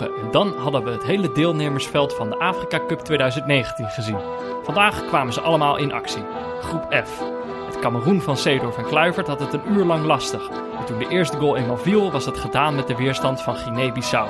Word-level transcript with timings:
En 0.00 0.30
dan 0.30 0.54
hadden 0.56 0.84
we 0.84 0.90
het 0.90 1.02
hele 1.02 1.32
deelnemersveld 1.32 2.14
van 2.14 2.30
de 2.30 2.38
Afrika 2.38 2.80
Cup 2.86 3.00
2019 3.00 3.86
gezien. 3.86 4.18
Vandaag 4.62 5.04
kwamen 5.06 5.32
ze 5.32 5.40
allemaal 5.40 5.76
in 5.76 5.92
actie. 5.92 6.22
Groep 6.60 6.86
F. 7.04 7.22
Het 7.66 7.78
Cameroen 7.78 8.20
van 8.20 8.36
Seedorf 8.36 8.76
en 8.76 8.84
Kluivert 8.84 9.26
had 9.26 9.40
het 9.40 9.52
een 9.52 9.72
uur 9.72 9.84
lang 9.84 10.04
lastig. 10.04 10.48
En 10.78 10.84
toen 10.86 10.98
de 10.98 11.08
eerste 11.08 11.36
goal 11.36 11.56
eenmaal 11.56 11.76
viel, 11.76 12.10
was 12.10 12.26
het 12.26 12.38
gedaan 12.38 12.74
met 12.74 12.86
de 12.86 12.96
weerstand 12.96 13.42
van 13.42 13.56
Guinea-Bissau. 13.56 14.28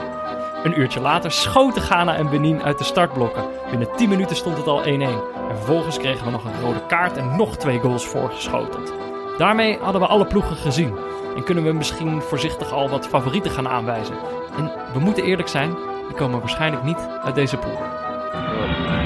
Een 0.63 0.81
uurtje 0.81 1.01
later 1.01 1.31
schoten 1.31 1.83
Ghana 1.83 2.17
en 2.17 2.31
Benin 2.31 2.63
uit 2.63 2.79
de 2.79 2.85
startblokken. 2.85 3.45
Binnen 3.71 3.89
10 3.97 4.09
minuten 4.09 4.37
stond 4.37 4.57
het 4.57 4.67
al 4.67 4.83
1-1. 4.83 4.87
En 4.87 5.57
vervolgens 5.57 5.99
kregen 5.99 6.25
we 6.25 6.31
nog 6.31 6.45
een 6.45 6.61
rode 6.61 6.87
kaart 6.87 7.17
en 7.17 7.37
nog 7.37 7.57
twee 7.57 7.79
goals 7.79 8.07
voorgeschoteld. 8.07 9.12
Daarmee 9.39 9.79
hadden 9.81 10.01
we 10.01 10.07
alle 10.07 10.27
ploegen 10.27 10.57
gezien. 10.57 10.97
En 11.37 11.45
kunnen 11.45 11.65
we 11.65 11.73
misschien 11.73 12.23
voorzichtig 12.23 12.73
al 12.73 12.89
wat 12.89 13.09
favorieten 13.09 13.51
gaan 13.51 13.69
aanwijzen. 13.69 14.15
En 14.57 14.71
we 14.93 14.99
moeten 14.99 15.25
eerlijk 15.25 15.49
zijn, 15.49 15.75
die 16.09 16.17
komen 16.17 16.39
waarschijnlijk 16.41 16.83
niet 16.83 17.09
uit 17.25 17.35
deze 17.35 17.57
pool. 17.57 17.79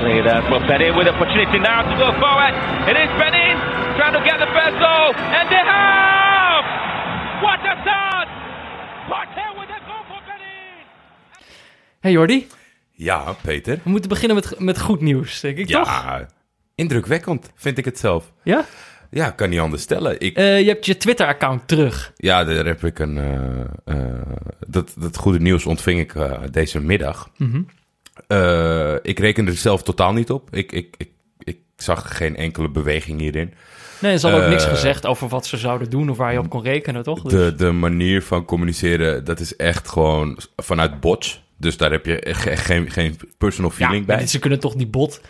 Play 0.01 0.23
there 0.23 0.43
for 0.43 0.67
Benin 0.67 0.95
with 0.97 1.09
opportunity 1.09 1.57
now 1.57 1.81
to 1.91 1.97
go 2.05 2.13
forward. 2.13 2.55
It 2.89 2.97
is 2.97 3.11
Benin 3.19 3.57
trying 3.97 4.13
to 4.17 4.21
get 4.21 4.39
the 4.39 4.47
first 4.55 4.77
goal, 4.79 5.15
and 5.39 5.49
they 5.49 5.63
have! 5.65 6.65
What 7.41 7.59
a 7.65 7.77
start! 7.81 8.29
Partey 9.09 9.59
with 9.59 9.71
a 9.71 9.81
goal 9.87 10.05
for 10.09 10.21
Benin! 10.27 10.87
Hey 12.01 12.13
Jordi, 12.13 12.47
Ja, 12.93 13.35
Peter. 13.43 13.79
we 13.83 13.91
moeten 13.91 14.09
beginnen 14.09 14.37
met, 14.37 14.61
met 14.61 14.81
goed 14.81 15.01
nieuws, 15.01 15.41
denk 15.41 15.57
ik 15.59 15.67
toch? 15.67 15.87
Ja, 15.87 16.27
indrukwekkend 16.75 17.53
vind 17.55 17.79
ik 17.79 17.85
het 17.85 17.99
zelf. 17.99 18.33
Ja? 18.43 18.65
Ja, 19.11 19.31
kan 19.31 19.49
niet 19.51 19.61
anders 19.61 19.83
stellen. 19.83 20.21
Ik, 20.21 20.37
Eh, 20.37 20.61
je 20.61 20.67
hebt 20.69 20.87
je 20.87 20.97
Twitter-account 20.97 21.69
terug. 21.69 22.13
ja, 22.17 22.45
daar 22.45 22.67
heb 22.67 22.85
ik 22.85 22.99
een. 22.99 23.19
eh, 23.19 23.61
eh, 23.85 24.21
dat, 24.67 24.95
dat 24.99 25.17
goede 25.17 25.41
nieuws 25.41 25.67
ontving 25.67 26.01
ik 26.01 26.15
deze 26.53 26.81
middag. 26.81 27.31
Mhm. 27.37 27.61
Ik 29.03 29.19
rekende 29.19 29.51
er 29.51 29.57
zelf 29.57 29.83
totaal 29.83 30.13
niet 30.13 30.31
op. 30.31 30.49
Ik, 30.55 30.73
ik, 30.73 30.95
ik, 30.99 31.11
ik 31.39 31.59
zag 31.77 32.17
geen 32.17 32.37
enkele 32.37 32.69
beweging 32.71 33.21
hierin. 33.21 33.55
Nee, 33.99 34.19
ze 34.19 34.27
hadden 34.27 34.45
ook 34.45 34.51
niks 34.51 34.65
gezegd 34.65 35.07
over 35.07 35.29
wat 35.29 35.47
ze 35.47 35.57
zouden 35.57 35.91
doen 35.91 36.11
of 36.11 36.17
waar 36.17 36.33
je 36.33 36.39
op 36.39 36.49
kon 36.51 36.63
rekenen, 36.63 37.03
toch? 37.03 37.23
Dus- 37.23 37.33
De, 37.33 37.55
de 37.55 37.71
manier 37.73 38.23
van 38.23 38.45
communiceren, 38.45 39.25
dat 39.25 39.41
is 39.41 39.57
echt 39.57 39.89
gewoon 39.89 40.39
vanuit 40.57 41.01
bots. 41.01 41.45
Dus 41.59 41.77
daar 41.77 41.91
heb 41.91 42.07
je 42.07 42.21
echt 42.21 42.61
geen, 42.61 42.91
geen 42.91 43.17
personal 43.39 43.71
feeling 43.71 44.07
ja, 44.07 44.17
bij. 44.17 44.27
Ze 44.27 44.39
kunnen 44.39 44.61
toch 44.61 44.75
die 44.75 44.87
bot... 44.87 45.21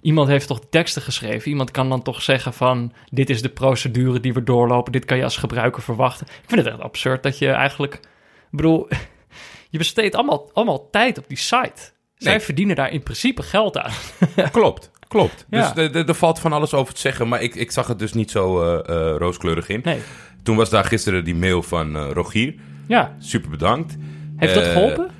Iemand 0.00 0.28
heeft 0.28 0.46
toch 0.46 0.60
teksten 0.70 1.02
geschreven? 1.02 1.50
Iemand 1.50 1.70
kan 1.70 1.88
dan 1.88 2.02
toch 2.02 2.22
zeggen 2.22 2.52
van... 2.52 2.92
dit 3.10 3.30
is 3.30 3.42
de 3.42 3.48
procedure 3.48 4.20
die 4.20 4.32
we 4.32 4.42
doorlopen. 4.42 4.92
Dit 4.92 5.04
kan 5.04 5.16
je 5.16 5.24
als 5.24 5.36
gebruiker 5.36 5.82
verwachten. 5.82 6.26
Ik 6.26 6.42
vind 6.48 6.60
het 6.64 6.70
echt 6.72 6.80
absurd 6.82 7.22
dat 7.22 7.38
je 7.38 7.48
eigenlijk... 7.50 7.94
Ik 7.94 8.56
bedoel, 8.56 8.88
je 9.70 9.78
besteedt 9.78 10.14
allemaal, 10.14 10.50
allemaal 10.52 10.90
tijd 10.90 11.18
op 11.18 11.24
die 11.28 11.36
site. 11.38 11.72
Zij 12.14 12.32
Nee. 12.32 12.40
verdienen 12.40 12.76
daar 12.76 12.92
in 12.92 13.02
principe 13.02 13.42
geld 13.42 13.78
aan. 13.78 13.92
Klopt, 14.52 14.90
klopt. 15.08 15.46
Ja. 15.50 15.72
Dus 15.72 15.88
er- 15.94 16.14
valt 16.14 16.38
van 16.38 16.52
alles 16.52 16.74
over 16.74 16.94
te 16.94 17.00
zeggen, 17.00 17.28
maar 17.28 17.42
ik, 17.42 17.54
ik 17.54 17.70
zag 17.70 17.86
het 17.86 17.98
dus 17.98 18.12
niet 18.12 18.30
zo 18.30 18.62
eh, 18.62 18.78
eh, 19.10 19.16
rooskleurig 19.16 19.68
in. 19.68 19.80
Nee. 19.84 19.98
Toen 20.42 20.56
was 20.56 20.70
daar 20.70 20.84
gisteren 20.84 21.24
die 21.24 21.34
mail 21.34 21.62
van 21.62 21.96
eh, 21.96 22.10
Rogier. 22.12 22.54
Ja, 22.88 23.16
Super 23.18 23.50
bedankt. 23.50 23.96
heeft 24.36 24.54
dat 24.54 24.64
Eh, 24.64 24.72
geholpen? 24.72 25.10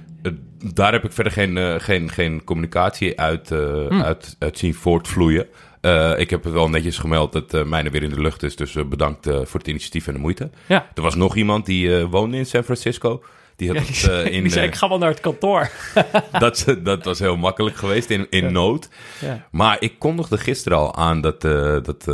Daar 0.65 0.93
heb 0.93 1.05
ik 1.05 1.13
verder 1.13 1.33
geen, 1.33 1.59
eh, 1.59 1.75
geen, 1.79 2.11
geen 2.11 2.45
communicatie 2.45 3.21
uit, 3.21 3.51
eh, 3.51 3.87
Hm. 3.89 4.01
uit, 4.03 4.37
uit 4.39 4.59
zien 4.59 4.75
voortvloeien. 4.75 5.47
Eh, 5.81 6.19
ik 6.19 6.31
heb 6.31 6.45
het 6.45 6.53
wel 6.53 6.69
netjes 6.69 6.99
gemeld 6.99 7.33
dat 7.33 7.55
eh 7.55 7.65
mijne 7.65 7.91
weer 7.91 8.03
in 8.03 8.11
de 8.11 8.21
lucht 8.21 8.43
is. 8.43 8.57
Dus 8.57 8.73
bedankt 8.89 9.25
voor 9.27 9.59
het 9.61 9.69
initiatief 9.69 10.07
en 10.07 10.13
de 10.13 10.19
moeite. 10.19 10.51
Ja. 10.67 10.87
Er 10.95 11.03
was 11.03 11.15
nog 11.15 11.37
iemand 11.37 11.67
die 11.67 12.05
woonde 12.05 12.37
in 12.37 12.47
San 12.47 12.63
Francisco. 12.63 13.23
Die 13.57 13.69
had 13.69 13.77
Ja, 13.77 13.83
het 14.13 14.25
die, 14.25 14.33
in. 14.33 14.43
die 14.43 14.53
zei, 14.53 14.67
ik 14.67 14.75
ga 14.75 14.89
wel 14.89 14.99
naar 14.99 15.09
het 15.09 15.21
kantoor. 15.21 15.71
dat, 16.39 16.65
dat 16.83 17.05
was 17.05 17.19
heel 17.19 17.37
makkelijk 17.37 17.77
geweest 17.77 18.11
in, 18.11 18.27
in 18.31 18.53
nood. 18.53 18.89
Ja. 19.21 19.47
Maar 19.51 19.77
ik 19.81 19.99
kondigde 19.99 20.39
gisteren 20.39 20.79
al 20.79 20.95
aan 20.97 21.21
dat, 21.21 21.41
dat 21.85 22.07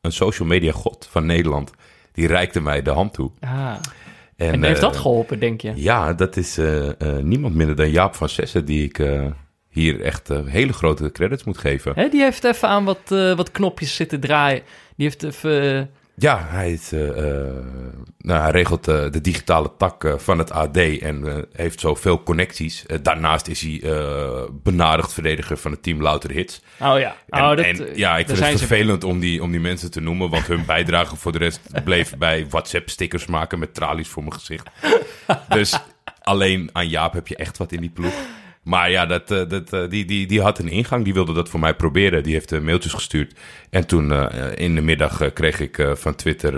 een 0.00 0.12
social 0.12 0.48
media 0.48 0.72
god 0.72 1.08
van 1.10 1.26
Nederland... 1.26 1.70
die 2.12 2.26
reikte 2.26 2.60
mij 2.60 2.82
de 2.82 2.90
hand 2.90 3.12
toe. 3.12 3.30
Ah. 3.40 3.74
En, 4.48 4.62
eh, 4.62 4.68
heeft 4.68 4.80
dat 4.80 4.96
geholpen, 4.96 5.38
denk 5.38 5.60
je? 5.60 5.72
Ja, 5.74 6.12
dat 6.12 6.36
is 6.36 6.58
eh, 6.58 6.88
eh, 6.88 7.22
niemand 7.22 7.54
minder 7.54 7.76
dan 7.76 7.90
Jaap 7.90 8.14
van 8.14 8.28
Sessen... 8.28 8.64
die 8.64 8.84
ik 8.84 8.98
eh, 8.98 9.26
hier 9.68 10.00
echt 10.00 10.30
eh, 10.30 10.46
hele 10.46 10.72
grote 10.72 11.12
credits 11.12 11.44
moet 11.44 11.58
geven. 11.58 12.10
Die 12.10 12.22
heeft 12.22 12.44
even 12.44 12.68
aan 12.68 12.84
wat, 12.84 13.00
eh, 13.12 13.36
wat 13.36 13.50
knopjes 13.50 13.94
zitten 13.94 14.20
draaien. 14.20 14.62
Die 14.96 15.06
heeft 15.06 15.22
even... 15.22 15.90
Ja, 16.20 16.46
hij, 16.48 16.78
eh, 16.90 17.08
eh, 17.08 17.54
nou, 18.18 18.40
hij 18.40 18.50
regelt 18.50 18.88
eh, 18.88 19.10
de 19.10 19.20
digitale 19.20 19.70
tak 19.78 20.14
van 20.16 20.38
het 20.38 20.52
AD 20.52 20.76
en 20.76 21.46
heeft 21.52 21.80
zo 21.80 21.94
veel 21.94 22.22
connecties. 22.22 22.84
Daarnaast 23.02 23.48
is 23.48 23.60
hij 23.60 23.82
benadigd 24.62 25.12
verdediger 25.12 25.56
van 25.56 25.70
het 25.70 25.82
team 25.82 26.02
Louter 26.02 26.30
Hits. 26.30 26.62
Oh 26.80 26.98
ja. 26.98 27.16
En, 27.28 27.42
oh, 27.42 27.48
dat, 27.48 27.58
en 27.58 27.88
ja, 27.94 28.18
ik 28.18 28.26
vind 28.26 28.38
het 28.38 28.58
vervelend 28.58 29.04
om 29.04 29.20
die, 29.20 29.42
om 29.42 29.50
die 29.50 29.60
mensen 29.60 29.90
te 29.90 30.00
noemen, 30.00 30.30
want 30.30 30.46
hun 30.46 30.64
bijdrage 30.66 31.16
voor 31.16 31.32
de 31.32 31.38
rest 31.38 31.60
bleef 31.84 32.16
bij 32.16 32.46
WhatsApp-stickers 32.48 33.26
maken 33.26 33.58
met 33.58 33.74
tralies 33.74 34.08
voor 34.08 34.22
mijn 34.22 34.34
gezicht. 34.34 34.68
Dus 35.48 35.78
alleen 36.20 36.70
aan 36.72 36.88
Jaap 36.88 37.12
heb 37.12 37.28
je 37.28 37.36
echt 37.36 37.58
wat 37.58 37.72
in 37.72 37.80
die 37.80 37.90
ploeg. 37.90 38.14
Maar 38.62 38.90
ja, 38.90 39.06
dat, 39.06 39.30
eh, 39.30 39.48
dat, 39.48 39.72
eh, 39.72 39.88
die, 39.88 40.04
die, 40.04 40.26
die 40.26 40.40
had 40.40 40.58
een 40.58 40.68
ingang, 40.68 41.04
die 41.04 41.14
wilde 41.14 41.32
dat 41.32 41.48
voor 41.48 41.60
mij 41.60 41.74
proberen. 41.74 42.22
Die 42.22 42.32
heeft 42.32 42.52
eh, 42.52 42.60
mailtjes 42.60 42.92
gestuurd. 42.92 43.34
En 43.70 43.86
toen 43.86 44.12
in 44.56 44.74
de 44.74 44.80
middag 44.80 45.32
kreeg 45.32 45.60
ik 45.60 45.88
van 45.94 46.14
Twitter 46.14 46.52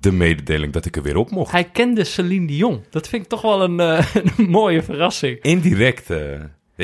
de 0.00 0.12
mededeling 0.12 0.72
dat 0.72 0.84
ik 0.84 0.96
er 0.96 1.02
weer 1.02 1.16
op 1.16 1.30
mocht. 1.30 1.52
Hij 1.52 1.64
kende 1.64 2.04
Celine 2.04 2.46
Dion. 2.46 2.84
Dat 2.90 3.08
vind 3.08 3.22
ik 3.22 3.28
toch 3.28 3.42
wel 3.42 3.62
een, 3.62 3.78
een 4.36 4.50
mooie 4.50 4.82
verrassing. 4.82 5.38
Indirect. 5.40 6.10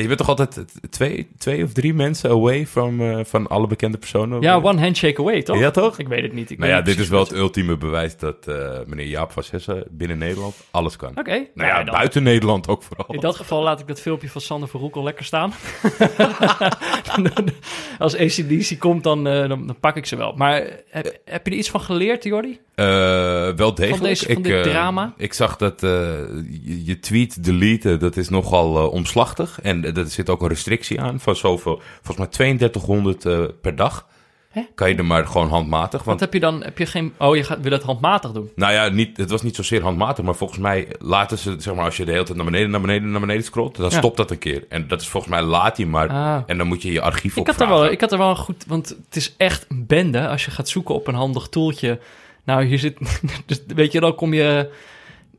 Je 0.00 0.06
bent 0.06 0.18
toch 0.18 0.28
altijd 0.28 0.64
twee, 0.90 1.28
twee 1.38 1.64
of 1.64 1.72
drie 1.72 1.94
mensen 1.94 2.30
away 2.30 2.66
from, 2.66 3.00
eh, 3.00 3.24
van 3.24 3.46
alle 3.46 3.66
bekende 3.66 3.98
personen? 3.98 4.40
Ja, 4.40 4.60
one 4.60 4.80
handshake 4.80 5.20
away, 5.20 5.42
toch? 5.42 5.58
Ja, 5.58 5.70
toch? 5.70 5.98
Ik 5.98 6.08
weet 6.08 6.22
het 6.22 6.32
niet. 6.32 6.50
Ik 6.50 6.58
Nou 6.58 6.70
ja, 6.70 6.82
dit 6.82 6.98
is 6.98 7.08
wel 7.08 7.20
het 7.20 7.32
ultieme 7.32 7.76
bewijs 7.76 8.16
dat 8.16 8.46
eh, 8.46 8.78
meneer 8.86 9.06
Jaap 9.06 9.30
van 9.30 9.42
Sessen 9.42 9.84
binnen 9.90 10.18
Nederland 10.18 10.54
alles 10.70 10.96
kan. 10.96 11.18
Oké. 11.18 11.46
Nou 11.54 11.64
nou 11.74 11.84
ja, 11.86 11.92
buiten 11.92 12.22
Nederland 12.22 12.68
ook 12.68 12.82
vooral. 12.82 13.14
In 13.14 13.20
dat 13.20 13.36
geval 13.36 13.62
laat 13.62 13.80
ik 13.80 13.86
dat 13.86 14.00
filmpje 14.00 14.28
van 14.28 14.40
Sander 14.40 14.68
Verhoek 14.68 14.96
al 14.96 15.02
lekker 15.02 15.24
staan. 15.24 15.52
Als 17.98 18.16
ACDC 18.16 18.78
komt, 18.78 19.02
dan, 19.02 19.26
eh, 19.26 19.48
dan, 19.48 19.66
dan 19.66 19.76
pak 19.80 19.96
ik 19.96 20.06
ze 20.06 20.16
wel. 20.16 20.32
Maar 20.36 20.54
heb, 20.88 21.18
heb 21.24 21.46
je 21.46 21.52
er 21.52 21.58
iets 21.58 21.70
van 21.70 21.80
geleerd, 21.80 22.24
Jordi? 22.24 22.60
Eh, 22.74 22.86
wel 23.56 23.74
degelijk. 23.74 23.96
Van 23.96 24.06
deze- 24.06 24.24
van 24.26 24.36
ik, 24.36 24.44
dit 24.44 24.54
eh, 24.54 24.62
drama? 24.62 25.12
Ik 25.16 25.32
zag 25.32 25.56
dat 25.56 25.82
eh, 25.82 25.90
je, 26.62 26.84
je 26.84 27.00
tweet 27.00 27.44
deleten, 27.44 27.98
dat 28.00 28.16
is 28.16 28.28
nogal 28.28 28.88
omslachtig. 28.88 29.60
En 29.62 29.96
er 29.96 30.06
zit 30.06 30.30
ook 30.30 30.42
een 30.42 30.48
restrictie 30.48 31.00
aan 31.00 31.20
van 31.20 31.36
zoveel, 31.36 31.80
volgens 31.94 32.16
mij 32.18 32.26
3200 32.26 33.24
eh, 33.26 33.40
per 33.60 33.76
dag. 33.76 34.06
Hè? 34.48 34.62
Kan 34.74 34.88
je 34.88 34.96
er 34.96 35.04
maar 35.04 35.26
gewoon 35.26 35.48
handmatig. 35.48 35.98
Wat 35.98 36.04
Want 36.06 36.20
heb 36.20 36.32
je 36.32 36.40
dan? 36.40 36.62
Heb 36.62 36.78
je 36.78 36.86
geen... 36.86 37.12
Oh, 37.18 37.36
je 37.36 37.44
gaat, 37.44 37.60
wil 37.60 37.72
het 37.72 37.82
handmatig 37.82 38.32
doen? 38.32 38.50
Nou 38.54 38.72
ja, 38.72 38.88
niet, 38.88 39.16
het 39.16 39.30
was 39.30 39.42
niet 39.42 39.56
zozeer 39.56 39.82
handmatig, 39.82 40.24
maar 40.24 40.34
volgens 40.34 40.58
mij 40.58 40.88
laten 40.98 41.38
ze, 41.38 41.54
zeg 41.58 41.74
maar, 41.74 41.84
als 41.84 41.96
je 41.96 42.04
de 42.04 42.10
hele 42.12 42.24
tijd 42.24 42.36
naar 42.36 42.46
beneden, 42.46 42.70
naar 42.70 42.80
beneden, 42.80 43.10
naar 43.10 43.20
beneden 43.20 43.44
scrolt, 43.44 43.76
dan 43.76 43.90
Ja. 43.90 43.96
stopt 43.98 44.16
dat 44.16 44.30
een 44.30 44.38
keer. 44.38 44.64
En 44.68 44.88
dat 44.88 45.00
is 45.00 45.08
volgens 45.08 45.32
mij 45.32 45.42
laat 45.42 45.76
hij 45.76 45.86
maar. 45.86 46.08
Ah. 46.08 46.42
En 46.46 46.58
dan 46.58 46.66
moet 46.66 46.82
je 46.82 46.92
je 46.92 47.00
archief 47.00 47.36
Ik 47.36 47.46
had, 47.46 47.60
er 47.60 47.68
wel, 47.68 47.86
ik 47.90 48.00
had 48.00 48.12
er 48.12 48.18
wel 48.18 48.30
een 48.30 48.36
goed... 48.36 48.64
Want 48.66 48.88
het 48.88 49.16
is 49.16 49.34
echt 49.36 49.66
een 49.68 49.86
bende 49.86 50.28
als 50.28 50.44
je 50.44 50.50
gaat 50.50 50.68
zoeken 50.68 50.94
op 50.94 51.06
een 51.06 51.14
handig 51.14 51.48
toeltje. 51.48 51.98
Nou, 52.44 52.64
hier 52.64 52.78
zit... 52.78 52.98
Dus, 53.46 53.62
weet 53.66 53.92
je, 53.92 54.00
dan 54.00 54.14
kom 54.14 54.34
je 54.34 54.70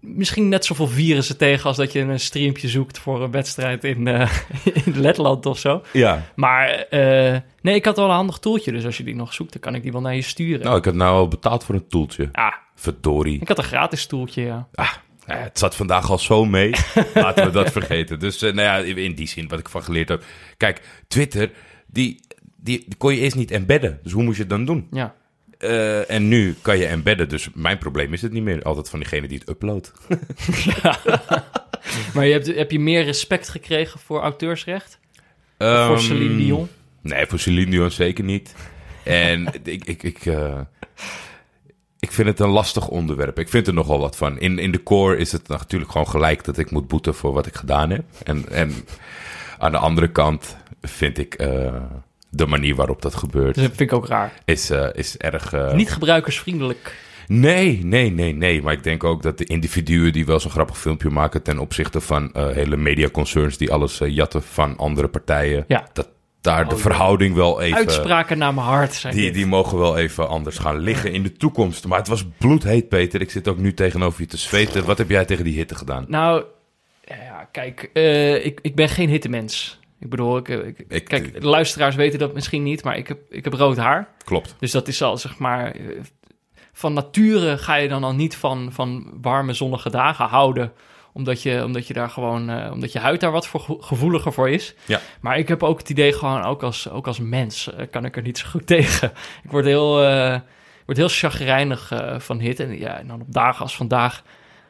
misschien 0.06 0.50
net 0.50 0.66
zoveel 0.66 0.88
virussen 0.88 1.38
tegen... 1.38 1.66
als 1.66 1.78
dat 1.78 1.92
je 1.92 2.00
een 2.00 2.19
streampje 2.19 2.68
zoekt 2.68 3.00
voor 3.00 3.24
een 3.24 3.31
wedstrijd 3.31 3.84
in, 3.84 4.07
eh, 4.07 4.31
in 4.86 5.00
Letland 5.00 5.46
of 5.46 5.60
zo. 5.60 5.84
Ja. 5.94 6.25
Maar 6.36 6.69
eh, 6.69 7.40
nee, 7.62 7.75
ik 7.75 7.86
had 7.86 7.98
wel 7.98 8.06
een 8.06 8.12
handig 8.12 8.38
toeltje. 8.38 8.72
Dus 8.72 8.86
als 8.86 8.98
je 8.98 9.04
die 9.04 9.16
nog 9.16 9.34
zoekt, 9.34 9.52
dan 9.52 9.62
kan 9.62 9.75
ik 9.75 9.84
die 9.84 9.92
wel 9.92 10.02
naar 10.02 10.16
je 10.16 10.22
sturen. 10.22 10.66
Nou, 10.66 10.78
ik 10.78 10.86
heb 10.86 10.94
nou 10.94 11.16
al 11.18 11.28
betaald 11.28 11.63
voor 11.63 11.75
een 11.75 11.88
toeltje. 11.88 12.30
Ah, 12.31 12.54
Verdorie. 12.75 13.42
ik 13.42 13.48
had 13.48 13.58
een 13.58 13.63
gratis 13.63 14.06
toeltje, 14.06 14.42
ja. 14.42 14.68
Ah, 14.74 14.92
ja, 15.28 15.36
het 15.38 15.60
zat 15.60 15.75
vandaag 15.75 16.10
al 16.10 16.19
zo 16.19 16.46
mee. 16.46 16.74
Laten 17.13 17.46
we 17.46 17.51
dat 17.51 17.72
vergeten. 17.72 18.19
Dus 18.19 18.42
eh, 18.42 18.54
nou 18.54 18.86
ja, 18.86 18.96
in 18.96 19.16
die 19.16 19.28
zin 19.28 19.48
wat 19.48 19.60
ik 19.60 19.69
van 19.69 19.84
geleerd 19.84 20.10
heb. 20.10 20.24
Kijk, 20.58 20.81
Twitter, 21.08 21.51
die, 21.88 22.19
die, 22.56 22.84
die 22.86 22.98
kon 22.98 23.13
je 23.13 23.19
eerst 23.19 23.36
niet 23.36 23.51
embedden. 23.51 24.00
Dus 24.04 24.12
hoe 24.12 24.24
moest 24.24 24.36
je 24.36 24.42
het 24.42 24.51
dan 24.51 24.66
doen? 24.66 24.88
ja. 24.92 25.16
Eh, 25.66 26.16
en 26.16 26.28
nu 26.28 26.56
kan 26.62 26.78
je 26.78 26.86
embedden. 26.86 27.30
Dus 27.30 27.50
mijn 27.54 27.78
probleem 27.78 28.14
is 28.14 28.22
het 28.22 28.32
niet 28.32 28.44
meer. 28.44 28.64
Altijd 28.64 28.90
van 28.90 29.00
diegene 29.00 29.28
die 29.28 29.40
het 29.40 29.50
uploadt. 29.50 29.92
Maar 32.14 32.26
je 32.26 32.32
hebt, 32.32 32.56
heb 32.56 32.72
je 32.72 32.80
meer 32.80 33.04
respect 33.04 33.50
gekregen 33.50 34.00
voor 34.00 34.22
auteursrecht? 34.22 35.00
voor 35.58 35.68
Ehm, 35.68 35.98
Celine 35.98 36.38
Dion? 36.38 36.68
Nee, 37.02 37.26
voor 37.26 37.40
Celine 37.40 37.72
Dion 37.72 37.92
zeker 37.92 38.24
niet. 38.24 38.56
En 39.04 39.48
ik, 39.64 39.86
ik, 39.86 40.04
ik, 40.04 40.26
eh, 40.26 40.60
ik 42.00 42.12
vind 42.12 42.28
het 42.28 42.40
een 42.40 42.50
lastig 42.50 42.88
onderwerp. 42.88 43.40
Ik 43.40 43.50
vind 43.50 43.68
er 43.68 43.74
nogal 43.74 44.00
wat 44.00 44.16
van. 44.16 44.40
In, 44.40 44.60
in 44.60 44.72
de 44.72 44.84
core 44.84 45.18
is 45.18 45.32
het 45.32 45.48
natuurlijk 45.48 45.92
gewoon 45.92 46.08
gelijk 46.08 46.44
dat 46.44 46.58
ik 46.58 46.72
moet 46.72 46.88
boeten 46.88 47.16
voor 47.16 47.34
wat 47.34 47.46
ik 47.46 47.56
gedaan 47.56 47.90
heb. 47.90 48.04
En, 48.24 48.50
en 48.50 48.74
aan 49.58 49.72
de 49.72 49.78
andere 49.78 50.12
kant 50.12 50.58
vind 50.82 51.18
ik 51.18 51.34
eh, 51.34 51.76
de 52.36 52.46
manier 52.46 52.76
waarop 52.76 53.02
dat 53.02 53.16
gebeurt, 53.16 53.56
Dus 53.56 53.64
dat 53.68 53.76
vind 53.76 53.92
ik 53.92 53.98
ook 53.98 54.08
raar. 54.08 54.34
is, 54.46 54.70
eh, 54.70 54.88
is 54.94 55.18
erg... 55.18 55.54
eh, 55.54 55.74
Niet 55.74 55.92
gebruikersvriendelijk. 55.92 56.96
Nee, 57.28 57.80
nee, 57.86 58.12
nee, 58.12 58.34
nee. 58.36 58.62
Maar 58.62 58.74
ik 58.74 58.84
denk 58.84 59.04
ook 59.04 59.22
dat 59.24 59.38
de 59.38 59.46
individuen 59.46 60.14
die 60.14 60.26
wel 60.26 60.40
zo'n 60.40 60.52
grappig 60.52 60.78
filmpje 60.78 61.10
maken 61.10 61.42
ten 61.42 61.60
opzichte 61.60 62.02
van 62.02 62.34
eh, 62.34 62.48
hele 62.50 62.78
mediaconcerns 62.78 63.58
die 63.58 63.72
alles 63.72 63.98
jatten 64.04 64.44
van 64.44 64.78
andere 64.78 65.08
partijen, 65.08 65.66
Ja. 65.68 65.88
dat 65.94 66.10
daar 66.42 66.64
de 66.64 66.70
Oh, 66.72 66.76
ja. 66.78 66.82
verhouding 66.84 67.36
wel 67.36 67.62
even. 67.62 67.78
Uitspraken 67.78 68.38
naar 68.38 68.54
mijn 68.54 68.68
hart 68.68 68.94
zijn 68.94 69.14
Die, 69.14 69.24
dit. 69.24 69.34
die 69.34 69.46
mogen 69.46 69.78
wel 69.78 69.98
even 69.98 70.28
anders 70.30 70.58
gaan 70.58 70.78
liggen 70.78 71.12
in 71.12 71.24
de 71.24 71.34
toekomst. 71.34 71.88
Maar 71.88 71.98
het 71.98 72.08
was 72.08 72.26
bloedheet, 72.38 72.90
Peter. 72.90 73.22
Ik 73.22 73.32
zit 73.32 73.48
ook 73.48 73.58
nu 73.58 73.74
tegenover 73.74 74.22
je 74.22 74.28
te 74.28 74.38
zweten. 74.38 74.86
Wat 74.86 74.98
heb 74.98 75.10
jij 75.10 75.26
tegen 75.26 75.44
die 75.44 75.56
hitte 75.56 75.76
gedaan? 75.76 76.06
Nou, 76.08 76.44
ja, 77.06 77.48
kijk, 77.52 77.82
ik, 78.44 78.60
ik 78.62 78.76
ben 78.76 78.90
geen 78.90 79.10
hittemens. 79.10 79.80
Ik 80.06 80.12
bedoel, 80.12 80.38
ik, 80.38 80.48
ik, 80.48 80.86
Ik- 80.88 81.06
kijk, 81.06 81.42
de 81.42 81.48
luisteraars 81.48 81.96
weten 81.96 82.19
dat 82.19 82.34
misschien 82.34 82.63
niet, 82.63 82.84
maar 82.84 82.98
ik 82.98 83.07
heb, 83.07 83.19
ik 83.30 83.44
heb 83.44 83.54
rood 83.54 83.78
haar. 83.78 84.07
Klopt. 84.24 84.56
Dus 84.60 84.72
dat 84.72 84.88
is 84.88 85.02
al, 85.02 85.18
zeg 85.18 85.38
maar, 85.38 85.72
eh, 85.72 85.81
van 86.74 86.94
nature 86.94 87.57
ga 87.57 87.75
je 87.75 87.88
dan 87.88 88.04
al 88.04 88.13
niet 88.13 88.36
van, 88.36 88.69
van 88.72 89.18
warme 89.22 89.54
zonnige 89.54 89.90
dagen 89.90 90.25
houden. 90.25 90.72
Omdat 91.13 91.42
je, 91.42 91.63
omdat 91.63 91.88
je 91.88 91.94
daar 91.94 92.10
gewoon, 92.10 92.50
eh, 92.50 92.72
omdat 92.72 92.92
je 92.92 93.00
huid 93.00 93.19
daar 93.19 93.31
wat 93.31 93.48
voor 93.48 93.60
gevo- 93.60 93.81
gevoeliger 93.81 94.34
voor 94.34 94.50
is. 94.50 94.75
Ja. 94.86 95.00
Maar 95.22 95.38
ik 95.38 95.48
heb 95.48 95.63
ook 95.63 95.78
het 95.80 95.90
idee 95.90 96.13
gewoon, 96.13 96.44
ook 96.44 96.63
als, 96.63 96.90
ook 96.90 97.08
als 97.08 97.19
mens 97.19 97.74
eh, 97.74 97.86
kan 97.92 98.06
ik 98.06 98.16
er 98.16 98.22
niet 98.22 98.38
zo 98.38 98.48
goed 98.50 98.68
tegen. 98.75 99.12
Ik 99.44 99.51
word 99.51 99.66
heel, 99.66 100.04
eh, 100.04 100.34
ik 100.80 100.84
word 100.86 100.98
heel 100.98 101.08
chagrijnig 101.10 101.92
eh, 101.92 102.19
van 102.19 102.40
hitte. 102.40 102.63
En, 102.63 102.78
ja, 102.80 102.98
en 103.00 103.08
dan 103.08 103.22
op 103.22 103.34
dagen 103.34 103.62
als 103.62 103.75
vandaag 103.75 104.24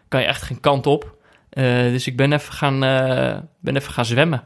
kan 0.08 0.22
je 0.22 0.28
echt 0.28 0.42
geen 0.42 0.60
kant 0.60 0.88
op. 0.88 1.14
Eh, 1.50 1.64
dus 1.80 2.08
ik 2.08 2.18
ben 2.18 2.34
even 2.34 2.54
gaan, 2.54 2.84
eh, 2.84 3.38
ben 3.62 3.76
even 3.76 3.94
gaan 3.94 4.06
zwemmen. 4.06 4.44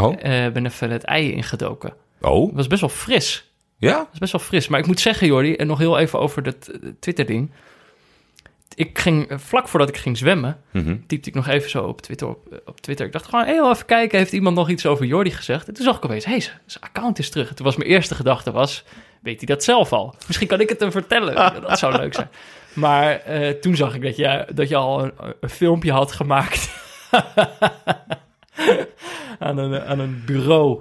Oh? 0.00 0.14
Eh, 0.18 0.52
ben 0.52 0.66
even 0.66 0.90
het 0.90 1.02
ei 1.04 1.32
ingedoken. 1.32 1.92
Oh? 2.20 2.46
Het 2.46 2.56
was 2.56 2.66
best 2.66 2.80
wel 2.80 2.90
fris. 2.90 3.50
Ja? 3.78 3.96
Dat 3.96 4.08
is 4.12 4.18
best 4.18 4.32
wel 4.32 4.40
fris. 4.40 4.68
Maar 4.68 4.80
ik 4.80 4.86
moet 4.86 5.00
zeggen, 5.00 5.26
Jordi, 5.26 5.54
en 5.54 5.66
nog 5.66 5.78
heel 5.78 5.98
even 5.98 6.18
over 6.18 6.42
dat 6.42 6.66
eh, 6.68 6.88
Twitter-ding. 7.00 7.50
Ik 8.74 8.98
ging, 8.98 9.28
eh, 9.28 9.38
vlak 9.38 9.68
voordat 9.68 9.88
ik 9.88 9.96
ging 9.96 10.18
zwemmen, 10.18 10.60
Mhm. 10.70 10.96
typte 11.06 11.28
ik 11.28 11.34
nog 11.34 11.48
even 11.48 11.70
zo 11.70 11.84
op 11.84 12.00
Twitter. 12.02 12.28
Op, 12.28 12.60
op 12.66 12.80
Twitter. 12.80 13.06
Ik 13.06 13.12
dacht 13.12 13.24
gewoon, 13.24 13.44
heel 13.44 13.70
even 13.70 13.86
kijken, 13.86 14.18
heeft 14.18 14.32
iemand 14.32 14.56
nog 14.56 14.68
iets 14.68 14.86
over 14.86 15.04
Jordi 15.06 15.30
gezegd? 15.30 15.68
En 15.68 15.74
toen 15.74 15.84
zag 15.84 15.96
ik 15.96 16.04
opeens, 16.04 16.24
hé, 16.24 16.30
hey, 16.30 16.40
zijn 16.40 16.84
account 16.84 17.18
is 17.18 17.30
terug. 17.30 17.48
En 17.48 17.54
toen 17.54 17.66
was 17.66 17.76
mijn 17.76 17.90
eerste 17.90 18.14
gedachte 18.14 18.52
was, 18.52 18.84
weet 19.22 19.36
hij 19.36 19.46
dat 19.46 19.64
zelf 19.64 19.92
al? 19.92 20.14
Misschien 20.26 20.48
kan 20.48 20.60
ik 20.60 20.68
het 20.68 20.80
hem 20.80 20.90
vertellen. 20.92 21.34
Dat 21.68 21.78
zou 21.78 21.96
leuk 21.96 22.14
zijn. 22.14 22.28
Maar 22.72 23.22
toen 23.60 23.76
zag 23.76 23.94
ik 23.94 24.02
dat 24.02 24.16
je, 24.16 24.46
dat 24.54 24.68
je 24.68 24.76
al 24.76 25.02
een, 25.04 25.12
een 25.40 25.50
filmpje 25.50 25.92
had 25.92 26.12
gemaakt 26.12 26.70
aan, 29.38 29.58
een, 29.58 29.80
aan 29.82 29.98
een 29.98 30.22
bureau. 30.26 30.80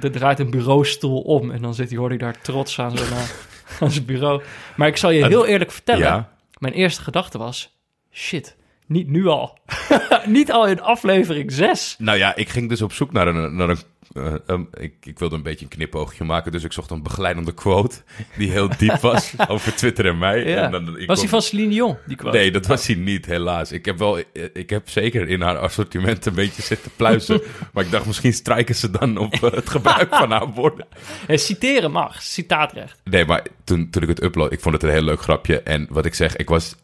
Er 0.00 0.10
draait 0.10 0.38
een 0.38 0.50
bureaustoel 0.50 1.20
om 1.20 1.50
en 1.50 1.62
dan 1.62 1.74
zit 1.74 1.90
Jordi 1.90 2.16
daar 2.16 2.40
trots 2.40 2.80
aan 2.80 2.96
zijn, 2.96 3.12
aan 3.80 3.90
zijn 3.90 4.04
bureau. 4.04 4.42
Maar 4.76 4.88
ik 4.88 4.96
zal 4.96 5.10
je 5.10 5.26
heel 5.26 5.46
eerlijk 5.46 5.70
vertellen, 5.70 6.02
Ja. 6.06 6.32
mijn 6.58 6.72
eerste 6.74 7.02
gedachte 7.02 7.38
was, 7.38 7.78
shit, 8.12 8.56
niet 8.88 9.08
nu 9.08 9.26
al. 9.26 9.58
niet 10.26 10.52
al 10.52 10.66
in 10.66 10.80
aflevering 10.80 11.52
6. 11.52 11.96
Nou 11.98 12.18
ja, 12.18 12.36
ik 12.36 12.48
ging 12.48 12.68
dus 12.68 12.82
op 12.82 12.92
zoek 12.92 13.12
naar 13.12 13.26
een... 13.26 13.56
Naar 13.56 13.68
een 13.68 13.78
eh, 14.12 14.34
um, 14.46 14.68
ik, 14.72 14.94
ik 15.00 15.18
wilde 15.18 15.36
een 15.36 15.42
beetje 15.42 15.64
een 15.64 15.70
knipoogje 15.70 16.24
maken, 16.24 16.52
dus 16.52 16.64
ik 16.64 16.72
zocht 16.72 16.90
een 16.90 17.02
begeleidende 17.02 17.54
quote 17.54 17.96
die 18.36 18.50
heel 18.50 18.68
diep 18.78 19.00
was 19.10 19.34
over 19.48 19.74
Twitter 19.74 20.06
en 20.06 20.18
mij. 20.18 20.48
Ja. 20.48 20.62
En 20.62 20.70
dan, 20.70 20.98
ik 20.98 21.06
was 21.06 21.20
die 21.20 21.28
van 21.28 21.42
Celine 21.42 21.70
Dion, 21.70 21.96
die 22.06 22.16
quote? 22.16 22.36
Nee, 22.36 22.50
dat 22.50 22.66
was 22.66 22.86
hij 22.86 22.96
niet, 22.96 23.26
helaas. 23.26 23.72
Ik 23.72 23.84
heb, 23.84 23.98
wel, 23.98 24.18
ik 24.52 24.70
heb 24.70 24.88
zeker 24.88 25.28
in 25.28 25.40
haar 25.40 25.58
assortiment 25.58 26.26
een 26.26 26.34
beetje 26.34 26.62
zitten 26.62 26.90
pluizen. 26.96 27.42
maar 27.72 27.84
ik 27.84 27.90
dacht, 27.90 28.06
misschien 28.06 28.32
strijken 28.32 28.74
ze 28.74 28.90
dan 28.90 29.16
op 29.16 29.32
eh, 29.32 29.52
het 29.52 29.70
gebruik 29.70 30.14
van 30.14 30.30
haar 30.30 30.52
woorden. 30.52 30.86
Eh, 31.26 31.36
citeren 31.36 31.90
mag, 31.90 32.22
citaatrecht. 32.22 33.00
Nee, 33.04 33.24
maar 33.24 33.46
toen, 33.64 33.90
toen 33.90 34.02
ik 34.02 34.08
het 34.08 34.22
upload, 34.22 34.52
ik 34.52 34.60
vond 34.60 34.74
het 34.74 34.82
een 34.82 34.90
heel 34.90 35.02
leuk 35.02 35.20
grapje. 35.20 35.62
En 35.62 35.86
wat 35.90 36.04
ik 36.04 36.14
zeg, 36.14 36.36
ik 36.36 36.48
was 36.48 36.76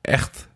echt... 0.00 0.48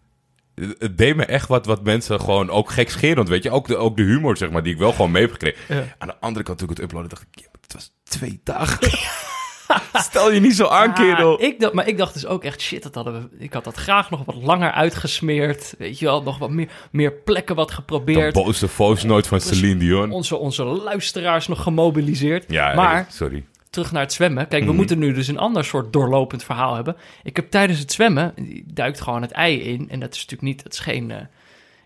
Het 0.79 0.99
deed 0.99 1.17
me 1.17 1.25
echt 1.25 1.49
wat, 1.49 1.67
wat 1.67 1.85
mensen 1.85 2.21
gewoon 2.21 2.51
ook 2.51 2.71
gekscherend, 2.71 3.29
weet 3.29 3.43
je. 3.43 3.51
Ook 3.51 3.67
de, 3.67 3.77
ook 3.77 3.97
de 3.97 4.03
humor, 4.03 4.37
zeg 4.37 4.51
maar, 4.51 4.63
die 4.63 4.73
ik 4.73 4.79
wel 4.79 4.93
gewoon 4.93 5.11
mee 5.11 5.23
heb 5.23 5.33
gekregen. 5.33 5.77
Ja. 5.77 5.95
Aan 5.99 6.09
de 6.09 6.17
andere 6.21 6.45
kant, 6.45 6.59
toen 6.59 6.69
ik 6.71 6.77
het 6.77 6.85
uploadde, 6.85 7.09
dacht 7.09 7.23
ik... 7.23 7.41
Ja, 7.41 7.47
het 7.61 7.73
was 7.73 7.93
twee 8.05 8.41
dagen. 8.45 8.99
Stel 9.93 10.33
je 10.33 10.41
niet 10.41 10.57
zo 10.57 10.67
aan, 10.67 10.95
kerel. 10.95 11.37
Ah, 11.39 11.43
ik 11.43 11.61
dacht, 11.61 11.73
maar 11.73 11.89
ik 11.89 11.99
dacht 11.99 12.15
dus 12.15 12.27
ook 12.27 12.45
echt, 12.45 12.61
shit, 12.61 12.83
dat 12.83 12.95
hadden 12.95 13.15
we, 13.15 13.45
ik 13.45 13.53
had 13.53 13.65
dat 13.65 13.77
graag 13.77 14.11
nog 14.11 14.25
wat 14.25 14.35
langer 14.43 14.71
uitgesmeerd. 14.73 15.75
Weet 15.79 15.99
je 15.99 16.05
wel, 16.05 16.23
nog 16.23 16.39
wat 16.39 16.51
meer, 16.51 16.69
meer 16.91 17.13
plekken 17.13 17.55
wat 17.57 17.69
De 17.69 17.75
geprobeerd. 17.75 18.35
boze 18.35 18.69
voice 18.69 19.07
nooit 19.07 19.27
van 19.27 19.41
Celine 19.41 19.77
Dion. 19.77 20.11
Onze, 20.11 20.37
onze 20.37 20.65
luisteraars 20.65 21.47
nog 21.49 21.63
gemobiliseerd. 21.63 22.45
Ja, 22.49 22.75
maar 22.75 23.07
sorry. 23.11 23.45
Terug 23.75 23.93
naar 23.93 24.03
het 24.03 24.13
zwemmen. 24.13 24.49
Kijk, 24.49 24.63
we 24.63 24.69
Mhm. 24.69 24.77
moeten 24.77 24.99
nu 24.99 25.13
dus 25.13 25.29
een 25.29 25.39
ander 25.39 25.65
soort 25.65 25.93
doorlopend 25.93 26.45
verhaal 26.45 26.75
hebben. 26.75 26.97
Ik 27.23 27.37
heb 27.37 27.51
tijdens 27.51 27.79
het 27.79 27.93
zwemmen, 27.93 28.35
duikt 28.65 29.01
gewoon 29.01 29.23
het 29.23 29.31
ei 29.33 29.61
in. 29.61 29.91
En 29.91 30.01
dat 30.01 30.15
is 30.15 30.21
natuurlijk 30.21 30.43
niet, 30.43 30.63
dat 30.63 30.73
is 30.73 30.79
geen... 30.79 31.11
eh, 31.11 31.21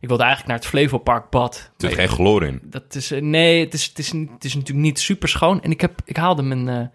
ik 0.00 0.08
wilde 0.08 0.22
eigenlijk 0.22 0.52
naar 0.52 0.60
het 0.62 0.70
Flevopark 0.70 1.30
bad. 1.30 1.70
Er 1.78 1.88
zit 1.88 1.98
geen 1.98 2.08
chloor 2.08 2.44
in. 2.44 2.60
Dat 2.62 2.94
is, 2.94 3.10
eh, 3.10 3.20
nee, 3.22 3.64
het 3.64 3.74
is, 3.74 3.84
het, 3.86 3.98
is, 3.98 4.12
niet- 4.12 4.30
het 4.30 4.44
is 4.44 4.54
natuurlijk 4.54 4.86
niet 4.86 4.98
super 4.98 5.28
schoon. 5.28 5.62
En 5.62 5.70
ik, 5.70 5.80
heb, 5.80 6.00
ik 6.04 6.16
haalde 6.16 6.42
mijn... 6.42 6.68
eh, 6.68 6.86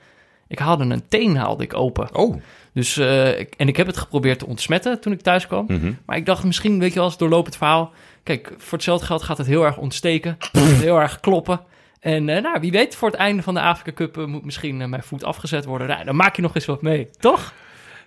ik 0.47 0.59
haalde 0.59 0.83
een 0.83 1.07
teen 1.07 1.37
haalde 1.37 1.63
ik 1.63 1.73
open. 1.77 2.15
Oh. 2.15 2.41
Dus, 2.73 2.97
ik- 2.97 3.53
en 3.57 3.67
ik 3.67 3.77
heb 3.77 3.87
het 3.87 3.97
geprobeerd 3.97 4.39
te 4.39 4.45
ontsmetten 4.47 5.01
toen 5.01 5.13
ik 5.13 5.21
thuis 5.21 5.47
kwam. 5.47 5.65
Mhm. 5.67 5.91
Maar 6.05 6.17
ik 6.17 6.25
dacht 6.25 6.43
misschien, 6.43 6.79
weet 6.79 6.89
je 6.89 6.95
wel, 6.95 7.03
als 7.03 7.17
doorlopend 7.17 7.55
verhaal... 7.57 7.91
Kijk, 8.23 8.53
voor 8.57 8.73
hetzelfde 8.77 9.05
geld 9.05 9.23
gaat 9.23 9.37
het 9.37 9.47
heel 9.47 9.63
erg 9.65 9.77
ontsteken. 9.77 10.37
heel 10.57 10.99
erg 10.99 11.19
kloppen. 11.19 11.61
En 12.03 12.29
eh, 12.29 12.41
nou, 12.41 12.59
wie 12.59 12.71
weet, 12.71 12.95
voor 12.95 13.09
het 13.09 13.17
einde 13.17 13.43
van 13.43 13.53
de 13.53 13.61
Afrika 13.61 13.91
Cup 13.91 14.17
eh, 14.17 14.25
moet 14.25 14.45
misschien 14.45 14.81
eh, 14.81 14.87
mijn 14.87 15.03
voet 15.03 15.23
afgezet 15.23 15.65
worden. 15.65 15.87
Nou, 15.87 16.03
dan 16.05 16.15
maak 16.15 16.35
je 16.35 16.41
nog 16.41 16.55
eens 16.55 16.65
wat 16.65 16.81
mee, 16.81 17.09
toch? 17.19 17.53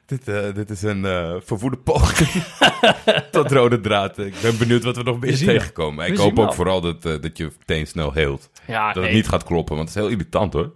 Dit, 0.06 0.24
dit 0.54 0.70
is 0.70 0.82
een 0.82 1.02
verwoede 1.44 1.76
poging 1.76 2.44
tot 3.30 3.52
rode 3.52 3.80
draad. 3.80 4.18
Ik 4.18 4.34
ben 4.42 4.58
benieuwd 4.58 4.84
wat 4.84 4.96
we 4.96 5.02
nog 5.02 5.20
meer 5.20 5.36
tegenkomen. 5.36 6.04
We 6.04 6.12
Ik 6.12 6.18
hoop 6.18 6.38
ook 6.38 6.54
vooral 6.54 6.80
dat, 6.80 7.02
dat 7.02 7.36
je 7.36 7.52
teen 7.64 7.86
snel 7.86 8.12
heelt. 8.12 8.50
Ja, 8.66 8.86
Dat 8.86 8.94
nee. 8.94 9.04
het 9.04 9.14
niet 9.14 9.28
gaat 9.28 9.44
kloppen, 9.44 9.76
want 9.76 9.88
het 9.88 9.96
is 9.96 10.02
heel 10.04 10.12
irritant 10.12 10.52
hoor. 10.52 10.72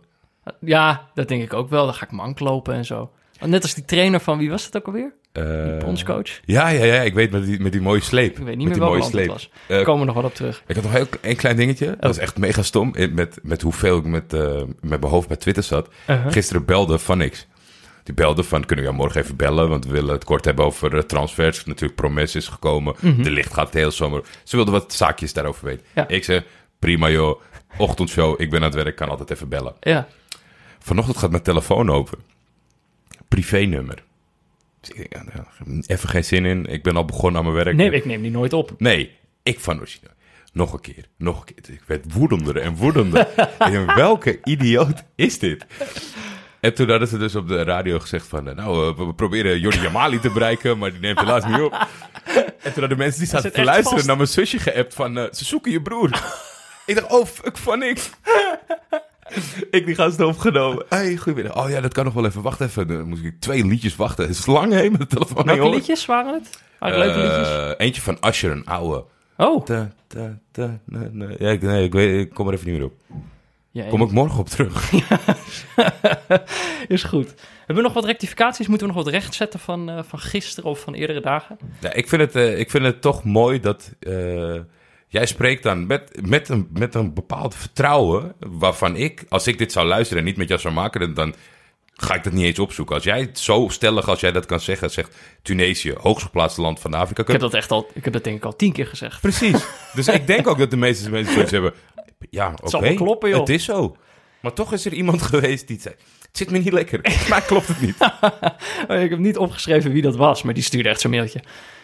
ja, 0.61 1.09
dat 1.15 1.29
denk 1.29 1.43
ik 1.43 1.53
ook 1.53 1.69
wel. 1.69 1.85
Dan 1.85 1.95
ga 1.95 2.05
ik 2.05 2.12
mank 2.12 2.41
lopen 2.41 2.75
en 2.75 2.85
zo. 2.85 3.11
Net 3.44 3.62
als 3.62 3.75
die 3.75 3.85
trainer 3.85 4.20
van, 4.20 4.38
wie 4.38 4.50
was 4.50 4.64
het 4.64 4.76
ook 4.76 4.87
alweer? 4.87 5.12
Eh, 5.32 5.87
Ons 5.87 6.02
coach? 6.04 6.40
Ja, 6.44 6.68
ja, 6.68 6.85
ja, 6.85 7.02
ik 7.02 7.14
weet 7.14 7.30
met 7.30 7.44
die, 7.44 7.61
met 7.61 7.73
die 7.73 7.80
mooie 7.80 8.00
sleep. 8.00 8.38
Ik 8.38 8.44
weet 8.44 8.56
niet 8.56 8.56
met 8.56 8.56
meer 8.66 8.73
die 8.73 8.78
welk 8.80 8.90
mooie 8.90 9.00
land 9.00 9.12
het 9.12 9.23
sleep. 9.23 9.32
was. 9.66 9.78
Eh, 9.78 9.85
Komen 9.85 10.00
we 10.00 10.06
nog 10.06 10.14
wel 10.14 10.25
op 10.25 10.35
terug. 10.35 10.62
Ik 10.66 10.75
had 10.75 10.85
nog 10.85 10.92
heel, 10.92 11.06
een 11.20 11.37
klein 11.37 11.56
dingetje. 11.56 11.97
Dat 12.00 12.11
is 12.11 12.16
Oh. 12.16 12.23
echt 12.23 12.38
mega 12.38 12.62
stom. 12.62 12.94
Eh, 12.94 13.11
Met, 13.12 13.38
met 13.42 13.62
hoeveel 13.62 13.97
ik 13.99 14.04
met, 14.04 14.32
met 14.80 15.00
mijn 15.00 15.04
hoofd 15.04 15.28
bij 15.28 15.37
Twitter 15.37 15.62
zat. 15.62 15.88
Uh-huh. 16.06 16.32
Gisteren 16.32 16.64
belde 16.64 16.99
van 16.99 17.18
niks. 17.18 17.47
Die 18.04 18.14
belde 18.14 18.42
van, 18.42 18.64
kunnen 18.66 18.85
we 18.85 18.90
jou 18.90 19.02
morgen 19.02 19.20
even 19.23 19.37
bellen? 19.37 19.68
Want 19.68 19.85
we 19.87 19.90
willen 19.92 20.12
het 20.14 20.25
kort 20.25 20.44
hebben 20.44 20.64
over 20.64 21.06
transfers. 21.06 21.64
Natuurlijk, 21.64 21.94
Promes 22.00 22.35
is 22.35 22.49
gekomen. 22.49 22.94
Mhm. 23.00 23.23
De 23.23 23.30
licht 23.30 23.54
gaat 23.54 23.73
de 23.73 23.78
hele 23.78 23.90
zomer. 23.90 24.23
Ze 24.44 24.56
wilden 24.56 24.75
wat 24.75 24.92
zaakjes 24.92 25.32
daarover 25.32 25.64
weten. 25.66 25.87
Ja. 25.94 26.09
Ik 26.09 26.25
zeg, 26.25 26.42
prima 26.78 27.11
joh. 27.11 27.40
Ochtendshow, 27.78 28.40
ik 28.40 28.50
ben 28.50 28.59
aan 28.61 28.64
het 28.66 28.75
werk, 28.75 28.97
kan 28.97 29.09
altijd 29.09 29.30
even 29.30 29.49
bellen. 29.49 29.75
Ja. 29.80 30.06
Vanochtend 30.78 31.16
gaat 31.18 31.30
mijn 31.30 31.42
telefoon 31.42 31.90
open. 31.90 32.18
Privé-nummer. 33.35 34.03
Dus 34.81 34.91
ik 34.91 34.97
denk, 34.97 35.13
ja, 35.13 35.23
nou, 35.65 35.83
even 35.87 36.09
geen 36.09 36.25
zin 36.25 36.45
in. 36.45 36.67
Ik 36.67 36.83
ben 36.83 36.97
al 36.97 37.05
begonnen 37.05 37.39
aan 37.45 37.53
mijn 37.53 37.65
werk. 37.65 37.77
Nee, 37.77 37.91
ik 37.91 38.05
neem 38.05 38.23
die 38.23 38.31
nooit 38.31 38.53
op. 38.53 38.75
Nee, 38.79 39.11
ik 39.43 39.61
van 39.61 39.79
origineel. 39.79 40.15
Nog 40.53 40.73
een 40.73 40.81
keer, 40.81 41.05
nog 41.17 41.39
een 41.47 41.55
keer. 41.55 41.75
Ik 41.75 41.83
werd 41.87 42.13
woedender 42.13 42.57
en 42.57 42.75
woedender. 42.77 43.29
denk, 43.71 43.95
welke 43.95 44.39
idioot 44.45 45.03
is 45.15 45.39
dit? 45.39 45.67
En 46.61 46.75
toen 46.75 46.91
hadden 46.91 47.09
ze 47.09 47.19
dus 47.19 47.35
op 47.35 47.49
de 47.49 47.63
radio 47.63 47.99
gezegd 47.99 48.27
van... 48.27 48.49
eh, 48.49 48.55
Nou, 48.57 48.91
eh, 48.91 48.97
we 48.99 49.05
we 49.05 49.15
proberen 49.15 49.61
Jordi 49.61 49.81
Jamali 49.81 50.21
te 50.21 50.31
bereiken, 50.31 50.79
maar 50.79 50.91
die 50.91 51.01
neemt 51.01 51.19
helaas 51.21 51.45
niet 51.47 51.61
op. 51.61 51.87
En 52.63 52.73
toen 52.73 52.81
hadden 52.81 52.99
mensen 52.99 53.21
die 53.21 53.29
zaten 53.29 53.53
te 53.53 53.65
luisteren 53.65 53.93
vast. 53.93 54.07
naar 54.07 54.17
mijn 54.17 54.29
zusje 54.29 54.59
geappt 54.59 54.95
van... 54.95 55.19
eh, 55.19 55.25
ze 55.33 55.45
zoeken 55.45 55.71
je 55.73 55.83
broer. 55.83 56.09
ik 56.87 56.95
dacht, 56.95 57.11
oh, 57.13 57.27
fuck 57.27 57.57
van 57.59 57.79
niks. 57.79 58.11
ik 59.71 59.87
die 59.87 59.95
gast 59.95 60.21
opgenomen. 60.21 60.85
Hey, 60.89 61.17
goedemiddag. 61.17 61.65
Oh 61.65 61.71
ja, 61.71 61.81
dat 61.81 61.93
kan 61.93 62.05
nog 62.05 62.15
wel 62.15 62.27
even. 62.27 62.43
Wacht 62.43 62.61
even. 62.61 62.89
Dan 62.89 63.09
moest 63.09 63.25
ik 63.25 63.41
twee 63.41 63.67
liedjes 63.67 63.97
wachten. 63.97 64.27
Het 64.27 64.37
is 64.37 64.47
lang 64.47 64.73
heen 64.73 64.91
met 64.91 65.01
de 65.01 65.07
telefoon. 65.07 65.45
Welke 65.45 65.61
hoor. 65.61 65.75
liedjes 65.75 66.07
waren 66.07 66.35
het? 66.35 66.63
Het 66.79 66.97
leuke 66.97 67.19
liedjes? 67.19 67.49
Eh, 67.49 67.71
eentje 67.77 68.03
van 68.03 68.21
Asher, 68.21 68.51
een 68.51 68.67
oude. 68.67 69.05
Oh, 69.37 69.65
Ta, 69.65 69.93
ta, 70.07 70.39
ta, 70.51 70.81
na, 70.85 71.09
na. 71.13 71.29
Ja, 71.39 71.51
ik, 71.51 71.63
nee, 71.63 71.85
ik, 71.85 71.93
weet, 71.93 72.21
ik 72.27 72.35
kom 72.35 72.49
er 72.49 72.55
even 72.55 72.67
niet 72.67 72.77
meer 72.77 72.87
op. 72.87 72.95
ja, 73.71 73.89
Kom 73.89 74.03
ik 74.03 74.11
morgen 74.11 74.39
op 74.39 74.49
terug. 74.49 74.93
is 76.89 77.03
goed. 77.03 77.35
Hebben 77.59 77.77
we 77.77 77.83
nog 77.83 77.93
wat 77.93 78.05
rectificaties? 78.05 78.67
Moeten 78.67 78.87
we 78.87 78.93
nog 78.95 79.05
wat 79.05 79.13
rechtzetten 79.13 79.61
van, 79.61 79.91
eh, 79.91 80.03
van 80.03 80.19
gisteren 80.19 80.71
of 80.71 80.81
van 80.81 80.95
eerdere 80.95 81.21
dagen? 81.21 81.59
Ja, 81.81 81.93
ik, 81.93 82.09
vind 82.09 82.21
het, 82.23 82.37
eh, 82.37 82.59
ik 82.59 82.71
vind 82.71 82.85
het 82.85 83.01
toch 83.01 83.25
mooi 83.25 83.61
dat 83.61 83.93
eh, 84.01 84.55
jij 85.11 85.26
spreekt 85.26 85.62
dan 85.62 85.87
met, 85.87 86.26
met, 86.29 86.49
een, 86.49 86.69
met 86.73 86.95
een 86.95 87.14
bepaald 87.14 87.55
vertrouwen. 87.55 88.35
Waarvan 88.38 88.97
ik, 88.97 89.25
als 89.29 89.47
ik 89.47 89.59
dit 89.59 89.73
zou 89.73 89.87
luisteren 89.87 90.23
en 90.23 90.29
niet 90.29 90.37
met 90.37 90.49
jou 90.49 90.61
zou 90.61 90.75
maken, 90.75 91.14
dan, 91.14 91.35
ga 92.02 92.14
ik 92.14 92.25
dat 92.25 92.33
niet 92.33 92.45
eens 92.45 92.59
opzoeken. 92.59 92.95
Als 92.95 93.05
jij 93.05 93.21
het 93.21 93.38
zo 93.38 93.69
stellig 93.69 94.09
als 94.09 94.21
jij 94.21 94.33
dat 94.33 94.47
kan 94.47 94.61
zeggen, 94.61 94.90
zegt 94.90 95.17
Tunesië, 95.43 95.95
hoogst 95.99 96.25
geplaatste 96.25 96.61
land 96.61 96.81
van 96.81 96.95
Afrika 96.95 97.23
Ik 97.23 97.29
heb 97.29 97.40
dat 97.40 97.55
echt 97.55 97.71
al, 97.71 97.90
ik 97.95 98.05
heb 98.05 98.12
dat 98.12 98.25
denk 98.25 98.37
ik 98.37 98.45
al 98.45 98.57
tien 98.57 98.73
keer 98.73 98.87
gezegd. 98.87 99.21
Precies. 99.21 99.64
dus 99.95 100.09
ik 100.09 100.26
denk 100.26 100.47
ook 100.47 100.59
dat 100.59 100.71
de 100.71 100.76
meeste 100.76 101.11
mensen 101.11 101.33
zoiets 101.33 101.50
hebben. 101.50 101.75
Ja, 102.31 102.50
oké. 102.52 102.69
zal 102.69 102.81
wel 102.81 102.95
kloppen, 102.95 103.29
joh. 103.29 103.40
Het 103.40 103.49
is 103.49 103.64
zo. 103.64 103.97
Maar 104.40 104.52
toch 104.52 104.73
is 104.73 104.85
er 104.85 104.93
iemand 104.93 105.23
geweest 105.33 105.67
die 105.67 105.81
zei... 105.81 105.95
Het 106.21 106.38
zit 106.38 106.50
me 106.50 106.59
niet 106.59 106.73
lekker. 106.73 107.00
Mij 107.29 107.40
klopt 107.40 107.69
het 107.69 107.81
niet. 107.81 107.97
Ik 109.05 109.11
heb 109.11 109.19
niet 109.19 109.37
opgeschreven 109.37 109.93
wie 109.93 110.02
dat 110.02 110.17
was, 110.17 110.43
maar 110.43 110.55
die 110.55 110.62
stuurde 110.62 110.88
echt 110.88 111.00
zo'n 111.00 111.11
mailtje. 111.11 111.40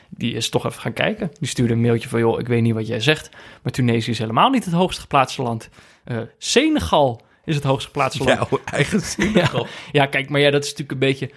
Die 0.08 0.34
is 0.34 0.48
toch 0.48 0.66
even 0.66 0.80
gaan 0.80 0.92
kijken. 0.92 1.30
Die 1.38 1.48
stuurde 1.48 1.72
een 1.72 1.80
mailtje 1.80 2.08
van, 2.08 2.20
joh, 2.20 2.40
ik 2.40 2.48
weet 2.48 2.62
niet 2.62 2.74
wat 2.74 2.86
jij 2.86 3.00
zegt, 3.00 3.30
maar 3.62 3.72
Tunesië 3.72 4.10
is 4.10 4.18
helemaal 4.18 4.50
niet 4.50 4.64
het 4.64 4.74
hoogst 4.74 4.98
geplaatste 4.98 5.42
land. 5.42 5.68
Eh, 6.04 6.18
Senegal 6.38 7.20
is 7.44 7.54
het 7.54 7.64
hoogst 7.64 7.86
geplaatste 7.86 8.22
land. 8.24 8.48
Jouw 8.50 8.60
eigen 8.64 9.00
Senegal. 9.16 9.66
Ja, 9.92 10.06
kijk, 10.06 10.28
maar 10.28 10.40
ja, 10.40 10.50
dat 10.50 10.64
is 10.64 10.70
natuurlijk 10.70 11.00
een 11.00 11.08
beetje... 11.08 11.30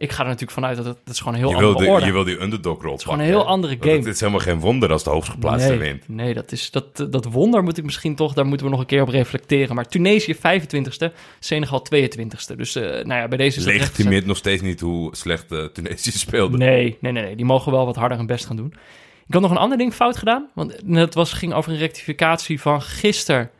Ik 0.00 0.12
ga 0.12 0.20
er 0.20 0.26
natuurlijk 0.26 0.52
vanuit 0.52 0.76
dat 0.76 0.86
het 0.86 0.98
dat 1.04 1.14
is 1.14 1.20
gewoon 1.20 1.34
een 1.34 1.40
heel 1.40 1.50
Je 1.50 1.56
wil, 1.56 1.66
andere 1.66 1.84
de, 1.84 1.90
orde. 1.90 2.06
je 2.06 2.12
wil 2.12 2.24
die 2.24 2.40
underdog 2.40 2.82
rol 2.82 2.98
gewoon 2.98 3.18
een 3.18 3.24
heel 3.24 3.46
andere 3.46 3.76
game. 3.80 3.96
Het 3.96 4.06
is 4.06 4.20
helemaal 4.20 4.40
geen 4.40 4.60
wonder 4.60 4.92
als 4.92 5.04
de 5.04 5.10
hoogst 5.10 5.30
geplaatste 5.30 5.68
nee, 5.68 5.78
wint. 5.78 6.08
Nee, 6.08 6.34
dat, 6.34 6.52
is, 6.52 6.70
dat, 6.70 7.06
dat 7.10 7.24
wonder 7.24 7.62
moet 7.62 7.78
ik 7.78 7.84
misschien 7.84 8.14
toch, 8.14 8.32
daar 8.32 8.46
moeten 8.46 8.66
we 8.66 8.72
nog 8.72 8.80
een 8.80 8.86
keer 8.86 9.02
op 9.02 9.08
reflecteren. 9.08 9.74
Maar 9.74 9.88
Tunesië 9.88 10.36
25ste, 10.36 11.14
Senegal 11.38 11.86
22ste. 11.94 12.56
Dus 12.56 12.74
eh, 12.74 12.82
nou 12.82 13.20
ja, 13.20 13.28
bij 13.28 13.38
deze 13.38 13.58
is 13.58 13.64
Legitimeert 13.64 14.26
nog 14.26 14.36
steeds 14.36 14.62
niet 14.62 14.80
hoe 14.80 15.16
slecht 15.16 15.52
uh, 15.52 15.64
Tunesië 15.64 16.10
speelde. 16.10 16.56
Nee, 16.56 16.96
nee, 17.00 17.12
nee, 17.12 17.22
nee, 17.22 17.36
die 17.36 17.44
mogen 17.44 17.72
wel 17.72 17.86
wat 17.86 17.96
harder 17.96 18.16
hun 18.18 18.26
best 18.26 18.46
gaan 18.46 18.56
doen. 18.56 18.74
Ik 19.26 19.32
had 19.34 19.42
nog 19.42 19.50
een 19.50 19.56
ander 19.56 19.78
ding 19.78 19.94
fout 19.94 20.16
gedaan. 20.16 20.48
Want 20.54 20.76
het 20.86 21.14
was, 21.14 21.32
ging 21.32 21.52
over 21.52 21.72
een 21.72 21.78
rectificatie 21.78 22.60
van 22.60 22.82
gisteren. 22.82 23.50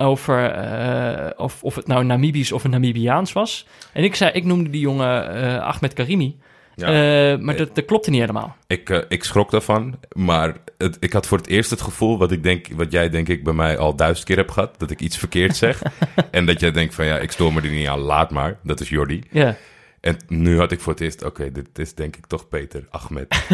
Over 0.00 0.50
eh, 0.50 1.30
of, 1.36 1.62
of 1.62 1.74
het 1.74 1.86
nou 1.86 2.04
Namibisch 2.04 2.52
of 2.52 2.64
een 2.64 2.70
Namibiaans 2.70 3.32
was. 3.32 3.66
En 3.92 4.04
ik 4.04 4.14
zei, 4.14 4.30
ik 4.30 4.44
noemde 4.44 4.70
die 4.70 4.80
jongen 4.80 5.34
eh, 5.34 5.62
Ahmed 5.62 5.92
Karimi. 5.92 6.36
Ja. 6.76 6.86
Eh, 6.86 7.38
maar 7.38 7.56
dat, 7.56 7.74
dat 7.74 7.84
klopte 7.84 8.10
niet 8.10 8.20
helemaal. 8.20 8.56
Ik, 8.66 8.88
ik 9.08 9.24
schrok 9.24 9.50
daarvan, 9.50 9.98
maar 10.12 10.54
het, 10.78 10.96
ik 11.00 11.12
had 11.12 11.26
voor 11.26 11.38
het 11.38 11.46
eerst 11.46 11.70
het 11.70 11.80
gevoel... 11.80 12.18
Wat, 12.18 12.32
ik 12.32 12.42
denk, 12.42 12.66
wat 12.74 12.92
jij 12.92 13.08
denk 13.08 13.28
ik 13.28 13.44
bij 13.44 13.52
mij 13.52 13.78
al 13.78 13.94
duizend 13.94 14.26
keer 14.26 14.36
hebt 14.36 14.50
gehad... 14.50 14.78
dat 14.78 14.90
ik 14.90 15.00
iets 15.00 15.16
verkeerd 15.16 15.56
zeg. 15.56 15.82
en 16.30 16.46
dat 16.46 16.60
jij 16.60 16.70
denkt 16.70 16.94
van 16.94 17.04
ja, 17.04 17.18
ik 17.18 17.30
stoor 17.30 17.52
me 17.52 17.60
er 17.60 17.70
niet 17.70 17.88
aan, 17.88 17.98
laat 17.98 18.30
maar. 18.30 18.58
Dat 18.62 18.80
is 18.80 18.88
Jordi. 18.88 19.22
Ja. 19.30 19.56
En 20.00 20.16
nu 20.28 20.58
had 20.58 20.72
ik 20.72 20.80
voor 20.80 20.92
het 20.92 21.02
eerst, 21.02 21.24
oké, 21.24 21.52
dit 21.52 21.78
is 21.78 21.94
denk 21.94 22.16
ik 22.16 22.26
toch 22.26 22.48
Peter, 22.48 22.86
Ahmed. 22.90 23.46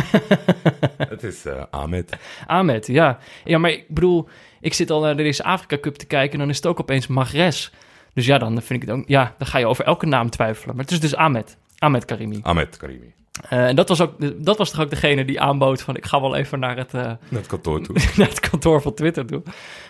het 1.09 1.23
is 1.23 1.45
eh, 1.45 1.62
Ahmed. 1.71 2.17
Ahmed, 2.47 2.87
ja. 2.87 3.19
Ja, 3.45 3.59
maar 3.59 3.71
ik 3.71 3.88
bedoel, 3.88 4.29
ik 4.61 4.75
zit 4.75 4.91
al 4.91 5.00
naar 5.00 5.17
deze 5.17 5.45
Afrika 5.45 5.79
Cup 5.79 5.95
te 5.95 6.07
kijken 6.07 6.33
en 6.33 6.38
dan 6.38 6.49
is 6.49 6.57
het 6.57 6.67
ook 6.67 6.81
opeens 6.81 7.07
Magres. 7.07 7.73
Dus 8.15 8.26
ja, 8.26 8.38
dan 8.38 8.62
vind 8.62 8.83
ik 8.83 8.88
het 8.88 8.99
ook, 8.99 9.09
ja, 9.09 9.35
dan 9.38 9.47
ga 9.47 9.59
je 9.59 9.67
over 9.67 9.85
elke 9.85 10.07
naam 10.07 10.31
twijfelen. 10.31 10.75
Maar 10.76 10.85
het 10.85 10.93
is 10.93 11.00
dus 11.00 11.15
Ahmed, 11.15 11.57
Ahmed 11.79 12.05
Karimi. 12.05 12.41
Ahmed 12.43 12.76
Karimi. 12.76 13.15
Eh, 13.49 13.67
en 13.67 13.76
dat 13.76 13.88
was, 13.88 14.00
ook, 14.00 14.45
dat 14.45 14.59
was 14.59 14.71
toch 14.71 14.81
ook 14.81 14.91
degene 14.91 15.25
die 15.25 15.41
aanbood 15.41 15.83
van, 15.83 15.97
ik 15.97 16.05
ga 16.05 16.21
wel 16.21 16.37
even 16.37 16.59
naar 16.59 16.76
het, 16.76 16.95
eh, 16.95 17.03
Naar 17.03 17.19
het 17.29 17.47
kantoor 17.47 17.83
toe. 17.83 17.97
naar 18.17 18.29
het 18.29 18.41
kantoor 18.41 18.83
van 18.83 18.95
Twitter 18.95 19.26
toe. 19.26 19.43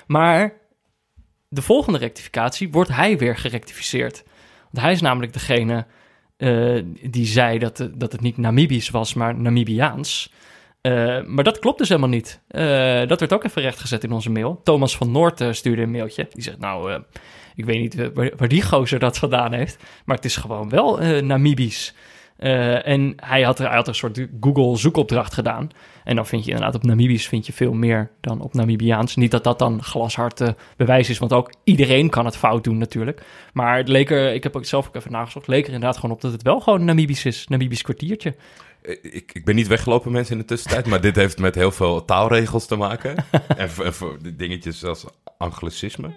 Maar 0.06 0.52
de 1.48 1.62
volgende 1.62 1.98
rectificatie 1.98 2.70
wordt 2.70 2.90
hij 2.90 3.18
weer 3.18 3.36
gerectificeerd. 3.36 4.24
Want 4.70 4.84
hij 4.84 4.92
is 4.92 5.00
namelijk 5.00 5.32
degene 5.32 5.86
eh, 6.36 6.82
die 7.10 7.26
zei 7.26 7.58
dat, 7.58 7.78
het- 7.78 8.00
dat 8.00 8.12
het 8.12 8.20
niet 8.20 8.36
Namibisch 8.36 8.90
was, 8.90 9.14
maar 9.14 9.34
Namibiaans. 9.38 10.32
Eh, 10.80 11.22
maar 11.24 11.44
dat 11.44 11.58
klopt 11.58 11.78
dus 11.78 11.88
helemaal 11.88 12.08
niet. 12.10 12.40
Eh, 12.48 13.06
dat 13.06 13.20
werd 13.20 13.32
ook 13.32 13.44
even 13.44 13.62
rechtgezet 13.62 14.04
in 14.04 14.12
onze 14.12 14.30
mail. 14.30 14.60
Thomas 14.64 14.96
van 14.96 15.10
Noort 15.10 15.40
eh, 15.40 15.52
stuurde 15.52 15.82
een 15.82 15.90
mailtje. 15.90 16.28
Die 16.32 16.42
zegt, 16.42 16.58
nou, 16.58 16.92
eh, 16.92 16.98
ik 17.54 17.64
weet 17.64 17.78
niet 17.80 17.98
eh, 17.98 18.06
waar, 18.14 18.30
waar 18.36 18.48
die 18.48 18.62
gozer 18.62 18.98
dat 18.98 19.18
vandaan 19.18 19.52
heeft. 19.52 19.82
Maar 20.04 20.16
het 20.16 20.24
is 20.24 20.36
gewoon 20.36 20.68
wel 20.68 21.00
eh, 21.00 21.22
Namibisch. 21.22 21.94
Eh, 22.36 22.86
en 22.86 23.12
hij 23.16 23.42
had, 23.42 23.58
er, 23.58 23.66
hij 23.66 23.76
had 23.76 23.88
een 23.88 23.94
soort 23.94 24.26
Google 24.40 24.76
zoekopdracht 24.76 25.34
gedaan. 25.34 25.70
En 26.04 26.16
dan 26.16 26.26
vind 26.26 26.44
je 26.44 26.50
inderdaad 26.50 26.74
op 26.74 26.82
Namibisch 26.84 27.28
vind 27.28 27.46
je 27.46 27.52
veel 27.52 27.72
meer 27.72 28.10
dan 28.20 28.40
op 28.40 28.54
Namibiaans. 28.54 29.16
Niet 29.16 29.30
dat 29.30 29.44
dat 29.44 29.58
dan 29.58 29.82
glashard 29.82 30.40
eh, 30.40 30.48
bewijs 30.76 31.10
is, 31.10 31.18
want 31.18 31.32
ook 31.32 31.52
iedereen 31.64 32.10
kan 32.10 32.24
het 32.24 32.36
fout 32.36 32.64
doen 32.64 32.78
natuurlijk. 32.78 33.22
Maar 33.52 33.76
het 33.76 33.88
leek 33.88 34.10
er, 34.10 34.34
ik 34.34 34.42
heb 34.42 34.56
ook 34.56 34.64
zelf 34.64 34.86
ook 34.86 34.94
even 34.94 35.12
nagezocht, 35.12 35.46
leek 35.46 35.66
er 35.66 35.72
inderdaad 35.72 35.96
gewoon 35.96 36.14
op 36.14 36.20
dat 36.20 36.32
het 36.32 36.42
wel 36.42 36.60
gewoon 36.60 36.84
Namibisch 36.84 37.24
is. 37.24 37.48
Namibisch 37.48 37.82
kwartiertje. 37.82 38.34
Ik, 39.02 39.30
ik 39.34 39.44
ben 39.44 39.54
niet 39.54 39.66
weggelopen, 39.66 40.12
mensen, 40.12 40.32
in 40.34 40.40
de 40.40 40.46
tussentijd. 40.46 40.86
Maar 40.86 41.00
dit 41.00 41.16
heeft 41.16 41.38
met 41.38 41.54
heel 41.54 41.70
veel 41.70 42.04
taalregels 42.04 42.66
te 42.66 42.76
maken. 42.76 43.14
en 43.56 43.70
voor, 43.70 43.84
en 43.84 43.94
voor 43.94 44.18
die 44.22 44.36
dingetjes 44.36 44.84
als 44.84 45.04
anglicisme. 45.38 46.10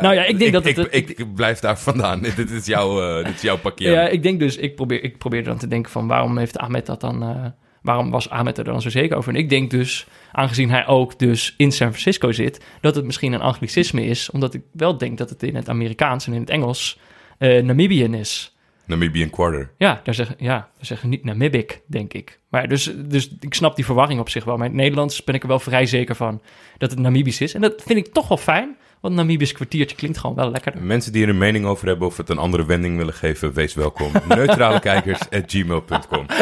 Nou 0.00 0.14
ja, 0.14 0.24
ik 0.24 0.38
denk 0.38 0.52
dat 0.52 0.66
ik, 0.66 0.76
het- 0.76 0.88
Ik, 0.94 1.08
ik 1.10 1.34
blijf 1.34 1.58
daar 1.58 1.78
vandaan. 1.78 2.20
dit, 2.36 2.50
is 2.50 2.66
jouw, 2.66 3.18
eh, 3.18 3.24
dit 3.24 3.34
is 3.34 3.40
jouw 3.42 3.58
pakje. 3.58 3.90
Ja, 3.90 4.08
ik 4.08 4.22
denk 4.22 4.40
dus, 4.40 4.56
ik 4.56 4.74
probeer, 4.76 5.02
ik 5.04 5.18
probeer 5.18 5.44
dan 5.44 5.58
te 5.58 5.68
denken 5.68 5.90
van 5.92 6.06
waarom 6.06 6.38
heeft 6.38 6.58
Ahmed 6.58 6.86
dat 6.86 7.00
dan, 7.00 7.22
eh, 7.22 7.44
waarom 7.82 8.10
was 8.10 8.30
Ahmed 8.30 8.58
er 8.58 8.64
dan 8.64 8.82
zo 8.82 8.90
zeker 8.90 9.16
over? 9.16 9.32
En 9.34 9.38
ik 9.40 9.48
denk 9.48 9.70
dus, 9.70 10.06
aangezien 10.32 10.70
hij 10.70 10.86
ook 10.86 11.18
dus 11.18 11.54
in 11.56 11.72
San 11.72 11.88
Francisco 11.88 12.32
zit, 12.32 12.64
dat 12.80 12.94
het 12.94 13.04
misschien 13.04 13.32
een 13.32 13.40
anglicisme 13.40 14.04
is, 14.04 14.30
omdat 14.30 14.54
ik 14.54 14.62
wel 14.72 14.98
denk 14.98 15.18
dat 15.18 15.30
het 15.30 15.42
in 15.42 15.54
het 15.56 15.68
Amerikaans 15.68 16.26
en 16.26 16.32
in 16.32 16.40
het 16.40 16.50
Engels 16.50 16.98
eh 17.38 17.62
Namibian 17.62 18.14
is. 18.14 18.55
Namibian 18.86 19.30
Quarter. 19.30 19.70
Ja, 19.78 20.00
daar 20.04 20.14
zeggen, 20.14 20.36
ja, 20.38 20.54
daar 20.54 20.86
zeggen 20.86 21.08
niet 21.08 21.24
Namibic, 21.24 21.82
denk 21.86 22.12
ik. 22.12 22.40
Maar 22.48 22.68
dus, 22.68 22.92
dus 22.96 23.36
ik 23.40 23.54
snap 23.54 23.76
die 23.76 23.84
verwarring 23.84 24.20
op 24.20 24.28
zich 24.28 24.44
wel. 24.44 24.56
Maar 24.56 24.66
in 24.66 24.72
het 24.72 24.80
Nederlands 24.80 25.24
ben 25.24 25.34
ik 25.34 25.42
er 25.42 25.48
wel 25.48 25.58
vrij 25.58 25.86
zeker 25.86 26.14
van 26.14 26.42
dat 26.78 26.90
het 26.90 26.98
Namibisch 27.00 27.40
is. 27.40 27.54
En 27.54 27.60
dat 27.60 27.82
vind 27.86 28.06
ik 28.06 28.12
toch 28.12 28.28
wel 28.28 28.38
fijn, 28.38 28.76
want 29.00 29.14
Namibisch 29.14 29.52
kwartiertje 29.52 29.96
klinkt 29.96 30.18
gewoon 30.18 30.36
wel 30.36 30.50
lekkerder. 30.50 30.82
Mensen 30.82 31.12
die 31.12 31.22
er 31.22 31.28
een 31.28 31.38
mening 31.38 31.64
over 31.64 31.86
hebben 31.86 32.06
of 32.06 32.16
het 32.16 32.28
een 32.28 32.38
andere 32.38 32.64
wending 32.66 32.96
willen 32.96 33.14
geven, 33.14 33.52
wees 33.52 33.74
welkom. 33.74 34.12
Neutralekijkers.gmail.com 34.28 36.26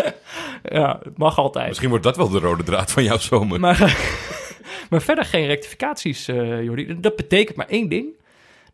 Ja, 0.68 1.00
het 1.02 1.18
mag 1.18 1.38
altijd. 1.38 1.68
Misschien 1.68 1.88
wordt 1.88 2.04
dat 2.04 2.16
wel 2.16 2.28
de 2.28 2.38
rode 2.38 2.62
draad 2.62 2.92
van 2.92 3.04
jouw 3.04 3.18
zomer. 3.18 3.60
Maar, 3.60 3.78
maar 4.90 5.02
verder 5.02 5.24
geen 5.24 5.46
rectificaties, 5.46 6.28
eh 6.28 6.62
Jordi. 6.62 7.00
Dat 7.00 7.16
betekent 7.16 7.56
maar 7.56 7.68
één 7.68 7.88
ding. 7.88 8.06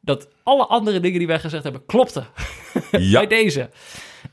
Dat 0.00 0.28
alle 0.42 0.66
andere 0.66 1.00
dingen 1.00 1.18
die 1.18 1.26
wij 1.26 1.40
gezegd 1.40 1.62
hebben, 1.62 1.86
klopten. 1.86 2.26
ja, 2.90 3.18
Bij 3.18 3.26
deze. 3.26 3.70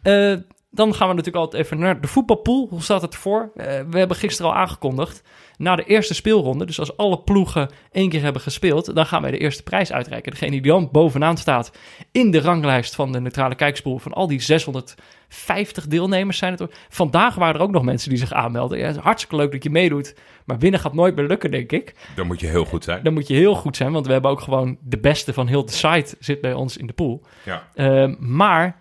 Eh, 0.01 0.35
dan 0.69 0.93
gaan 0.93 1.07
we 1.07 1.13
natuurlijk 1.13 1.43
altijd 1.43 1.63
even 1.63 1.79
naar 1.79 2.01
de 2.01 2.07
voetbalpool. 2.07 2.67
Hoe 2.69 2.81
staat 2.81 3.01
het 3.01 3.13
ervoor? 3.13 3.51
Eh, 3.55 3.65
we 3.89 3.97
hebben 3.97 4.17
gisteren 4.17 4.51
al 4.51 4.57
aangekondigd. 4.57 5.21
Na 5.57 5.75
de 5.75 5.83
eerste 5.83 6.13
speelronde, 6.13 6.65
dus 6.65 6.79
als 6.79 6.97
alle 6.97 7.19
ploegen 7.19 7.69
één 7.91 8.09
keer 8.09 8.21
hebben 8.21 8.41
gespeeld, 8.41 8.95
dan 8.95 9.05
gaan 9.05 9.21
wij 9.21 9.31
de 9.31 9.37
eerste 9.37 9.63
prijs 9.63 9.91
uitreiken. 9.91 10.31
Degene 10.31 10.51
die 10.51 10.61
dan 10.61 10.89
bovenaan 10.91 11.37
staat 11.37 11.71
in 12.11 12.31
de 12.31 12.39
ranglijst 12.39 12.95
van 12.95 13.11
de 13.11 13.19
neutrale 13.21 13.55
kijkspoel 13.55 13.97
van 13.97 14.13
al 14.13 14.27
die 14.27 14.41
650 14.41 15.87
deelnemers 15.87 16.37
zijn 16.37 16.53
het. 16.53 16.85
Vandaag 16.89 17.35
waren 17.35 17.55
er 17.55 17.61
ook 17.61 17.71
nog 17.71 17.83
mensen 17.83 18.09
die 18.09 18.17
zich 18.17 18.33
aanmelden. 18.33 18.77
Ja, 18.77 18.85
het 18.85 18.95
is 18.95 19.01
hartstikke 19.01 19.35
leuk 19.35 19.51
dat 19.51 19.63
je 19.63 19.69
meedoet, 19.69 20.15
maar 20.45 20.59
winnen 20.59 20.79
gaat 20.79 20.93
nooit 20.93 21.15
meer 21.15 21.27
lukken, 21.27 21.51
denk 21.51 21.71
ik. 21.71 21.95
dan 22.15 22.27
moet 22.27 22.39
je 22.39 22.47
heel 22.47 22.65
goed 22.65 22.83
zijn. 22.83 23.03
Dan 23.03 23.13
moet 23.13 23.27
je 23.27 23.35
heel 23.35 23.55
goed 23.55 23.75
zijn, 23.75 23.91
want 23.91 24.05
we 24.05 24.11
hebben 24.11 24.31
ook 24.31 24.41
gewoon 24.41 24.77
de 24.81 24.99
beste 24.99 25.33
van 25.33 25.47
heel 25.47 25.65
de 25.65 25.71
site 25.71 26.15
zit 26.19 26.41
bij 26.41 26.53
ons 26.53 26.77
in 26.77 26.87
de 26.87 26.93
pool. 26.93 27.23
Ja. 27.45 27.67
Uh, 27.75 28.15
maar 28.19 28.77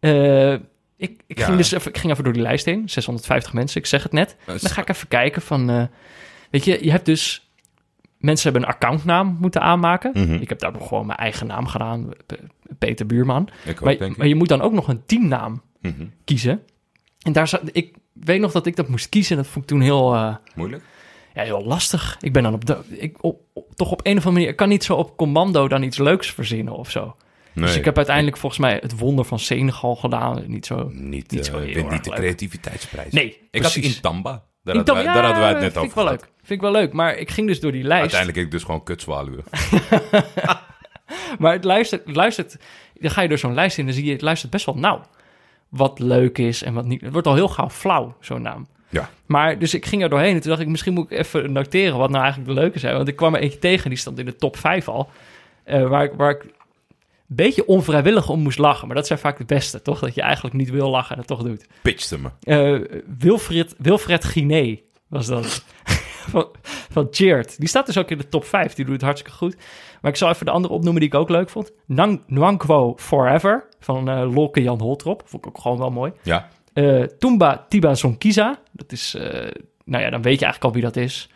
uh, 0.00 0.54
ik, 1.02 1.22
ik, 1.26 1.38
Ja. 1.38 1.44
ging 1.44 1.56
dus 1.56 1.72
even, 1.72 1.90
ik 1.90 1.98
ging 1.98 2.12
even 2.12 2.24
door 2.24 2.32
die 2.32 2.42
lijst 2.42 2.64
heen. 2.64 2.88
650 2.88 3.52
mensen, 3.52 3.80
ik 3.80 3.86
zeg 3.86 4.02
het 4.02 4.12
net. 4.12 4.36
Is- 4.46 4.60
Dan 4.62 4.70
ga 4.70 4.80
ik 4.80 4.88
even 4.88 5.08
kijken 5.08 5.42
van... 5.42 5.70
Uh, 5.70 5.82
weet 6.50 6.64
je, 6.64 6.84
je 6.84 6.90
hebt 6.90 7.06
dus... 7.06 7.50
Mensen 8.18 8.50
hebben 8.52 8.68
een 8.68 8.74
accountnaam 8.74 9.36
moeten 9.40 9.60
aanmaken. 9.60 10.10
Mhm. 10.14 10.34
Ik 10.34 10.48
heb 10.48 10.58
daar 10.58 10.72
gewoon 10.80 11.06
mijn 11.06 11.18
eigen 11.18 11.46
naam 11.46 11.66
gedaan. 11.66 12.08
Peter 12.78 13.06
Buurman. 13.06 13.48
Ook, 13.68 13.80
Maar, 13.80 13.96
maar 14.16 14.26
je 14.26 14.34
moet 14.34 14.48
dan 14.48 14.60
ook 14.60 14.72
nog 14.72 14.88
een 14.88 15.02
teamnaam 15.06 15.62
Mhm. 15.80 16.04
kiezen. 16.24 16.62
En 17.22 17.32
daar 17.32 17.48
zat, 17.48 17.60
ik 17.72 17.94
weet 18.12 18.40
nog 18.40 18.52
dat 18.52 18.66
ik 18.66 18.76
dat 18.76 18.88
moest 18.88 19.08
kiezen. 19.08 19.36
Dat 19.36 19.46
vond 19.46 19.64
ik 19.64 19.70
toen 19.70 19.80
heel... 19.80 20.14
Uh, 20.14 20.34
Moeilijk? 20.54 20.82
ja, 21.34 21.42
heel 21.42 21.64
lastig. 21.64 22.16
Ik 22.20 22.32
ben 22.32 22.42
dan 22.42 22.54
op 22.54 22.64
de... 22.64 22.78
Ik, 22.88 23.22
op, 23.24 23.40
op- 23.52 23.74
toch 23.74 23.90
op 23.92 24.00
een 24.02 24.10
of 24.12 24.16
andere 24.18 24.32
manier... 24.32 24.48
Ik 24.48 24.56
kan 24.56 24.68
niet 24.68 24.84
zo 24.84 24.94
op 24.94 25.16
commando 25.16 25.68
dan 25.68 25.82
iets 25.82 25.98
leuks 25.98 26.30
verzinnen 26.30 26.74
of 26.74 26.90
zo. 26.90 27.16
Nee. 27.54 27.64
Dus 27.66 27.76
ik 27.76 27.84
heb 27.84 27.96
uiteindelijk 27.96 28.36
volgens 28.36 28.60
mij 28.60 28.78
het 28.82 28.98
wonder 28.98 29.24
van 29.24 29.38
Senegal 29.38 29.96
gedaan. 29.96 30.44
Niet 30.46 30.66
zo... 30.66 30.90
niet, 30.92 31.30
niet 31.30 31.48
eh, 31.48 31.52
zo 31.54 31.60
niet 31.90 32.04
de 32.04 32.10
creativiteitsprijs. 32.10 33.12
Nee, 33.12 33.38
Ik 33.50 33.62
had 33.62 33.74
in 33.74 34.00
Tamba. 34.00 34.30
Daar, 34.62 34.74
In 34.74 34.80
hadden 34.80 34.94
wij, 34.94 35.04
Tam- 35.04 35.14
daar 35.14 35.24
hadden 35.24 35.42
wij 35.42 35.52
het 35.52 35.60
net 35.60 35.72
vind 35.72 35.76
over 35.84 35.88
ik 35.88 35.94
wel 35.94 36.04
gehad. 36.04 36.20
leuk. 36.20 36.30
Vind 36.36 36.50
ik 36.50 36.60
wel 36.60 36.72
leuk. 36.72 36.92
Maar 36.92 37.16
ik 37.16 37.30
ging 37.30 37.46
dus 37.46 37.60
door 37.60 37.72
die 37.72 37.82
lijst. 37.82 38.00
Uiteindelijk 38.00 38.38
heb 38.38 38.46
ik 38.46 38.52
dus 38.52 38.62
gewoon 38.64 38.82
kutzwaluwen. 38.82 39.44
Maar 41.38 41.52
het 41.52 41.64
luistert, 41.64 42.14
luistert... 42.16 42.56
Dan 43.00 43.10
ga 43.10 43.22
je 43.22 43.28
door 43.28 43.38
zo'n 43.38 43.54
lijst 43.54 43.78
in 43.78 43.80
en 43.84 43.90
dan 43.90 43.98
zie 43.98 44.06
je... 44.06 44.12
Het 44.12 44.20
luistert 44.22 44.50
best 44.52 44.66
wel 44.66 44.74
nauw. 44.76 45.00
Wat 45.68 45.98
leuk 45.98 46.38
is 46.38 46.62
en 46.62 46.74
wat 46.74 46.84
niet. 46.84 47.00
Het 47.00 47.12
wordt 47.12 47.26
al 47.26 47.34
heel 47.34 47.48
gauw 47.48 47.70
flauw, 47.70 48.16
zo'n 48.20 48.42
naam. 48.42 48.66
Ja. 48.88 49.10
Maar 49.26 49.58
dus 49.58 49.74
ik 49.74 49.86
ging 49.86 50.02
er 50.02 50.08
doorheen 50.08 50.34
en 50.34 50.40
toen 50.40 50.50
dacht 50.50 50.62
ik... 50.62 50.68
Misschien 50.68 50.92
moet 50.92 51.10
ik 51.10 51.18
even 51.18 51.52
noteren 51.52 51.98
wat 51.98 52.10
nou 52.10 52.22
eigenlijk 52.22 52.54
de 52.54 52.60
leuke 52.60 52.78
zijn. 52.78 52.96
Want 52.96 53.08
ik 53.08 53.16
kwam 53.16 53.34
er 53.34 53.40
eentje 53.40 53.58
tegen, 53.58 53.90
die 53.90 53.98
stond 53.98 54.18
in 54.18 54.24
de 54.24 54.36
top 54.36 54.56
5 54.56 54.88
al. 54.88 55.10
eh, 55.64 55.88
waar, 55.88 56.04
ik, 56.04 56.12
waar 56.16 56.30
ik 56.30 56.44
beetje 57.34 57.66
onvrijwillig 57.66 58.28
om 58.28 58.40
moest 58.40 58.58
lachen. 58.58 58.86
Maar 58.86 58.96
dat 58.96 59.06
zijn 59.06 59.18
vaak 59.18 59.38
de 59.38 59.44
beste, 59.44 59.82
toch? 59.82 59.98
Dat 59.98 60.14
je 60.14 60.22
eigenlijk 60.22 60.54
niet 60.54 60.70
wil 60.70 60.90
lachen 60.90 61.12
en 61.12 61.18
het 61.18 61.26
toch 61.26 61.42
doet. 61.42 61.66
Pitchte 61.82 62.18
me. 62.18 62.30
Eh, 62.40 63.00
Wilfred, 63.18 63.74
Wilfred 63.78 64.24
Guiné 64.24 64.80
was 65.08 65.26
dat. 65.26 65.64
van, 66.30 66.48
van 66.90 67.08
Cheert. 67.10 67.58
Die 67.58 67.68
staat 67.68 67.86
dus 67.86 67.98
ook 67.98 68.10
in 68.10 68.18
de 68.18 68.28
top 68.28 68.44
5. 68.44 68.74
Die 68.74 68.84
doet 68.84 68.94
het 68.94 69.02
hartstikke 69.02 69.36
goed. 69.36 69.56
Maar 70.00 70.10
ik 70.10 70.16
zal 70.16 70.30
even 70.30 70.46
de 70.46 70.52
andere 70.52 70.74
opnoemen 70.74 71.00
die 71.00 71.10
ik 71.10 71.16
ook 71.16 71.28
leuk 71.28 71.50
vond. 71.50 71.72
Nang, 71.86 72.22
Nwankwo 72.26 72.94
Forever 72.96 73.64
van 73.80 74.08
eh 74.08 74.34
Lolke 74.34 74.62
Jan 74.62 74.80
Holtrop. 74.80 75.22
Vond 75.24 75.46
ik 75.46 75.50
ook 75.50 75.62
gewoon 75.62 75.78
wel 75.78 75.90
mooi. 75.90 76.12
Ja. 76.22 76.48
Eh 76.72 77.02
Tumba 77.02 77.66
Tiba 77.68 77.94
Zonkiza. 77.94 78.58
Dat 78.72 78.92
is, 78.92 79.14
eh, 79.14 79.50
nou 79.84 80.02
ja, 80.02 80.10
dan 80.10 80.22
weet 80.22 80.38
je 80.38 80.44
eigenlijk 80.44 80.64
al 80.64 80.72
wie 80.72 80.82
dat 80.82 80.96
is. 80.96 81.30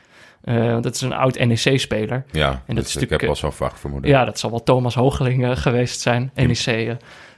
Eh, 0.47 0.71
want 0.71 0.83
dat 0.83 0.95
is 0.95 1.01
een 1.01 1.13
oud 1.13 1.39
NEC-speler. 1.39 2.25
Ja, 2.33 2.63
dat 2.67 2.77
dus 2.77 2.97
is 2.97 3.03
ik 3.03 3.11
heb 3.11 3.21
eh, 3.21 3.27
wel 3.27 3.37
zo'n 3.37 3.53
vermoeden. 3.75 4.11
Ja, 4.11 4.25
dat 4.25 4.39
zal 4.39 4.51
wel 4.51 4.63
Thomas 4.63 4.95
Hogeling 4.95 5.45
eh, 5.45 5.57
geweest 5.57 6.01
zijn. 6.01 6.31
NEC. 6.35 6.67
eh, 6.67 6.91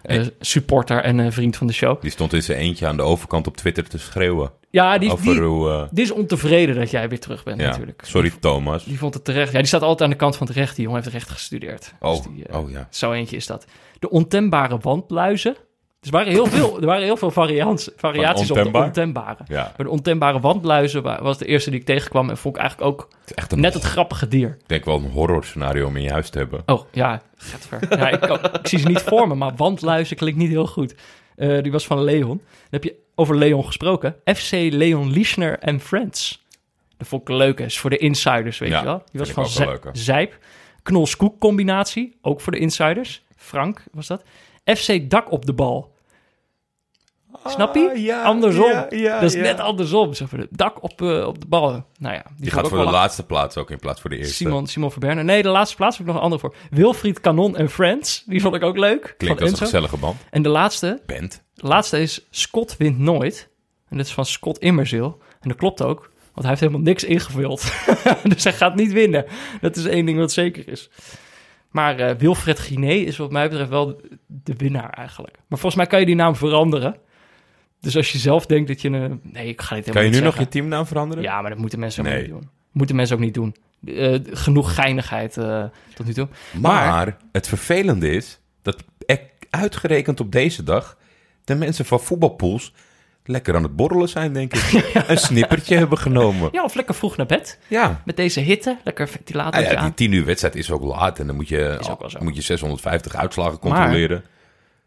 eh, 0.02 0.26
supporter 0.40 1.02
en 1.02 1.20
eh, 1.20 1.30
vriend 1.30 1.56
van 1.56 1.66
de 1.66 1.72
show. 1.72 2.00
Die 2.00 2.10
stond 2.10 2.32
in 2.32 2.42
zijn 2.42 2.58
eentje 2.58 2.86
aan 2.86 2.96
de 2.96 3.02
overkant 3.02 3.46
op 3.46 3.56
Twitter 3.56 3.88
te 3.88 3.98
schreeuwen. 3.98 4.50
Ja, 4.70 4.98
die, 4.98 5.20
die, 5.20 5.40
hoe... 5.40 5.70
eh, 5.70 5.82
die 5.90 6.04
is 6.04 6.10
ontevreden 6.10 6.74
dat 6.74 6.90
jij 6.90 7.08
weer 7.08 7.20
terug 7.20 7.42
bent 7.44 7.60
ja. 7.60 7.66
natuurlijk. 7.68 8.02
Sorry 8.04 8.32
Thomas. 8.40 8.84
Die 8.84 8.98
vond 8.98 9.14
het 9.14 9.24
terecht. 9.24 9.52
Ja, 9.52 9.58
die 9.58 9.66
staat 9.66 9.82
altijd 9.82 10.02
aan 10.02 10.10
de 10.10 10.16
kant 10.16 10.36
van 10.36 10.46
het 10.46 10.56
recht. 10.56 10.76
Die 10.76 10.84
jongen 10.84 11.00
heeft 11.02 11.14
recht 11.14 11.30
gestudeerd. 11.30 11.94
Oh, 12.00 12.10
Dus 12.10 12.20
die, 12.34 12.46
eh, 12.46 12.58
oh 12.58 12.70
ja. 12.70 12.86
Zo 12.90 13.12
eentje 13.12 13.36
is 13.36 13.46
dat. 13.46 13.66
De 13.98 14.10
ontembare 14.10 14.78
wandluizen. 16.00 16.10
Er 16.10 16.10
waren 16.10 16.32
heel 16.32 16.46
veel, 16.46 16.80
er 16.80 16.86
waren 16.86 17.02
heel 17.04 17.16
veel 17.16 17.30
variants, 17.30 17.90
variaties 17.96 18.50
op 18.50 18.56
de 18.72 18.78
ontembare. 18.78 19.44
Ja, 19.46 19.62
Maar 19.76 19.86
de 19.86 19.92
ontembare 19.92 20.40
wandluizen 20.40 21.02
wa- 21.02 21.22
was 21.22 21.38
de 21.38 21.44
eerste 21.46 21.70
die 21.70 21.80
ik 21.80 21.86
tegenkwam. 21.86 22.30
En 22.30 22.36
vond 22.36 22.54
ik 22.56 22.60
eigenlijk 22.60 22.90
ook 22.90 23.08
het 23.20 23.30
is 23.30 23.34
echt 23.36 23.52
een, 23.52 23.60
net 23.60 23.74
het 23.74 23.82
grappige 23.82 24.28
dier. 24.28 24.56
ik 24.60 24.68
denk 24.68 24.84
wel 24.84 24.96
een 24.96 25.10
horror 25.10 25.44
scenario 25.44 25.86
om 25.86 25.96
in 25.96 26.02
je 26.02 26.10
huis 26.10 26.30
te 26.30 26.38
hebben. 26.38 26.62
Oh, 26.66 26.80
ja, 26.92 27.22
gaat 27.36 27.66
ver. 27.68 27.98
Ja, 27.98 28.08
ik, 28.08 28.20
kan- 28.20 28.44
ik 28.52 28.66
zie 28.68 28.78
ze 28.78 28.88
niet 28.88 29.00
voor 29.02 29.28
me, 29.28 29.34
maar 29.34 29.52
wandluizen 29.56 30.16
klinkt 30.16 30.38
niet 30.38 30.50
heel 30.50 30.66
goed. 30.66 30.94
Eh, 31.36 31.62
die 31.62 31.72
was 31.72 31.86
van 31.86 32.02
Leon. 32.02 32.28
Dan 32.28 32.40
heb 32.70 32.84
je 32.84 32.94
over 33.14 33.36
Leon 33.36 33.64
gesproken. 33.66 34.16
FC 34.24 34.50
Leon 34.52 35.10
Lischner 35.10 35.58
en 35.58 35.80
Friends. 35.80 36.46
Dat 36.96 37.08
vond 37.08 37.22
ik 37.22 37.28
een 37.28 37.36
leuke. 37.36 37.62
Is 37.64 37.78
voor 37.78 37.90
de 37.90 37.96
insiders, 37.96 38.58
weet 38.58 38.68
Ja, 38.70 38.78
je 38.78 38.84
wel. 38.84 39.02
Die 39.10 39.20
was 39.20 39.30
van. 39.30 39.46
Zijp. 39.92 40.38
Knols-Koek 40.82 41.38
combinatie. 41.40 42.16
Ook 42.22 42.40
voor 42.40 42.52
de 42.52 42.58
insiders. 42.58 43.22
Frank 43.36 43.84
was 43.92 44.06
dat. 44.06 44.22
FC 44.76 45.10
Dak 45.10 45.32
op 45.32 45.46
de 45.46 45.52
bal. 45.52 45.96
Snap 47.44 47.74
je? 47.74 47.90
Ah, 47.90 47.96
ja, 47.96 48.22
andersom. 48.22 48.70
ja, 48.70 48.86
ja, 48.90 49.20
dat 49.20 49.22
is 49.22 49.32
ja. 49.32 49.40
net 49.40 49.60
andersom. 49.60 50.14
Zeg 50.14 50.30
maar, 50.30 50.40
de 50.40 50.48
dak 50.50 50.82
op, 50.82 51.02
eh, 51.02 51.26
op 51.26 51.40
de 51.40 51.46
bal. 51.46 51.84
Nou 51.98 52.14
ja, 52.14 52.24
die, 52.36 52.50
gaat 52.50 52.68
voor 52.68 52.78
de 52.78 52.90
laatste 52.90 53.26
plaats 53.26 53.56
ook 53.56 53.70
in 53.70 53.78
plaats 53.78 54.00
voor 54.00 54.10
de 54.10 54.16
eerste. 54.16 54.34
Simon, 54.34 54.66
Simon 54.66 54.90
Verberne. 54.90 55.22
Nee, 55.22 55.42
de 55.42 55.48
laatste 55.48 55.76
plaats 55.76 55.98
heb 55.98 56.06
ik 56.06 56.12
nog 56.12 56.22
een 56.22 56.30
andere 56.30 56.40
voor. 56.40 56.54
Wilfried 56.70 57.20
Kanon 57.20 57.56
en 57.56 57.70
Friends. 57.70 58.22
Die 58.26 58.40
vond 58.40 58.54
ik 58.54 58.62
ook 58.62 58.76
leuk. 58.76 59.14
Klinkt 59.16 59.40
als 59.40 59.50
een 59.50 59.56
gezellige 59.56 59.96
band. 59.96 60.16
En 60.30 60.42
de 60.42 60.48
laatste, 60.48 61.02
Band. 61.06 61.42
de 61.54 61.66
laatste 61.66 62.00
is 62.00 62.26
Scott 62.30 62.76
wint 62.76 62.98
nooit. 62.98 63.48
En 63.88 63.96
dat 63.96 64.06
is 64.06 64.12
van 64.12 64.26
Scott 64.26 64.58
Immerzeel. 64.58 65.18
En 65.40 65.48
dat 65.48 65.58
klopt 65.58 65.82
ook, 65.82 66.00
want 66.00 66.40
hij 66.40 66.48
heeft 66.48 66.60
helemaal 66.60 66.80
niks 66.80 67.04
ingevuld. 67.04 67.72
dus 68.34 68.44
hij 68.44 68.52
gaat 68.52 68.74
niet 68.74 68.92
winnen. 68.92 69.24
Dat 69.60 69.76
is 69.76 69.84
één 69.84 70.06
ding 70.06 70.18
wat 70.18 70.32
zeker 70.32 70.68
is. 70.68 70.90
Maar 71.70 71.98
eh, 71.98 72.16
Wilfred 72.16 72.58
Guiné 72.58 72.92
is 72.92 73.16
wat 73.16 73.30
mij 73.30 73.48
betreft 73.48 73.70
wel 73.70 74.00
de, 74.26 74.54
winnaar 74.56 74.90
eigenlijk. 74.90 75.36
Maar 75.36 75.58
volgens 75.58 75.74
mij 75.74 75.86
kan 75.86 76.00
je 76.00 76.06
die 76.06 76.14
naam 76.14 76.36
veranderen. 76.36 76.96
Dus 77.80 77.96
als 77.96 78.12
je 78.12 78.18
zelf 78.18 78.46
denkt 78.46 78.68
dat 78.68 78.80
je 78.80 78.88
een... 78.88 79.20
Nee, 79.22 79.48
ik 79.48 79.60
ga 79.60 79.74
dit 79.74 79.84
helemaal 79.84 80.02
Kan 80.02 80.12
je 80.12 80.18
nu 80.18 80.26
nog 80.26 80.38
je 80.38 80.48
teamnaam 80.48 80.86
veranderen? 80.86 81.22
Ja, 81.22 81.40
maar 81.40 81.50
dat 81.50 81.58
moeten 81.58 81.78
mensen 81.78 82.04
ook 82.04 82.10
Nee. 82.10 82.20
niet 82.20 82.30
doen. 82.30 82.48
Moeten 82.72 82.96
mensen 82.96 83.16
ook 83.16 83.22
niet 83.22 83.34
doen. 83.34 83.54
Eh, 83.84 84.14
genoeg 84.30 84.74
geinigheid 84.74 85.36
eh, 85.36 85.64
tot 85.94 86.06
nu 86.06 86.12
toe. 86.12 86.28
Maar, 86.60 87.16
het 87.32 87.48
vervelende 87.48 88.10
is 88.10 88.40
dat 88.62 88.84
er 89.06 89.20
uitgerekend 89.50 90.20
op 90.20 90.32
deze 90.32 90.62
dag 90.62 90.96
de 91.44 91.54
mensen 91.54 91.84
van 91.84 92.00
voetbalpools 92.00 92.72
lekker 93.28 93.54
aan 93.56 93.62
het 93.62 93.76
borrelen 93.76 94.08
zijn, 94.08 94.32
denk 94.32 94.54
ik. 94.54 94.92
Een 95.08 95.18
snippertje 95.18 95.76
hebben 95.76 95.98
genomen. 95.98 96.48
Ja, 96.52 96.64
of 96.64 96.74
lekker 96.74 96.94
vroeg 96.94 97.16
naar 97.16 97.26
bed. 97.26 97.58
Ja. 97.66 98.02
Met 98.04 98.16
deze 98.16 98.40
hitte. 98.40 98.76
Lekker 98.84 99.08
ventilator 99.08 99.54
Ah 99.54 99.62
ja, 99.62 99.68
die 99.68 99.78
aan. 99.78 99.94
10 99.94 100.12
uur 100.12 100.24
wedstrijd 100.24 100.54
is 100.56 100.70
ook 100.70 100.82
laat 100.82 101.18
en 101.18 101.26
dan 101.26 101.36
moet 101.36 101.48
je, 101.48 101.78
moet 102.18 102.36
je 102.36 102.42
650 102.42 103.14
uitslagen 103.14 103.58
controleren. 103.58 104.24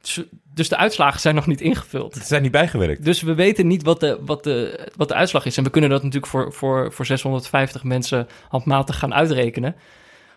Dus- 0.02 0.22
Dus 0.54 0.70
de 0.70 0.77
uitslagen 0.77 1.20
zijn 1.20 1.36
nog 1.36 1.48
niet 1.48 1.62
ingevuld. 1.62 2.14
Ze 2.16 2.24
zijn 2.24 2.42
niet 2.42 2.51
bijgewerkt. 2.51 3.06
Dus 3.06 3.22
we 3.22 3.34
weten 3.34 3.68
niet 3.68 3.84
wat 3.84 4.00
de, 4.00 4.20
wat 4.25 4.44
de, 4.44 4.90
wat 4.96 5.08
de 5.08 5.14
uitslag 5.14 5.46
is. 5.46 5.58
En 5.58 5.64
we 5.64 5.70
kunnen 5.70 5.90
dat 5.90 6.04
natuurlijk 6.04 6.32
voor, 6.32 6.54
voor, 6.54 6.92
voor 6.92 7.06
650 7.06 7.84
mensen 7.84 8.27
handmatig 8.50 9.00
gaan 9.00 9.14
uitrekenen. 9.14 9.75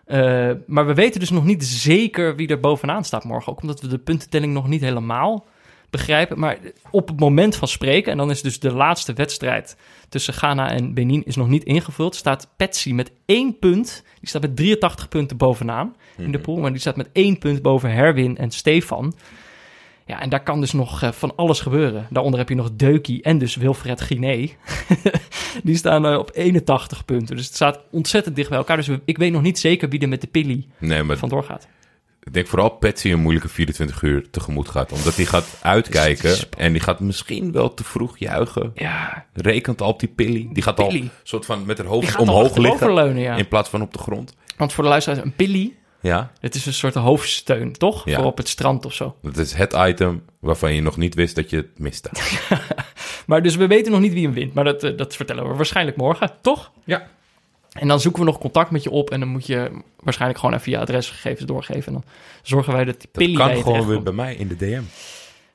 Eh, 0.05 0.51
maar 0.67 0.87
we 0.87 0.95
weten 0.95 1.21
dus 1.21 1.31
nog 1.31 1.45
niet 1.45 1.65
zeker 1.65 2.37
wie 2.37 2.49
er 2.49 2.61
bovenaan 2.61 3.05
staat 3.05 3.25
morgen. 3.25 3.53
Ook 3.53 3.61
omdat 3.63 3.81
we 3.81 3.89
de 3.89 3.99
puntentelling 3.99 4.53
nog 4.53 4.69
niet 4.69 4.81
helemaal 4.81 5.47
begrijpen. 5.97 6.39
Maar 6.39 6.59
op 6.91 7.09
het 7.09 7.21
moment 7.21 7.57
van 7.57 7.69
spreken, 7.69 8.13
en 8.13 8.19
dan 8.19 8.31
is 8.31 8.43
dus 8.43 8.59
de 8.59 8.73
laatste 8.73 9.13
wedstrijd 9.13 9.77
tussen 10.09 10.35
Ghana 10.35 10.71
en 10.71 10.95
Benin 10.95 11.25
is 11.25 11.37
nog 11.37 11.49
niet 11.49 11.65
ingevuld, 11.65 12.15
staat 12.15 12.49
Patsy 12.57 12.93
met 12.93 13.13
één 13.27 13.59
punt. 13.59 14.05
Die 14.21 14.29
staat 14.29 14.43
met 14.43 14.57
83 14.57 15.09
punten 15.09 15.37
bovenaan 15.37 15.95
in 16.17 16.33
de 16.33 16.39
pool. 16.39 16.57
Maar 16.57 16.71
die 16.71 16.81
staat 16.81 16.97
met 16.97 17.09
één 17.13 17.39
punt 17.39 17.63
boven 17.63 17.93
Herwin 17.93 18.37
en 18.37 18.51
Stefan. 18.51 19.15
Ja, 20.07 20.21
en 20.21 20.29
daar 20.29 20.43
kan 20.43 20.61
dus 20.61 20.73
nog 20.73 21.03
eh, 21.03 21.13
van 21.13 21.37
alles 21.37 21.61
gebeuren. 21.61 22.07
Daaronder 22.11 22.39
heb 22.39 22.49
je 22.49 22.55
nog 22.55 22.71
Deukie 22.73 23.23
en 23.23 23.39
dus 23.39 23.57
Wilfred 23.57 24.01
Guiné. 24.01 24.49
die 25.63 25.77
staan 25.77 26.07
eh, 26.07 26.19
op 26.19 26.31
81 26.33 27.05
punten. 27.05 27.37
Dus 27.37 27.47
het 27.47 27.55
staat 27.55 27.81
ontzettend 27.91 28.37
dicht 28.37 28.49
bij 28.49 28.59
elkaar. 28.59 28.77
Dus 28.77 28.89
ik 29.05 29.19
weet 29.19 29.33
nog 29.33 29.43
niet 29.43 29.59
zeker 29.59 29.89
wie 29.89 30.01
er 30.01 30.09
met 30.09 30.21
de 30.21 30.27
pilly 30.27 30.67
Nee, 30.79 31.03
maar 31.03 31.17
vandoor 31.17 31.45
gaat. 31.45 31.69
Ik 32.25 32.33
denk 32.33 32.47
vooral 32.47 32.69
Patsy 32.69 33.11
een 33.11 33.21
moeilijke 33.21 33.49
24 33.49 34.03
uur 34.03 34.31
tegemoet 34.31 34.69
gaat. 34.69 34.93
Omdat 34.93 35.15
die 35.15 35.27
gaat 35.27 35.59
uitkijken 35.63 36.37
en 36.59 36.73
die 36.73 36.81
gaat 36.81 37.01
misschien 37.01 37.53
wel 37.53 37.75
te 37.75 37.85
vroeg 37.85 38.19
juichen. 38.19 38.73
Ja, 38.75 39.27
Rekent 39.33 39.81
al 39.81 39.89
op 39.89 40.01
die 40.01 40.09
pilly. 40.09 40.49
Die 40.53 40.63
gaat 40.63 40.81
al 40.81 40.93
soort 41.23 41.47
van 41.47 41.67
met 41.67 41.79
haar 41.79 41.87
die 41.87 41.97
hoofd 41.97 42.17
omhoog 42.17 42.57
liggen. 42.57 42.95
leunen, 42.95 43.23
ja. 43.23 43.37
In 43.37 43.49
plaats 43.49 43.69
van 43.69 43.83
op 43.83 43.93
de 43.93 43.99
grond. 43.99 44.35
Want 44.57 44.73
voor 44.73 44.85
de 44.85 44.91
luisteraars, 44.91 45.23
een 45.25 45.35
pilly, 45.35 45.75
Ja, 46.01 46.31
het 46.41 46.55
is 46.55 46.67
een 46.67 46.73
soort 46.73 46.95
hoofdsteun, 46.95 47.73
toch? 47.73 48.05
Ja. 48.05 48.17
Voor 48.17 48.25
op 48.25 48.37
het 48.37 48.49
strand 48.49 48.85
of 48.85 48.95
zo. 48.95 49.17
dat 49.23 49.37
is 49.37 49.53
het 49.53 49.73
item 49.73 50.23
waarvan 50.41 50.75
je 50.75 50.83
nog 50.83 50.97
niet 50.97 51.15
wist 51.15 51.35
dat 51.35 51.51
je 51.51 51.57
het 51.57 51.79
miste. 51.79 52.11
Maar 53.27 53.43
dus 53.43 53.57
we 53.57 53.67
weten 53.67 53.93
nog 53.93 54.01
niet 54.01 54.13
wie 54.13 54.25
hem 54.25 54.35
wint. 54.35 54.55
Maar 54.55 54.65
dat, 54.65 54.83
eh, 54.83 54.97
dat 54.97 55.17
vertellen 55.17 55.49
we 55.49 55.55
waarschijnlijk 55.55 55.97
morgen, 55.97 56.31
toch? 56.41 56.73
Ja. 56.85 57.09
En 57.75 57.89
dan 57.89 58.01
zoeken 58.01 58.21
we 58.21 58.27
nog 58.27 58.39
contact 58.39 58.71
met 58.71 58.83
je 58.83 58.91
op. 58.91 59.11
En 59.11 59.21
dan 59.21 59.29
moet 59.29 59.47
je 59.47 59.71
waarschijnlijk 60.01 60.41
gewoon 60.41 60.55
even 60.55 60.73
je 60.73 60.79
adresgegevens 60.79 61.47
doorgeven. 61.47 61.87
En 61.87 61.93
dan 61.93 62.05
zorgen 62.43 62.73
wij 62.73 62.85
dat 62.85 63.01
die 63.01 63.09
Dat 63.13 63.23
pilly 63.23 63.37
bij 63.37 63.53
kan 63.53 63.63
gewoon 63.63 63.87
weer 63.87 64.03
bij 64.03 64.13
mij 64.13 64.35
in 64.35 64.49
de 64.49 64.57
DM. 64.57 64.83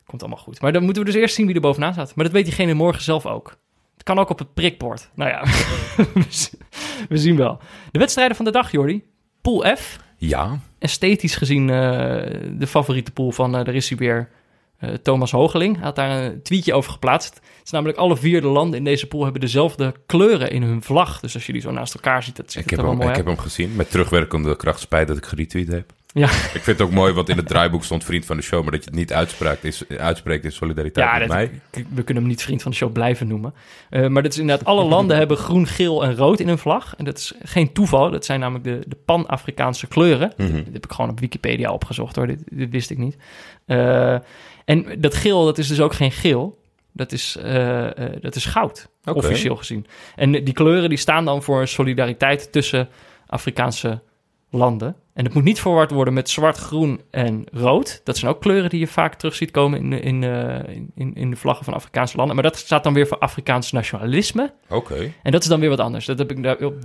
Komt 0.06 0.22
allemaal 0.22 0.44
goed. 0.44 0.62
Maar 0.62 0.74
dan 0.74 0.84
moeten 0.84 1.04
we 1.04 1.12
dus 1.12 1.22
eerst 1.22 1.36
zien 1.36 1.46
wie 1.46 1.56
er 1.56 1.62
bovenaan 1.62 1.94
staat. 1.94 2.16
Maar 2.16 2.26
dat 2.26 2.34
weet 2.34 2.46
diegene 2.46 2.74
morgen 2.74 3.04
zelf 3.04 3.26
ook. 3.26 3.58
Het 3.94 4.04
kan 4.04 4.20
ook 4.20 4.30
op 4.30 4.40
het 4.40 4.54
prikbord. 4.54 5.10
Nou 5.14 5.30
ja, 5.30 5.44
we 7.10 7.18
zien 7.18 7.36
wel. 7.36 7.60
De 7.92 8.00
wedstrijden 8.00 8.36
van 8.36 8.46
de 8.46 8.52
dag, 8.52 8.72
Jordi. 8.72 9.04
Pool 9.42 9.76
F. 9.78 10.00
Ja, 10.18 10.60
Esthetisch 10.80 11.36
gezien 11.36 11.70
eh, 11.70 11.76
de 12.52 12.68
favoriete 12.68 13.12
pool 13.12 13.32
van, 13.32 13.52
daar 13.52 13.74
is 13.74 13.90
hij 13.90 13.98
weer, 13.98 14.30
Thomas 15.02 15.32
Hogeling. 15.32 15.82
Had 15.82 15.96
daar 15.96 16.24
een 16.24 16.42
tweetje 16.42 16.74
over 16.74 16.92
geplaatst. 16.92 17.34
Het 17.36 17.66
is 17.66 17.72
namelijk 17.72 17.98
alle 17.98 18.18
vier 18.18 18.42
de 18.42 18.48
landen 18.48 18.78
in 18.78 18.84
deze 18.86 19.08
pool 19.08 19.24
hebben 19.24 19.42
dezelfde 19.42 19.94
kleuren 20.06 20.52
in 20.52 20.64
hun 20.64 20.82
vlag. 20.84 21.20
Dus 21.20 21.34
als 21.34 21.46
je 21.46 21.52
die 21.54 21.62
zo 21.62 21.72
naast 21.72 21.94
elkaar 21.94 22.24
ziet, 22.24 22.36
dat 22.36 22.52
ziet 22.52 22.64
ik 22.64 22.70
heb, 22.70 22.80
hem, 22.80 22.96
mooi 22.96 23.10
ik 23.10 23.16
heb 23.16 23.26
hem 23.26 23.38
gezien. 23.38 23.76
Met 23.76 23.92
terugwerkende 23.92 24.56
kracht 24.56 24.80
spijt 24.80 25.08
dat 25.08 25.18
ik 25.18 25.26
geretweet 25.26 25.68
heb. 25.68 25.92
Ja. 26.14 26.26
Ik 26.30 26.32
vind 26.64 26.66
het 26.66 26.82
ook 26.82 26.92
mooi, 26.92 27.14
want 27.14 27.30
in 27.30 27.38
het 27.38 27.48
draaiboek 27.48 27.84
stond 27.84 28.04
vriend 28.04 28.26
van 28.26 28.38
de 28.38 28.44
show. 28.44 28.62
Maar 28.64 28.72
dat 28.72 28.84
je 28.84 28.90
het 28.90 29.00
niet 29.00 29.14
uitspreekt 29.14 29.64
is, 29.64 29.84
uitspreekt 29.98 30.44
in 30.44 30.52
solidariteit 30.52 31.06
Ja, 31.08 31.18
met 31.18 31.28
dat- 31.28 31.38
mij. 31.38 31.52
we 31.94 32.04
kunnen 32.04 32.24
hem 32.24 32.32
niet 32.32 32.42
vriend 32.44 32.62
van 32.62 32.72
de 32.72 32.78
show 32.78 32.92
blijven 32.92 33.28
noemen. 33.28 33.54
Eh, 33.90 34.08
maar 34.08 34.24
dat 34.24 34.32
is 34.32 34.38
inderdaad, 34.38 34.68
alle 34.68 34.84
landen 34.84 35.18
hebben 35.18 35.38
groen, 35.38 35.68
geel 35.68 36.04
en 36.04 36.16
rood 36.16 36.40
in 36.40 36.48
hun 36.48 36.58
vlag. 36.58 36.96
En 36.98 37.06
dat 37.06 37.18
is 37.18 37.34
geen 37.44 37.74
toeval. 37.74 38.12
Dat 38.12 38.26
zijn 38.26 38.40
namelijk 38.40 38.64
de, 38.66 38.80
de 38.88 38.98
Pan-Afrikaanse 39.06 39.88
kleuren. 39.88 40.34
Mhm. 40.38 40.52
Dit 40.54 40.74
heb 40.74 40.84
ik 40.86 40.92
gewoon 40.92 41.10
op 41.12 41.20
Wikipedia 41.20 41.72
opgezocht 41.72 42.16
hoor. 42.16 42.28
Dit, 42.28 42.40
dit 42.52 42.70
wist 42.72 42.90
ik 42.90 42.98
niet. 42.98 43.18
Eh, 43.66 44.16
en 44.70 45.02
dat 45.02 45.16
geel, 45.16 45.46
dat 45.46 45.58
is 45.58 45.68
dus 45.68 45.82
ook 45.82 45.94
geen 45.94 46.12
geel. 46.12 46.58
Dat 46.92 47.12
is, 47.12 47.36
eh, 47.36 47.98
eh, 47.98 48.22
dat 48.22 48.36
is 48.36 48.46
goud, 48.46 48.90
officieel 49.04 49.56
gezien. 49.56 49.86
En 50.16 50.32
die 50.32 50.54
kleuren 50.54 50.90
die 50.90 50.98
staan 50.98 51.26
dan 51.26 51.44
voor 51.44 51.68
solidariteit 51.68 52.52
tussen 52.52 52.90
Afrikaanse 53.28 54.02
landen. 54.50 54.96
En 55.14 55.26
het 55.26 55.34
moet 55.34 55.44
niet 55.44 55.60
verward 55.60 55.92
worden 55.92 56.14
met 56.14 56.30
zwart, 56.30 56.58
groen 56.58 57.02
en 57.12 57.44
rood. 57.52 58.02
Dat 58.04 58.18
zijn 58.18 58.32
ook 58.32 58.42
kleuren 58.42 58.70
die 58.70 58.80
je 58.80 58.88
vaak 58.88 59.16
terug 59.16 59.36
ziet 59.36 59.52
komen 59.52 59.80
in, 59.80 60.04
in, 60.04 60.24
eh, 60.24 60.76
in, 60.96 61.16
in 61.16 61.30
de 61.30 61.36
vlaggen 61.36 61.66
van 61.66 61.74
Afrikaanse 61.74 62.18
landen. 62.18 62.36
Maar 62.36 62.44
dat 62.44 62.58
staat 62.58 62.84
dan 62.84 62.94
weer 62.94 63.08
voor 63.08 63.20
Afrikaans 63.20 63.72
nationalisme. 63.72 64.54
Oké. 64.70 65.12
En 65.24 65.32
dat 65.32 65.42
is 65.42 65.48
dan 65.48 65.60
weer 65.60 65.70
wat 65.70 65.80
anders. 65.80 66.06
Dat 66.06 66.18
heb 66.18 66.32
ik 66.32 66.44
daar, 66.44 66.58
op, 66.58 66.76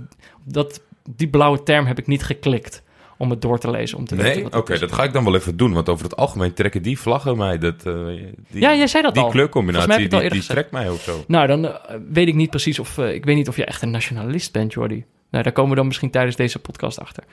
dat, 0.43 0.81
die 1.09 1.29
blauwe 1.29 1.63
term 1.63 1.85
heb 1.85 1.99
ik 1.99 2.07
niet 2.07 2.23
geklikt 2.23 2.83
om 3.17 3.29
het 3.29 3.41
door 3.41 3.59
te 3.59 3.71
lezen. 3.71 3.97
Om 3.97 4.05
te 4.05 4.15
Nee, 4.15 4.53
oké, 4.53 4.79
dat 4.79 4.91
ga 4.91 5.03
ik 5.03 5.13
dan 5.13 5.23
wel 5.23 5.35
even 5.35 5.57
doen. 5.57 5.73
Want 5.73 5.89
over 5.89 6.03
het 6.03 6.15
algemeen 6.15 6.53
trekken 6.53 6.81
die 6.81 6.99
vlaggen 6.99 7.37
mij. 7.37 7.57
Dat, 7.57 7.85
eh, 7.85 8.05
die, 8.05 8.61
Ja, 8.61 8.75
jij 8.75 8.87
zei 8.87 9.03
dat 9.03 9.13
die 9.13 9.23
al. 9.23 9.29
Kleurcombinatie, 9.29 10.07
die, 10.07 10.29
die 10.29 10.43
trekt 10.43 10.71
mij 10.71 10.89
ook 10.89 10.99
zo. 10.99 11.23
Nou, 11.27 11.47
dan 11.47 11.65
eh, 11.65 11.95
weet 12.09 12.27
ik 12.27 12.35
niet 12.35 12.49
precies 12.49 12.79
of... 12.79 12.97
eh, 12.97 13.13
ik 13.13 13.25
weet 13.25 13.35
niet 13.35 13.47
of 13.47 13.55
je 13.55 13.65
echt 13.65 13.81
een 13.81 13.91
nationalist 13.91 14.51
bent, 14.51 14.73
Jordi. 14.73 15.05
Nou, 15.29 15.43
daar 15.43 15.53
komen 15.53 15.69
we 15.69 15.75
dan 15.75 15.85
misschien 15.87 16.11
tijdens 16.11 16.35
deze 16.35 16.59
podcast 16.59 16.99
achter. 16.99 17.23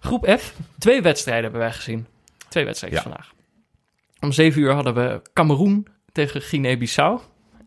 Groep 0.00 0.34
F. 0.38 0.54
Twee 0.78 1.02
wedstrijden 1.02 1.42
hebben 1.42 1.60
wij 1.60 1.72
gezien. 1.72 2.06
Twee 2.48 2.64
wedstrijden 2.64 2.98
Ja. 2.98 3.04
vandaag. 3.04 3.32
Om 4.20 4.32
zeven 4.32 4.60
uur 4.62 4.72
hadden 4.72 4.94
we 4.94 5.20
Cameroen 5.32 5.86
tegen 6.12 6.40
Guinea-Bissau. 6.42 7.20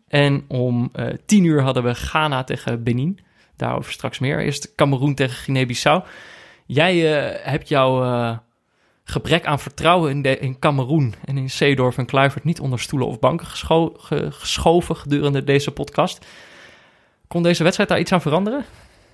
En 0.08 0.44
om 0.48 0.92
tien 1.26 1.44
uur 1.44 1.62
hadden 1.62 1.82
we 1.82 1.94
Ghana 1.94 2.44
tegen 2.44 2.82
Benin. 2.82 3.18
Daarover 3.56 3.92
straks 3.92 4.18
meer. 4.18 4.40
Eerst 4.44 4.74
Cameroen 4.74 5.14
tegen 5.14 5.36
Guinea-Bissau. 5.36 6.02
Jij 6.70 7.22
eh, 7.26 7.44
hebt 7.52 7.68
jouw 7.68 8.02
eh, 8.04 8.36
gebrek 9.04 9.46
aan 9.46 9.58
vertrouwen 9.58 10.10
in, 10.10 10.22
de, 10.22 10.38
in 10.38 10.58
Cameroen 10.58 11.14
en 11.24 11.38
in 11.38 11.50
Seedorf 11.50 11.98
en 11.98 12.06
Kluivert 12.06 12.44
niet 12.44 12.60
onder 12.60 12.80
stoelen 12.80 13.08
of 13.08 13.18
banken 13.18 13.46
gescho- 13.46 13.92
ge- 13.96 14.30
geschoven 14.32 14.96
gedurende 14.96 15.44
deze 15.44 15.70
podcast. 15.70 16.26
Kon 17.28 17.42
deze 17.42 17.62
wedstrijd 17.62 17.88
daar 17.90 17.98
iets 18.00 18.12
aan 18.12 18.20
veranderen? 18.20 18.64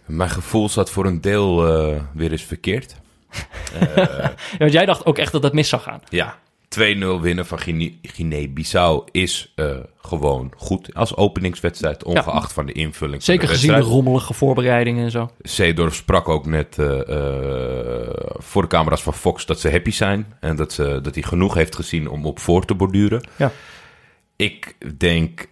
Mijn 0.04 0.30
gevoel 0.30 0.68
zat 0.68 0.90
voor 0.90 1.06
een 1.06 1.20
deel 1.20 1.66
eh, 1.66 2.00
weer 2.12 2.30
eens 2.32 2.42
verkeerd. 2.42 2.94
Ja, 3.96 4.34
want 4.58 4.72
jij 4.72 4.86
dacht 4.86 5.06
ook 5.06 5.18
echt 5.18 5.32
dat 5.32 5.42
dat 5.42 5.52
mis 5.52 5.68
zou 5.68 5.82
gaan. 5.82 6.00
ja, 6.08 6.38
2-0 6.68 7.20
winnen 7.20 7.46
van 7.46 7.58
Guine- 7.58 7.92
Guinea-Bissau 8.02 9.04
is 9.10 9.52
eh, 9.54 9.76
gewoon 10.00 10.52
goed 10.56 10.94
als 10.94 11.16
openingswedstrijd, 11.16 12.04
ongeacht 12.04 12.52
van 12.52 12.66
de 12.66 12.72
invulling. 12.72 13.24
van 13.24 13.34
Zeker 13.34 13.48
de 13.48 13.54
gezien 13.54 13.74
de 13.74 13.80
rommelige 13.80 14.34
voorbereidingen 14.34 15.04
en 15.04 15.10
zo. 15.10 15.30
Seedorf 15.42 15.94
sprak 15.94 16.28
ook 16.28 16.46
net 16.46 16.78
eh, 16.78 17.08
eh, 17.08 18.08
voor 18.36 18.62
de 18.62 18.68
camera's 18.68 19.02
van 19.02 19.14
Fox 19.14 19.46
dat 19.46 19.60
ze 19.60 19.70
happy 19.70 19.90
zijn. 19.90 20.26
En 20.40 20.56
dat, 20.56 20.72
ze, 20.72 21.00
dat 21.02 21.14
hij 21.14 21.22
genoeg 21.22 21.54
heeft 21.54 21.74
gezien 21.74 22.08
om 22.08 22.26
op 22.26 22.38
voor 22.38 22.64
te 22.64 22.74
borduren. 22.74 23.26
Ja. 23.36 23.52
Ik 24.36 24.76
denk 24.98 25.46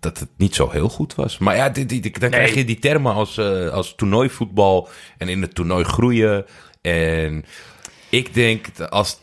dat 0.00 0.18
het 0.18 0.28
niet 0.36 0.54
zo 0.54 0.70
heel 0.70 0.88
goed 0.88 1.14
was. 1.14 1.38
Maar 1.38 1.56
ja, 1.56 1.68
dan 1.68 2.30
krijg 2.30 2.54
je 2.54 2.64
die 2.64 2.78
termen 2.78 3.14
als, 3.14 3.38
als 3.70 3.94
toernooivoetbal 3.94 4.88
en 5.18 5.28
in 5.28 5.42
het 5.42 5.54
toernooi 5.54 5.84
groeien. 5.84 6.44
En 6.80 7.44
ik 8.16 8.34
denk 8.34 8.76
dat 8.76 8.90
als 8.90 9.18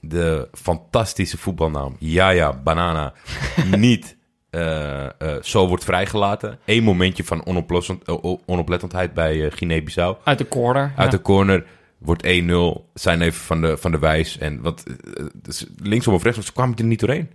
de 0.00 0.48
fantastische 0.52 1.38
voetbalnaam 1.38 1.96
Ja 1.98 2.30
Ja 2.30 2.52
Banana 2.52 3.12
niet 3.76 4.16
eh, 4.50 5.04
eh, 5.04 5.10
zo 5.42 5.66
wordt 5.68 5.84
vrijgelaten. 5.84 6.58
Eén 6.64 6.82
momentje 6.82 7.24
van 7.24 7.46
onoplossend, 7.46 8.04
eh, 8.04 8.24
o- 8.24 8.40
onoplettendheid 8.46 9.14
bij 9.14 9.44
eh 9.46 9.52
Guinea-Bissau. 9.52 10.16
Uit 10.24 10.38
de 10.38 10.48
corner. 10.48 10.92
Uit 10.96 11.10
de 11.10 11.20
corner 11.22 11.66
wordt 11.98 12.22
1-0. 12.26 12.90
Zijn 12.94 13.20
even 13.22 13.40
van 13.40 13.60
de, 13.60 13.76
van 13.76 13.90
de 13.90 13.98
wijs. 13.98 14.38
En 14.38 14.60
wat, 14.62 14.82
eh, 14.82 15.24
dus 15.34 15.66
linksom 15.78 16.14
of 16.14 16.22
rechtsom, 16.22 16.44
ze 16.44 16.52
kwamen 16.52 16.76
er 16.76 16.84
niet 16.84 17.00
doorheen. 17.00 17.30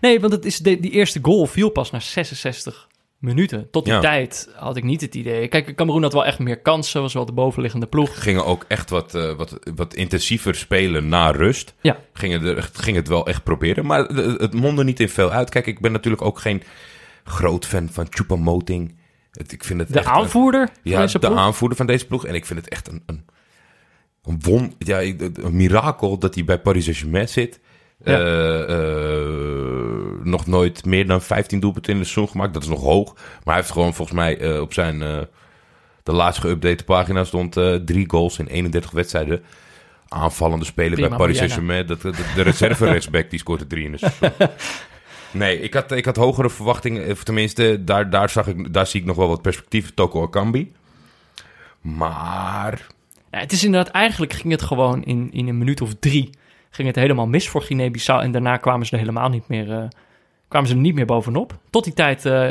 Nee, 0.00 0.20
want 0.20 0.32
het 0.32 0.44
is 0.44 0.58
de, 0.58 0.80
die 0.80 0.90
eerste 0.90 1.18
goal 1.22 1.46
viel 1.46 1.68
pas 1.68 1.90
na 1.90 2.00
66 2.00 2.88
minuten. 3.24 3.70
Tot 3.70 3.84
die 3.84 3.94
Ja. 3.94 4.00
tijd 4.00 4.48
had 4.56 4.76
ik 4.76 4.82
niet 4.84 5.00
het 5.00 5.14
idee. 5.14 5.48
Kijk, 5.48 5.74
Cameroen 5.74 6.02
had 6.02 6.12
wel 6.12 6.24
echt 6.24 6.38
meer 6.38 6.60
kansen. 6.60 7.00
Was 7.00 7.14
wel 7.14 7.24
de 7.26 7.32
bovenliggende 7.32 7.86
ploeg. 7.86 8.22
Gingen 8.22 8.44
ook 8.44 8.64
echt 8.68 8.90
wat, 8.90 9.14
eh, 9.14 9.32
wat, 9.36 9.58
wat 9.74 9.94
intensiever 9.94 10.54
spelen 10.54 11.08
na 11.08 11.30
rust. 11.30 11.74
Ja. 11.80 11.96
Gingen, 12.12 12.42
er, 12.42 12.70
gingen 12.72 13.00
het 13.00 13.08
wel 13.08 13.26
echt 13.26 13.42
proberen. 13.42 13.86
Maar 13.86 13.98
het, 14.04 14.40
het 14.40 14.54
mondde 14.54 14.84
niet 14.84 15.00
in 15.00 15.08
veel 15.08 15.30
uit. 15.30 15.50
Kijk, 15.50 15.66
ik 15.66 15.80
ben 15.80 15.92
natuurlijk 15.92 16.22
ook 16.22 16.38
geen 16.38 16.62
groot 17.24 17.66
fan 17.66 17.88
van 17.92 18.06
Choupo-Moting. 18.10 18.94
Het- 19.30 19.52
Ik 19.52 19.64
vind 19.64 19.80
het 19.80 19.92
De 19.92 19.98
een- 19.98 20.06
aanvoerder 20.06 20.66
van 20.66 20.76
Ja, 20.82 21.00
deze 21.00 21.18
de 21.18 21.30
aanvoerder 21.30 21.76
van 21.76 21.86
deze 21.86 22.06
ploeg. 22.06 22.26
En 22.26 22.34
ik 22.34 22.46
vind 22.46 22.58
het 22.60 22.68
echt 22.68 22.88
een, 22.88 23.02
een, 23.06 23.24
een, 24.24 24.38
won, 24.42 24.74
ja, 24.78 25.00
een 25.02 25.34
mirakel 25.56 26.18
dat 26.18 26.34
hij 26.34 26.44
bij 26.44 26.58
Paris 26.60 26.84
Saint-Germain 26.84 27.28
zit. 27.28 27.60
Ja. 28.04 28.18
Eh, 28.20 28.62
eh, 28.62 29.83
nog 30.24 30.46
nooit 30.46 30.84
meer 30.84 31.06
dan 31.06 31.22
15 31.22 31.60
doelpunten 31.60 31.92
in 31.92 31.98
de 31.98 32.04
seizoen 32.04 32.28
gemaakt. 32.28 32.54
Dat 32.54 32.62
is 32.62 32.68
nog 32.68 32.80
hoog. 32.80 33.14
Maar 33.14 33.54
hij 33.54 33.54
heeft 33.54 33.70
gewoon 33.70 33.94
volgens 33.94 34.16
mij 34.16 34.38
eh, 34.38 34.60
op 34.60 34.72
zijn... 34.72 35.02
eh, 35.02 35.18
de 36.02 36.12
laatst 36.12 36.46
geüpdate 36.46 36.84
pagina 36.84 37.24
stond 37.24 37.56
eh, 37.56 37.74
drie 37.74 38.10
goals 38.10 38.38
in 38.38 38.46
31 38.46 38.90
wedstrijden. 38.90 39.42
Aanvallende 40.08 40.64
speler 40.64 40.92
Prima, 40.92 41.08
bij 41.08 41.18
Paris. 41.18 41.36
Saint-Germain. 41.36 41.86
Dat, 41.86 42.00
de, 42.00 42.12
de 42.34 42.42
reserve 42.42 42.86
rechtsback 42.86 43.30
die 43.30 43.38
scoorde 43.38 43.66
drie 43.66 43.84
in 43.84 43.92
de 43.92 43.98
seizoen. 43.98 44.30
Nee, 45.34 45.60
ik 45.60 45.74
had, 45.74 45.92
ik 45.92 46.04
had 46.04 46.16
hogere 46.16 46.50
verwachtingen. 46.50 47.10
Of 47.10 47.24
tenminste, 47.24 47.84
daar, 47.84 48.10
daar, 48.10 48.30
zag 48.30 48.46
ik, 48.46 48.72
daar 48.72 48.86
zie 48.86 49.00
ik 49.00 49.06
nog 49.06 49.16
wel 49.16 49.28
wat 49.28 49.42
perspectief. 49.42 49.94
Toko 49.94 50.22
Akambi. 50.22 50.72
Maar 51.80 52.86
Ja, 53.30 53.38
het 53.38 53.52
is 53.52 53.64
inderdaad, 53.64 53.92
eigenlijk 53.92 54.32
ging 54.32 54.52
het 54.52 54.62
gewoon 54.62 55.04
in, 55.04 55.28
in 55.32 55.48
een 55.48 55.58
minuut 55.58 55.80
of 55.80 55.94
drie... 56.00 56.30
ging 56.70 56.88
het 56.88 56.96
helemaal 56.96 57.26
mis 57.26 57.48
voor 57.48 57.62
Guinea-Bissau. 57.62 58.22
En 58.22 58.32
daarna 58.32 58.56
kwamen 58.56 58.86
ze 58.86 58.92
er 58.92 58.98
helemaal 58.98 59.28
niet 59.28 59.48
meer... 59.48 59.88
kwamen 60.54 60.72
ze 60.72 60.78
er 60.78 60.84
niet 60.84 60.94
meer 60.94 61.06
bovenop. 61.06 61.58
Tot 61.70 61.84
die 61.84 61.92
tijd 61.92 62.26
eh, 62.26 62.48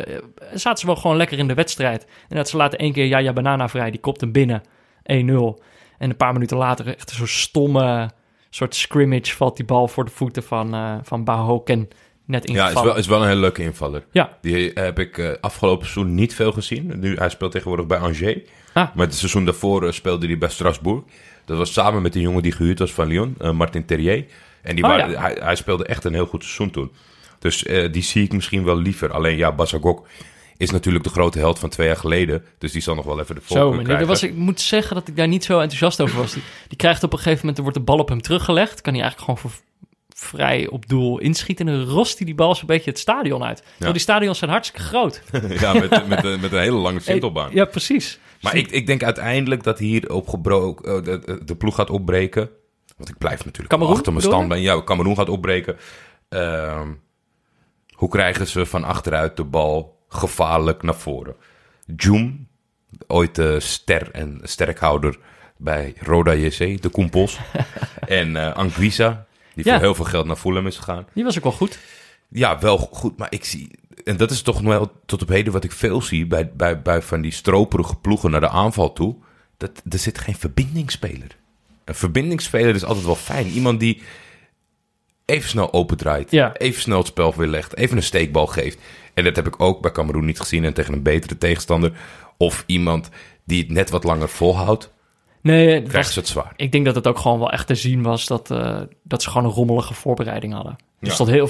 zaten 0.53 0.79
ze 0.79 0.85
wel 0.85 0.95
gewoon 0.95 1.17
lekker 1.17 1.37
in 1.37 1.47
de 1.47 1.53
wedstrijd. 1.53 2.07
En 2.29 2.35
dat 2.35 2.49
ze 2.49 2.57
laten 2.57 2.79
één 2.79 2.93
keer 2.93 3.05
Jaja 3.05 3.33
Banana 3.33 3.69
vrij. 3.69 3.91
Die 3.91 3.99
kopt 3.99 4.21
hem 4.21 4.31
binnen. 4.31 4.61
1-0. 4.61 4.65
En 5.03 6.09
een 6.09 6.17
paar 6.17 6.33
minuten 6.33 6.57
later 6.57 6.87
echt 6.87 7.09
zo'n 7.09 7.27
stomme 7.27 8.09
soort 8.49 8.75
scrimmage... 8.75 9.35
valt 9.35 9.55
die 9.55 9.65
bal 9.65 9.87
voor 9.87 10.05
de 10.05 10.11
voeten 10.11 10.43
van, 10.43 10.73
eh 10.73 10.95
van 11.03 11.23
Bahoken 11.23 11.89
net 12.25 12.51
ja, 12.51 12.67
is 12.67 12.73
wel, 12.73 12.97
is 12.97 13.07
wel 13.07 13.21
een 13.21 13.27
hele 13.27 13.39
leuke 13.39 13.63
invaller. 13.63 14.05
Ja, 14.11 14.37
Die 14.41 14.71
heb 14.73 14.99
ik 14.99 15.17
eh, 15.17 15.31
afgelopen 15.41 15.87
seizoen 15.87 16.15
niet 16.15 16.35
veel 16.35 16.51
gezien. 16.51 16.99
Nu, 16.99 17.15
hij 17.15 17.29
speelt 17.29 17.51
tegenwoordig 17.51 17.87
bij 17.87 17.97
Angers. 17.97 18.37
Ah. 18.73 18.95
Maar 18.95 19.05
het 19.05 19.15
seizoen 19.15 19.45
daarvoor 19.45 19.93
speelde 19.93 20.25
hij 20.25 20.37
bij 20.37 20.49
Strasbourg. 20.49 21.03
Dat 21.45 21.57
was 21.57 21.73
samen 21.73 22.01
met 22.01 22.13
de 22.13 22.21
jongen 22.21 22.43
die 22.43 22.51
gehuurd 22.51 22.79
was 22.79 22.93
van 22.93 23.07
Lyon, 23.07 23.35
Martin 23.53 23.85
Terrier. 23.85 24.25
En 24.61 24.75
die 24.75 24.83
Oh, 24.83 24.89
waren, 24.89 25.11
ja. 25.11 25.21
hij, 25.21 25.37
hij 25.39 25.55
speelde 25.55 25.85
echt 25.85 26.03
een 26.03 26.13
heel 26.13 26.25
goed 26.25 26.43
seizoen 26.43 26.71
toen. 26.71 26.91
Dus 27.43 27.65
eh, 27.65 27.91
die 27.91 28.01
zie 28.01 28.23
ik 28.23 28.33
misschien 28.33 28.63
wel 28.63 28.77
liever. 28.77 29.11
Alleen 29.11 29.37
ja, 29.37 29.51
Basagok 29.51 30.07
is 30.57 30.71
natuurlijk 30.71 31.03
de 31.03 31.09
grote 31.09 31.39
held 31.39 31.59
van 31.59 31.69
twee 31.69 31.87
jaar 31.87 31.97
geleden. 31.97 32.43
Dus 32.57 32.71
die 32.71 32.81
zal 32.81 32.95
nog 32.95 33.05
wel 33.05 33.19
even 33.19 33.35
de 33.35 33.41
Zo, 33.45 33.69
maar 33.69 33.83
krijgen. 33.83 34.07
dat 34.07 34.07
was, 34.07 34.23
ik 34.23 34.35
moet 34.35 34.61
zeggen 34.61 34.95
dat 34.95 35.07
ik 35.07 35.15
daar 35.15 35.27
niet 35.27 35.43
zo 35.43 35.59
enthousiast 35.59 36.01
over 36.01 36.17
was. 36.17 36.33
Die, 36.33 36.43
die 36.67 36.77
krijgt 36.77 37.03
op 37.03 37.11
een 37.11 37.17
gegeven 37.17 37.39
moment, 37.39 37.57
er 37.57 37.63
wordt 37.63 37.77
de 37.77 37.83
bal 37.83 37.97
op 37.97 38.09
hem 38.09 38.21
teruggelegd. 38.21 38.81
Kan 38.81 38.93
hij 38.93 39.01
eigenlijk 39.01 39.31
gewoon 39.31 39.51
voor 39.51 39.61
vrij 40.09 40.67
op 40.67 40.87
doel 40.87 41.19
inschieten. 41.19 41.67
En 41.67 41.73
dan 41.73 41.85
rost 41.85 42.17
hij 42.17 42.25
die 42.25 42.35
bal 42.35 42.55
zo'n 42.55 42.67
beetje 42.67 42.89
het 42.89 42.99
stadion 42.99 43.43
uit. 43.43 43.63
Terwijl 43.71 43.91
die 43.91 44.01
stadions 44.01 44.37
zijn 44.37 44.51
hartstikke 44.51 44.85
groot. 44.85 45.21
ja, 45.61 45.73
met, 45.73 46.07
met, 46.07 46.41
met 46.41 46.51
een 46.51 46.59
hele 46.59 46.77
lange 46.77 46.99
sintelbaan. 46.99 47.49
Ja, 47.53 47.65
precies. 47.65 48.19
Maar 48.41 48.55
ik, 48.55 48.71
ik 48.71 48.87
denk 48.87 49.03
uiteindelijk 49.03 49.63
dat 49.63 49.79
hier 49.79 50.13
op 50.13 50.27
gebroken 50.27 50.95
uh, 50.95 51.03
de, 51.03 51.41
de 51.45 51.55
ploeg 51.55 51.75
gaat 51.75 51.89
opbreken. 51.89 52.49
Want 52.97 53.09
ik 53.09 53.17
blijf 53.17 53.45
natuurlijk 53.45 53.73
achter 53.73 54.13
mijn 54.13 54.25
stand 54.25 54.47
bij. 54.47 54.61
Ja, 54.61 54.83
Cameroen 54.83 55.15
gaat 55.15 55.29
opbreken. 55.29 55.77
Ehm, 56.29 56.89
hoe 57.93 58.09
krijgen 58.09 58.47
ze 58.47 58.65
van 58.65 58.83
achteruit 58.83 59.37
de 59.37 59.43
bal 59.43 59.97
gevaarlijk 60.09 60.83
naar 60.83 60.95
voren? 60.95 61.35
Joom, 61.95 62.47
ooit 63.07 63.35
de 63.35 63.59
ster 63.59 64.11
en 64.11 64.39
sterkhouder 64.43 65.17
bij 65.57 65.93
Roda 65.99 66.33
JC, 66.33 66.81
de 66.81 66.89
Koempos. 66.89 67.39
en 68.07 68.35
eh 68.35 68.55
Anguissa, 68.55 69.25
die 69.53 69.65
Ja. 69.65 69.71
voor 69.73 69.81
heel 69.81 69.95
veel 69.95 70.05
geld 70.05 70.25
naar 70.25 70.35
Fulham 70.35 70.67
is 70.67 70.77
gegaan. 70.77 71.07
Die 71.13 71.23
was 71.23 71.37
ook 71.37 71.43
wel 71.43 71.51
goed. 71.51 71.79
Ja, 72.27 72.59
wel 72.59 72.77
goed, 72.77 73.17
maar 73.17 73.27
ik 73.31 73.45
zie... 73.45 73.71
En 74.03 74.17
dat 74.17 74.31
is 74.31 74.41
toch 74.41 74.61
nog 74.61 74.71
wel 74.73 74.91
tot 75.05 75.21
op 75.21 75.27
heden 75.27 75.53
wat 75.53 75.63
ik 75.63 75.71
veel 75.71 76.01
zie 76.01 76.25
bij, 76.27 76.51
bij, 76.53 76.81
bij 76.81 77.01
van 77.01 77.21
die 77.21 77.31
stroperige 77.31 77.95
ploegen 77.95 78.31
naar 78.31 78.39
de 78.39 78.49
aanval 78.49 78.93
toe. 78.93 79.15
Dat, 79.57 79.81
er 79.89 79.99
zit 79.99 80.17
geen 80.17 80.35
verbindingsspeler. 80.35 81.37
Een 81.85 81.95
verbindingsspeler 81.95 82.75
is 82.75 82.83
altijd 82.83 83.05
wel 83.05 83.15
fijn. 83.15 83.47
Iemand 83.47 83.79
die 83.79 84.01
even 85.25 85.49
snel 85.49 85.73
opendraait, 85.73 86.31
Ja. 86.31 86.53
even 86.53 86.81
snel 86.81 86.97
het 86.97 87.07
spel 87.07 87.33
weer 87.35 87.47
legt, 87.47 87.77
even 87.77 87.97
een 87.97 88.03
steekbal 88.03 88.47
geeft. 88.47 88.77
En 89.13 89.23
dat 89.23 89.35
heb 89.35 89.47
ik 89.47 89.61
ook 89.61 89.81
bij 89.81 89.91
Cameroen 89.91 90.25
niet 90.25 90.39
gezien 90.39 90.63
en 90.65 90.73
tegen 90.73 90.93
een 90.93 91.01
betere 91.03 91.37
tegenstander. 91.37 91.91
Of 92.37 92.63
iemand 92.67 93.09
die 93.45 93.59
het 93.61 93.71
net 93.71 93.89
wat 93.89 94.03
langer 94.03 94.29
volhoudt, 94.29 94.91
Nee, 95.41 95.67
het 95.81 95.91
was- 95.91 96.15
het 96.15 96.27
zwaar. 96.27 96.53
ik 96.55 96.71
denk 96.71 96.85
dat 96.85 96.95
het 96.95 97.07
ook 97.07 97.17
gewoon 97.19 97.39
wel 97.39 97.51
echt 97.51 97.67
te 97.67 97.75
zien 97.75 98.01
was 98.03 98.27
dat, 98.27 98.51
eh, 98.51 98.81
dat 99.03 99.21
ze 99.21 99.29
gewoon 99.29 99.47
een 99.47 99.53
rommelige 99.55 99.93
voorbereiding 99.93 100.53
hadden. 100.53 100.75
Ja. 100.99 101.11
stond 101.11 101.29
heel, 101.29 101.49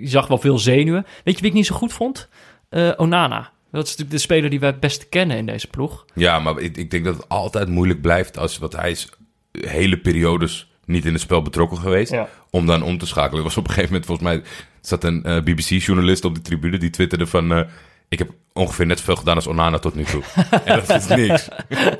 je 0.00 0.08
zag 0.08 0.26
wel 0.26 0.38
veel 0.38 0.58
zenuwen. 0.58 1.06
Weet 1.24 1.34
je 1.34 1.40
wie 1.40 1.50
ik 1.50 1.56
niet 1.56 1.66
zo 1.66 1.74
goed 1.74 1.92
vond? 1.92 2.28
Eh, 2.68 2.90
Onana. 2.96 3.52
Dat 3.70 3.82
is 3.84 3.90
natuurlijk 3.90 4.10
de 4.10 4.18
speler 4.18 4.50
die 4.50 4.60
wij 4.60 4.68
het 4.68 4.80
beste 4.80 5.06
kennen 5.06 5.36
in 5.36 5.46
deze 5.46 5.66
ploeg. 5.66 6.04
Ja, 6.14 6.38
maar 6.38 6.58
ik, 6.60 6.76
ik 6.76 6.90
denk 6.90 7.04
dat 7.04 7.16
het 7.16 7.28
altijd 7.28 7.68
moeilijk 7.68 8.00
blijft 8.00 8.38
als 8.38 8.58
wat 8.58 8.72
hij 8.76 8.90
is 8.90 9.08
hele 9.52 9.98
periodes 9.98 10.72
niet 10.86 11.04
in 11.04 11.12
het 11.12 11.20
spel 11.20 11.42
betrokken 11.42 11.78
geweest. 11.78 12.12
Ja. 12.12 12.28
Om 12.50 12.66
dan 12.66 12.82
om 12.82 12.98
te 12.98 13.06
schakelen. 13.06 13.38
Er 13.38 13.42
was 13.42 13.56
op 13.56 13.64
een 13.64 13.72
gegeven 13.72 13.90
moment 13.90 14.06
volgens 14.06 14.28
mij 14.28 14.42
zat 14.80 15.04
een 15.04 15.24
eh, 15.24 15.42
BBC-journalist 15.42 16.24
op 16.24 16.34
de 16.34 16.40
tribune 16.40 16.78
die 16.78 16.90
twitterde 16.90 17.26
van 17.26 17.52
eh, 17.52 17.60
ik 18.08 18.18
heb 18.18 18.30
ongeveer 18.52 18.86
net 18.86 18.98
zoveel 18.98 19.16
gedaan 19.16 19.34
als 19.34 19.46
Onana 19.46 19.78
tot 19.78 19.94
nu 19.94 20.04
toe. 20.04 20.22
en 20.64 20.82
dat 20.86 20.90
is 20.90 21.06
niks. 21.06 21.48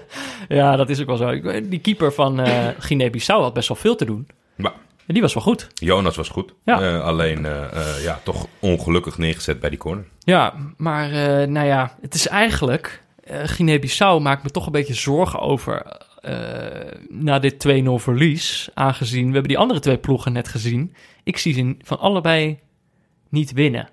Ja, 0.48 0.76
dat 0.76 0.88
is 0.88 1.00
ook 1.00 1.06
wel 1.06 1.16
zo. 1.16 1.40
Die 1.62 1.78
keeper 1.78 2.12
van 2.12 2.40
eh 2.40 2.68
Guinea-Bissau 2.78 3.42
had 3.42 3.54
best 3.54 3.68
wel 3.68 3.76
veel 3.76 3.96
te 3.96 4.04
doen. 4.04 4.26
Maar 4.56 4.72
En 5.06 5.12
die 5.14 5.22
was 5.22 5.34
wel 5.34 5.42
goed. 5.42 5.68
Jonas 5.74 6.16
was 6.16 6.28
goed. 6.28 6.54
Ja. 6.64 6.98
Alleen 6.98 7.46
ja, 8.02 8.20
toch 8.24 8.46
ongelukkig 8.58 9.18
neergezet 9.18 9.60
bij 9.60 9.70
die 9.70 9.78
corner. 9.78 10.04
Ja, 10.18 10.54
maar 10.76 11.08
nou 11.48 11.66
ja, 11.66 11.96
het 12.00 12.14
is 12.14 12.28
eigenlijk... 12.28 13.02
Guinea-Bissau 13.26 14.20
maakt 14.20 14.42
me 14.42 14.50
toch 14.50 14.66
een 14.66 14.72
beetje 14.72 14.94
zorgen 14.94 15.40
over... 15.40 15.82
eh, 16.24 16.98
na 17.08 17.38
dit 17.38 17.66
2-0 17.68 18.02
verlies, 18.02 18.68
aangezien... 18.74 19.26
We 19.26 19.32
hebben 19.32 19.48
die 19.48 19.58
andere 19.58 19.80
twee 19.80 19.98
ploegen 19.98 20.32
net 20.32 20.48
gezien. 20.48 20.94
Ik 21.22 21.38
zie 21.38 21.54
ze 21.54 21.76
van 21.80 21.98
allebei 21.98 22.58
niet 23.28 23.52
winnen. 23.52 23.88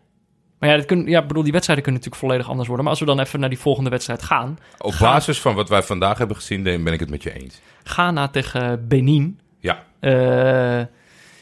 Maar 0.60 0.70
ja, 0.70 0.76
dat 0.76 0.86
kun, 0.86 1.08
ja, 1.08 1.22
ik 1.22 1.28
bedoel, 1.28 1.44
die 1.44 1.52
wedstrijden 1.52 1.84
kunnen 1.84 2.02
natuurlijk 2.02 2.32
volledig 2.32 2.50
anders 2.50 2.68
worden. 2.68 2.86
Maar 2.86 2.94
als 2.94 3.04
we 3.04 3.16
dan 3.16 3.20
even 3.20 3.40
naar 3.40 3.50
die 3.50 3.60
volgende 3.60 3.90
wedstrijd 3.90 4.24
gaan... 4.24 4.60
Op 4.78 4.96
basis 5.00 5.40
van 5.40 5.56
wat 5.56 5.70
wij 5.70 5.84
vandaag 5.84 6.18
hebben 6.18 6.36
gezien, 6.36 6.64
ben 6.64 6.88
ik 6.88 7.00
het 7.00 7.10
met 7.10 7.24
je 7.24 7.34
eens. 7.34 7.62
Ghana 7.84 8.28
tegen 8.28 8.88
Benin... 8.88 9.40
Ja, 9.60 9.84
Eh, 10.00 10.86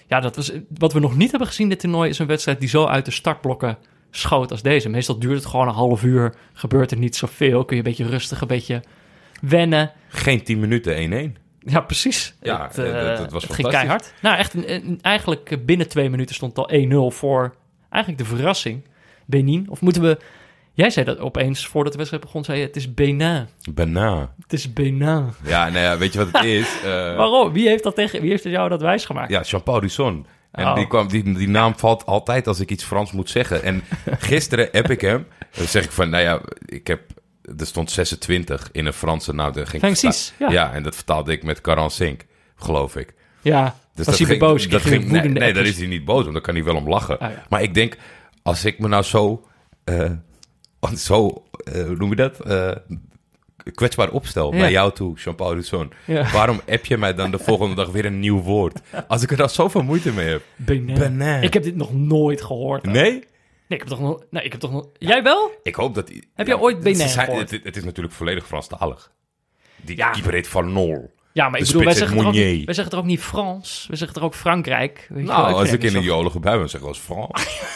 ja, 0.08 0.20
dat 0.20 0.36
was, 0.36 0.52
wat 0.78 0.94
we 0.94 1.00
nog 1.00 1.16
niet 1.16 1.30
hebben 1.30 1.48
gezien 1.48 1.70
dit 1.70 1.80
toernooi 1.80 2.10
is 2.10 2.20
een 2.20 2.28
wedstrijd 2.28 2.60
die 2.60 2.70
zo 2.70 2.86
uit 2.86 3.06
de 3.06 3.12
startblokken 3.12 3.78
schoot 4.12 4.52
als 4.52 4.62
deze. 4.62 4.90
Meestal 4.90 5.20
duurt 5.20 5.36
het 5.36 5.46
gewoon 5.46 5.68
een 5.68 5.74
half 5.74 6.04
uur, 6.04 6.36
gebeurt 6.54 6.92
er 6.92 6.98
niet 6.98 7.16
zoveel. 7.16 7.66
Kun 7.66 7.76
je 7.76 7.84
een 7.84 7.90
beetje 7.90 8.10
rustig, 8.10 8.42
een 8.42 8.48
beetje 8.48 8.84
wennen. 9.42 9.92
geen 10.08 10.44
10 10.44 10.60
minuten 10.60 10.96
1-1. 10.96 11.38
Ja, 11.60 11.80
precies. 11.82 12.36
Ja, 12.42 12.64
het, 12.68 12.78
eh, 12.78 12.94
dat- 12.94 13.18
dat 13.18 13.32
was 13.32 13.44
het 13.44 13.54
ging 13.54 13.68
keihard. 13.70 14.14
Nou, 14.22 14.38
echt 14.38 14.56
eigenlijk 15.02 15.52
eh, 15.52 15.58
binnen 15.66 15.88
twee 15.88 16.10
minuten 16.10 16.36
stond 16.36 16.58
al 16.58 16.70
1-0 16.72 17.12
voor 17.12 17.56
eigenlijk 17.90 18.24
de 18.24 18.36
verrassing 18.36 18.84
Benin. 19.26 19.66
Of 19.70 19.82
moeten 19.82 20.02
we... 20.02 20.18
Jij 20.74 20.90
zei 20.90 21.06
dat 21.06 21.20
opeens, 21.20 21.68
voordat 21.68 21.92
de 21.92 21.98
wedstrijd 21.98 22.26
begon, 22.26 22.44
zei 22.44 22.60
je, 22.60 22.66
het 22.66 22.76
is 22.76 22.94
Benin. 22.94 23.48
Bana. 23.74 24.34
Het 24.42 24.54
is 24.54 24.74
Benin. 24.74 25.26
Ja, 25.44 25.70
nou 25.70 25.78
ja, 25.80 25.98
weet 25.98 26.14
je 26.14 26.20
wat 26.26 26.32
het 26.32 26.44
is? 26.60 26.82
Eh, 26.84 26.90
Waarom? 27.16 27.52
Wie 27.54 27.68
heeft, 27.68 27.84
dat 27.84 27.96
tegen, 27.96 28.22
wie 28.22 28.30
heeft 28.30 28.44
jou 28.44 28.70
dat 28.70 28.82
wijsgemaakt? 28.82 29.32
Ja, 29.32 29.42
Jean-Paul 29.42 29.80
Risson. 29.80 30.26
En 30.52 30.66
Oh. 30.68 30.76
die, 30.76 30.88
kwam, 30.88 31.08
die, 31.08 31.34
die 31.34 31.50
naam 31.50 31.78
valt 31.78 32.06
altijd 32.06 32.48
als 32.48 32.60
ik 32.60 32.72
iets 32.72 32.84
Frans 32.84 33.12
moet 33.12 33.30
zeggen. 33.30 33.64
En 33.64 33.82
gisteren 34.20 34.70
heb 34.72 34.90
ik 34.90 35.02
hem. 35.02 35.28
Dan 35.58 35.66
zeg 35.68 35.84
ik 35.84 35.92
van, 35.92 36.10
nou 36.10 36.24
ja, 36.24 36.42
ik 36.66 36.88
heb... 36.88 37.02
Er 37.58 37.66
stond 37.66 37.92
26 37.92 38.70
in 38.72 38.86
een 38.86 38.94
Franse 38.94 39.34
naam. 39.34 39.52
Dat 39.52 39.70
ging 39.70 39.84
ik 39.84 39.96
26, 39.96 40.34
verta- 40.38 40.54
ja. 40.54 40.74
en 40.74 40.84
dat 40.84 40.96
vertaalde 40.96 41.32
ik 41.32 41.44
met 41.44 41.60
45, 41.64 42.26
geloof 42.56 42.96
ik. 42.96 43.14
Ja, 43.42 43.76
Dus 43.96 44.06
was 44.06 44.18
hij 44.18 44.28
ging- 44.28 44.40
boos? 44.40 44.68
dat 44.68 44.82
ging, 44.82 45.12
weer 45.12 45.22
nee, 45.22 45.30
nee, 45.32 45.54
daar 45.54 45.66
is 45.66 45.78
hij 45.78 45.88
niet 45.88 46.06
boos 46.06 46.26
om. 46.26 46.34
Daar 46.34 46.42
kan 46.42 46.56
hij 46.56 46.64
wel 46.64 46.76
om 46.76 46.90
lachen. 46.90 47.20
Ah, 47.20 47.32
ja. 47.32 47.46
Maar 47.50 47.62
ik 47.62 47.74
denk, 47.74 47.98
als 48.44 48.66
ik 48.66 48.80
me 48.80 48.88
nou 48.88 49.04
zo... 49.04 49.48
eh, 49.84 50.12
zo, 50.98 51.44
eh, 51.64 51.84
hoe 51.86 51.96
noem 51.96 52.10
je 52.10 52.16
dat? 52.16 52.40
Eh, 52.40 52.72
kwetsbaar 53.74 54.10
opstel 54.10 54.54
Ja. 54.54 54.60
naar 54.60 54.72
jou 54.72 54.94
toe, 54.94 55.18
Jean-Paul 55.18 55.54
Risson. 55.54 55.92
Ja. 56.06 56.32
Waarom 56.32 56.62
app 56.68 56.86
je 56.86 56.98
mij 56.98 57.14
dan 57.14 57.32
de 57.32 57.38
volgende 57.40 57.76
dag 57.76 57.90
weer 57.90 58.06
een 58.06 58.20
nieuw 58.20 58.42
woord? 58.42 58.80
Als 59.08 59.24
ik 59.24 59.32
er 59.32 59.38
dan 59.38 59.50
zoveel 59.50 59.84
moeite 59.84 60.12
mee 60.12 60.28
heb. 60.28 60.42
Ik 61.42 61.54
heb 61.54 61.64
dit 61.64 61.76
nog 61.76 61.94
nooit 61.94 62.42
gehoord. 62.42 62.86
Nee, 62.86 63.24
Nee? 63.70 63.80
ik 63.80 63.90
heb 63.90 63.98
toch 63.98 64.08
nog... 64.08 64.24
Nee, 64.30 64.44
ik 64.44 64.52
heb 64.52 64.62
toch 64.62 64.72
nog... 64.72 64.88
Jij 64.98 65.24
wel? 65.24 65.52
Ik 65.64 65.76
hoop 65.76 65.96
dat... 65.96 66.12
Heb 66.34 66.48
je 66.48 66.60
ooit 66.60 66.80
Benin 66.80 67.10
gehoord? 67.10 67.52
Het, 67.52 67.64
het 67.64 67.78
is 67.78 67.84
natuurlijk 67.84 68.16
volledig 68.16 68.48
Franstalig. 68.48 69.12
Die 69.76 69.98
Ja. 69.98 70.10
keeper 70.12 70.34
heet 70.34 70.48
Van 70.48 70.74
Nol. 70.74 71.12
Ja, 71.34 71.50
maar 71.50 71.60
ik 71.60 71.66
bedoel, 71.66 71.84
wij 71.84 71.94
zeggen, 71.94 72.26
ook, 72.26 72.34
wij 72.34 72.64
zeggen 72.66 72.90
toch 72.90 73.00
ook 73.00 73.06
niet 73.06 73.22
Frans? 73.22 73.86
We 73.90 73.96
zeggen 73.96 74.16
toch 74.18 74.26
ook 74.28 74.36
Frankrijk? 74.36 75.06
Weet 75.10 75.26
wel? 75.26 75.38
Nou, 75.38 75.54
als 75.54 75.72
ik 75.72 75.84
in 75.84 75.96
een 75.96 76.02
jolige 76.04 76.40
bui 76.40 76.58
ben, 76.60 76.70
zeg 76.70 76.82
ik 76.82 76.86
wel 76.86 76.96
eens 76.96 77.04
Frans. 77.04 77.60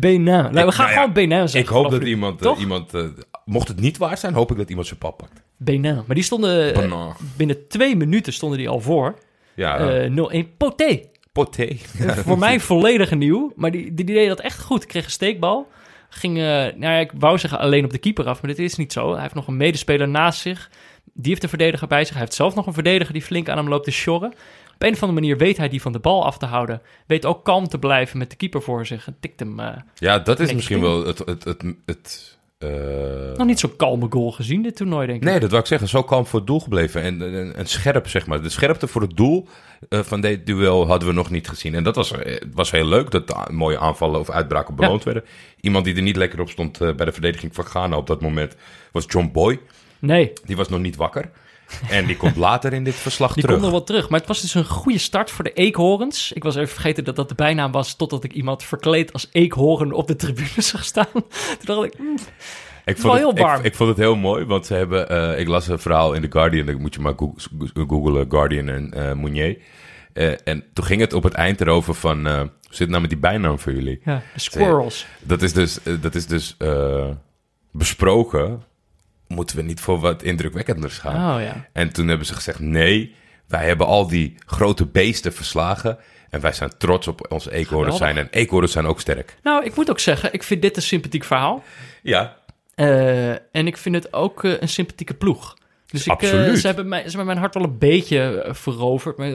Benin. 0.00 0.22
Nou, 0.24 0.52
we 0.52 0.58
gaan 0.58 0.76
nou 0.76 0.88
ja, 0.88 0.92
gewoon 0.92 1.12
Benin 1.12 1.48
zeggen. 1.48 1.60
Ik 1.60 1.68
hoop 1.68 1.90
dat 1.90 2.02
iemand... 2.02 2.46
eh, 2.46 2.58
iemand 2.58 2.94
eh, 2.94 3.02
mocht 3.44 3.68
het 3.68 3.80
niet 3.80 3.96
waar 3.96 4.18
zijn, 4.18 4.34
hoop 4.34 4.50
ik 4.50 4.56
dat 4.56 4.68
iemand 4.68 4.86
zijn 4.86 4.98
pap 4.98 5.16
pakt. 5.18 5.42
Benin. 5.56 5.94
Maar 6.06 6.14
die 6.14 6.24
stonden... 6.24 6.74
eh, 6.74 7.10
binnen 7.36 7.68
twee 7.68 7.96
minuten 7.96 8.32
stonden 8.32 8.58
die 8.58 8.68
al 8.68 8.80
voor. 8.80 9.18
Ja, 9.54 9.78
Eh 9.78 10.42
0-1. 10.44 10.56
Poté. 10.56 11.00
Poté. 11.34 11.76
Voor 12.26 12.38
mij 12.38 12.60
volledig 12.60 13.10
nieuw. 13.14 13.52
Maar 13.56 13.70
die, 13.70 13.94
die, 13.94 14.04
die 14.06 14.14
deed 14.14 14.28
dat 14.28 14.40
echt 14.40 14.60
goed. 14.60 14.82
Ik 14.82 14.88
kreeg 14.88 15.04
een 15.04 15.10
steekbal. 15.10 15.70
Ging, 16.08 16.36
eh, 16.36 16.42
nou 16.44 16.78
ja, 16.78 16.98
ik 16.98 17.10
wou 17.18 17.38
zeggen 17.38 17.58
alleen 17.58 17.84
op 17.84 17.90
de 17.90 17.98
keeper 17.98 18.26
af, 18.28 18.42
maar 18.42 18.50
dit 18.50 18.58
is 18.58 18.76
niet 18.76 18.92
zo. 18.92 19.12
Hij 19.12 19.22
heeft 19.22 19.34
nog 19.34 19.46
een 19.48 19.56
medespeler 19.56 20.08
naast 20.08 20.40
zich. 20.40 20.70
Die 21.14 21.30
heeft 21.30 21.42
een 21.42 21.48
verdediger 21.48 21.88
bij 21.88 22.04
zich. 22.04 22.12
Hij 22.12 22.20
heeft 22.22 22.34
zelf 22.34 22.54
nog 22.54 22.66
een 22.66 22.72
verdediger 22.72 23.12
die 23.12 23.22
flink 23.22 23.48
aan 23.48 23.56
hem 23.56 23.68
loopt 23.68 23.84
te 23.84 23.90
sjorren. 23.90 24.30
Op 24.74 24.82
een 24.82 24.92
of 24.92 25.02
andere 25.02 25.20
manier 25.20 25.36
weet 25.38 25.56
hij 25.56 25.68
die 25.68 25.82
van 25.82 25.92
de 25.92 25.98
bal 25.98 26.24
af 26.24 26.38
te 26.38 26.46
houden. 26.46 26.82
Weet 27.06 27.26
ook 27.26 27.44
kalm 27.44 27.68
te 27.68 27.78
blijven 27.78 28.18
met 28.18 28.30
de 28.30 28.36
keeper 28.36 28.62
voor 28.62 28.86
zich. 28.86 29.06
En 29.06 29.16
tikt 29.20 29.40
hem... 29.40 29.60
eh, 29.60 29.76
Ja, 29.94 30.18
dat 30.18 30.40
is 30.40 30.52
misschien 30.54 30.80
wel 30.80 31.06
het... 31.06 31.18
het, 31.18 31.44
het, 31.44 31.62
het 31.86 32.36
eh, 32.36 32.43
nog 33.36 33.46
niet 33.46 33.58
zo'n 33.60 33.76
kalme 33.76 34.06
goal 34.10 34.32
gezien 34.32 34.62
dit 34.62 34.76
toernooi, 34.76 35.06
denk 35.06 35.22
ik. 35.22 35.28
Nee, 35.28 35.40
dat 35.40 35.50
wou 35.50 35.62
ik 35.62 35.68
zeggen. 35.68 35.88
Zo 35.88 36.02
kalm 36.02 36.26
voor 36.26 36.38
het 36.38 36.48
doel 36.48 36.60
gebleven. 36.60 37.02
En, 37.02 37.22
en, 37.22 37.56
en 37.56 37.66
scherp, 37.66 38.08
zeg 38.08 38.26
maar. 38.26 38.42
De 38.42 38.48
scherpte 38.48 38.86
voor 38.86 39.02
het 39.02 39.16
doel 39.16 39.48
eh, 39.88 40.00
van 40.00 40.20
dit 40.20 40.46
duel 40.46 40.86
hadden 40.86 41.08
we 41.08 41.14
nog 41.14 41.30
niet 41.30 41.48
gezien. 41.48 41.74
En 41.74 41.84
dat 41.84 41.96
was, 41.96 42.12
eh, 42.12 42.40
was 42.54 42.70
heel 42.70 42.86
leuk, 42.86 43.10
dat 43.10 43.50
mooie 43.50 43.78
aanvallen 43.78 44.20
of 44.20 44.30
uitbraken 44.30 44.74
beloond 44.74 45.04
werden. 45.04 45.24
Iemand 45.60 45.84
die 45.84 45.96
er 45.96 46.02
niet 46.02 46.16
lekker 46.16 46.40
op 46.40 46.50
stond 46.50 46.80
eh, 46.80 46.94
bij 46.94 47.06
de 47.06 47.12
verdediging 47.12 47.54
van 47.54 47.64
Ghana 47.64 47.96
op 47.96 48.06
dat 48.06 48.20
moment 48.20 48.56
was 48.92 49.04
John 49.08 49.30
Boy. 49.32 49.60
Nee, 49.98 50.32
Die 50.44 50.56
was 50.56 50.68
nog 50.68 50.80
niet 50.80 50.96
wakker. 50.96 51.30
En 51.90 52.06
die 52.06 52.16
komt 52.16 52.36
later 52.36 52.72
in 52.72 52.84
dit 52.84 52.94
verslag 52.94 53.32
die 53.32 53.42
terug. 53.42 53.58
komt 53.58 53.70
nog 53.70 53.78
wel 53.78 53.86
terug. 53.86 54.08
Maar 54.08 54.18
het 54.18 54.28
was 54.28 54.40
dus 54.40 54.54
een 54.54 54.64
goede 54.66 54.98
start 54.98 55.30
voor 55.30 55.44
de 55.44 55.52
Eekhoorns. 55.52 56.32
Ik 56.32 56.42
was 56.42 56.54
even 56.56 56.68
vergeten 56.72 57.04
dat 57.04 57.16
dat 57.16 57.28
de 57.28 57.34
bijnaam 57.34 57.72
was... 57.72 57.94
totdat 57.96 58.24
ik 58.24 58.32
iemand 58.32 58.62
verkleed 58.62 59.12
als 59.12 59.28
Eekhoorn 59.32 59.92
op 59.92 60.06
de 60.06 60.16
tribune 60.16 60.48
zag 60.72 60.84
staan. 60.84 61.06
Toen 61.12 61.22
dacht 61.64 61.84
ik... 61.84 61.98
mm, 61.98 62.16
Ik 62.84 62.98
vond, 62.98 63.16
heel 63.16 63.28
het, 63.28 63.38
warm. 63.38 63.58
ik, 63.58 63.64
ik 63.64 63.74
vond 63.74 63.88
het 63.88 63.98
heel 63.98 64.16
mooi, 64.16 64.44
want 64.44 64.66
ze 64.66 64.74
hebben... 64.74 65.08
eh, 65.08 65.38
ik 65.40 65.48
las 65.48 65.68
een 65.68 65.78
verhaal 65.78 66.12
in 66.14 66.22
The 66.22 66.30
Guardian, 66.30 66.66
dan 66.66 66.80
moet 66.80 66.94
je 66.94 67.00
maar 67.00 67.14
goog- 67.16 67.48
googlen, 67.88 68.26
Guardian 68.30 68.68
en 68.68 68.90
eh 68.92 69.12
Mounier. 69.12 69.58
Eh, 70.12 70.32
en 70.44 70.64
toen 70.72 70.84
ging 70.84 71.00
het 71.00 71.12
op 71.12 71.22
het 71.22 71.34
eind 71.34 71.60
erover 71.60 71.94
van... 71.94 72.26
hoe 72.26 72.48
zit 72.60 72.78
het 72.78 72.88
nou 72.88 73.00
met 73.00 73.10
die 73.10 73.18
bijnaam 73.18 73.58
voor 73.58 73.72
jullie? 73.72 74.00
ja, 74.04 74.22
de 74.34 74.40
squirrels. 74.40 75.06
Dat 75.20 75.42
is 75.42 75.52
dus, 75.52 75.78
dat 76.00 76.14
is 76.14 76.26
dus 76.26 76.56
besproken. 77.72 78.62
Moeten 79.28 79.56
we 79.56 79.62
niet 79.62 79.80
voor 79.80 80.00
wat 80.00 80.22
indrukwekkenders 80.22 80.98
gaan? 80.98 81.36
Oh 81.36 81.42
ja. 81.42 81.66
En 81.72 81.92
toen 81.92 82.08
hebben 82.08 82.26
ze 82.26 82.34
gezegd: 82.34 82.58
nee, 82.58 83.14
wij 83.48 83.66
hebben 83.66 83.86
al 83.86 84.06
die 84.08 84.34
grote 84.46 84.86
beesten 84.86 85.32
verslagen. 85.32 85.98
En 86.30 86.40
wij 86.40 86.52
zijn 86.52 86.72
trots 86.78 87.08
op 87.08 87.32
onze 87.32 87.52
eekhoorns 87.52 87.96
zijn. 87.96 88.16
En 88.18 88.28
eekhoorns 88.30 88.72
zijn 88.72 88.86
ook 88.86 89.00
sterk. 89.00 89.36
Nou, 89.42 89.64
ik 89.64 89.76
moet 89.76 89.90
ook 89.90 89.98
zeggen, 89.98 90.32
ik 90.32 90.42
vind 90.42 90.62
dit 90.62 90.76
een 90.76 90.82
sympathiek 90.82 91.24
verhaal. 91.24 91.62
Ja, 92.02 92.36
Eh, 92.74 93.30
en 93.30 93.66
ik 93.66 93.76
vind 93.76 93.94
het 93.94 94.12
ook 94.12 94.44
eh, 94.44 94.60
een 94.60 94.68
sympathieke 94.68 95.14
ploeg. 95.14 95.56
Dus 95.86 96.06
ik, 96.06 96.22
eh, 96.22 96.52
ze, 96.52 96.66
hebben 96.66 96.88
mij, 96.88 97.00
ze 97.00 97.06
hebben 97.06 97.26
mijn 97.26 97.38
hart 97.38 97.54
wel 97.54 97.62
een 97.62 97.78
beetje 97.78 98.46
veroverd. 98.50 99.16
Maar, 99.16 99.32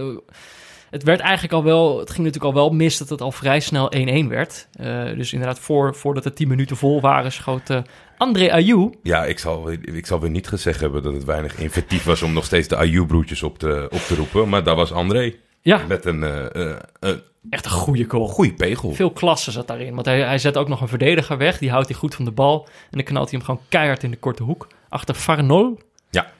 het 0.90 1.04
werd 1.04 1.20
eigenlijk 1.20 1.54
al 1.54 1.64
wel... 1.64 2.00
Het 2.00 2.10
ging 2.10 2.26
natuurlijk 2.26 2.56
al 2.56 2.62
wel 2.62 2.70
mis 2.70 2.98
dat 2.98 3.10
het 3.10 3.22
al 3.22 3.32
vrij 3.32 3.60
snel 3.60 3.92
1-1 3.96 4.28
werd. 4.28 4.68
Dus 5.16 5.34
inderdaad, 5.34 5.60
voor, 5.60 5.96
voordat 5.96 6.24
de 6.24 6.34
10 6.34 6.48
minuten 6.48 6.78
vol 6.78 7.02
waren... 7.02 7.32
schoot 7.32 7.70
eh, 7.70 7.82
André 8.20 8.52
Ayou... 8.52 8.94
ja 9.04 9.26
ik, 9.26 9.40
zal, 9.40 9.72
ik 9.72 10.06
zal 10.06 10.20
weer 10.20 10.30
niet 10.30 10.48
gezegd 10.48 10.80
hebben 10.80 11.04
dat 11.04 11.14
het 11.14 11.24
weinig 11.24 11.58
inventief 11.58 12.04
was 12.04 12.22
om 12.22 12.34
nog 12.34 12.46
steeds 12.46 12.68
de 12.68 12.76
Ayu-broertjes 12.76 13.44
op 13.44 13.60
te, 13.60 13.88
op 13.90 14.00
te 14.00 14.16
roepen. 14.16 14.50
Maar 14.50 14.64
daar 14.64 14.76
was 14.76 14.92
André 14.92 15.34
Ja, 15.62 15.82
met 15.88 16.06
een, 16.06 16.24
eh, 16.24 16.70
eh, 16.70 16.78
een 17.00 17.22
echt 17.50 17.66
een 17.66 17.72
goede 17.72 18.06
goal. 18.08 18.28
goede 18.28 18.54
pegel. 18.54 18.94
Veel 18.94 19.12
klasse 19.12 19.52
zat 19.52 19.68
daarin. 19.68 19.94
Want 19.94 20.06
hij, 20.06 20.22
hij 20.22 20.38
zet 20.38 20.58
ook 20.58 20.68
nog 20.68 20.82
een 20.82 20.88
verdediger 20.88 21.38
weg. 21.38 21.58
Die 21.58 21.70
houdt 21.70 21.88
hij 21.88 21.98
goed 21.98 22.16
van 22.16 22.26
de 22.26 22.32
bal. 22.32 22.66
En 22.66 22.98
dan 22.98 23.04
knalt 23.04 23.30
hij 23.30 23.38
hem 23.38 23.48
gewoon 23.48 23.62
keihard 23.70 24.04
in 24.04 24.12
de 24.12 24.18
korte 24.18 24.44
hoek. 24.44 24.68
Achter 24.90 25.16
Farnol. 25.16 25.80
Ja. 26.10 26.32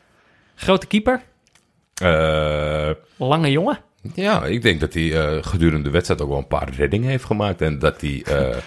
Grote 0.56 0.88
keeper. 0.88 1.22
Eh, 1.94 2.90
Lange 3.18 3.52
jongen. 3.52 3.80
Ja, 4.14 4.46
ik 4.46 4.62
denk 4.62 4.80
dat 4.80 4.94
hij 4.94 5.18
eh, 5.18 5.44
gedurende 5.44 5.84
de 5.84 5.90
wedstrijd 5.90 6.22
ook 6.22 6.30
wel 6.30 6.38
een 6.38 6.48
paar 6.48 6.70
reddingen 6.74 7.10
heeft 7.10 7.26
gemaakt. 7.26 7.62
En 7.62 7.80
dat 7.80 8.02
hij 8.02 8.24
eh, 8.26 8.58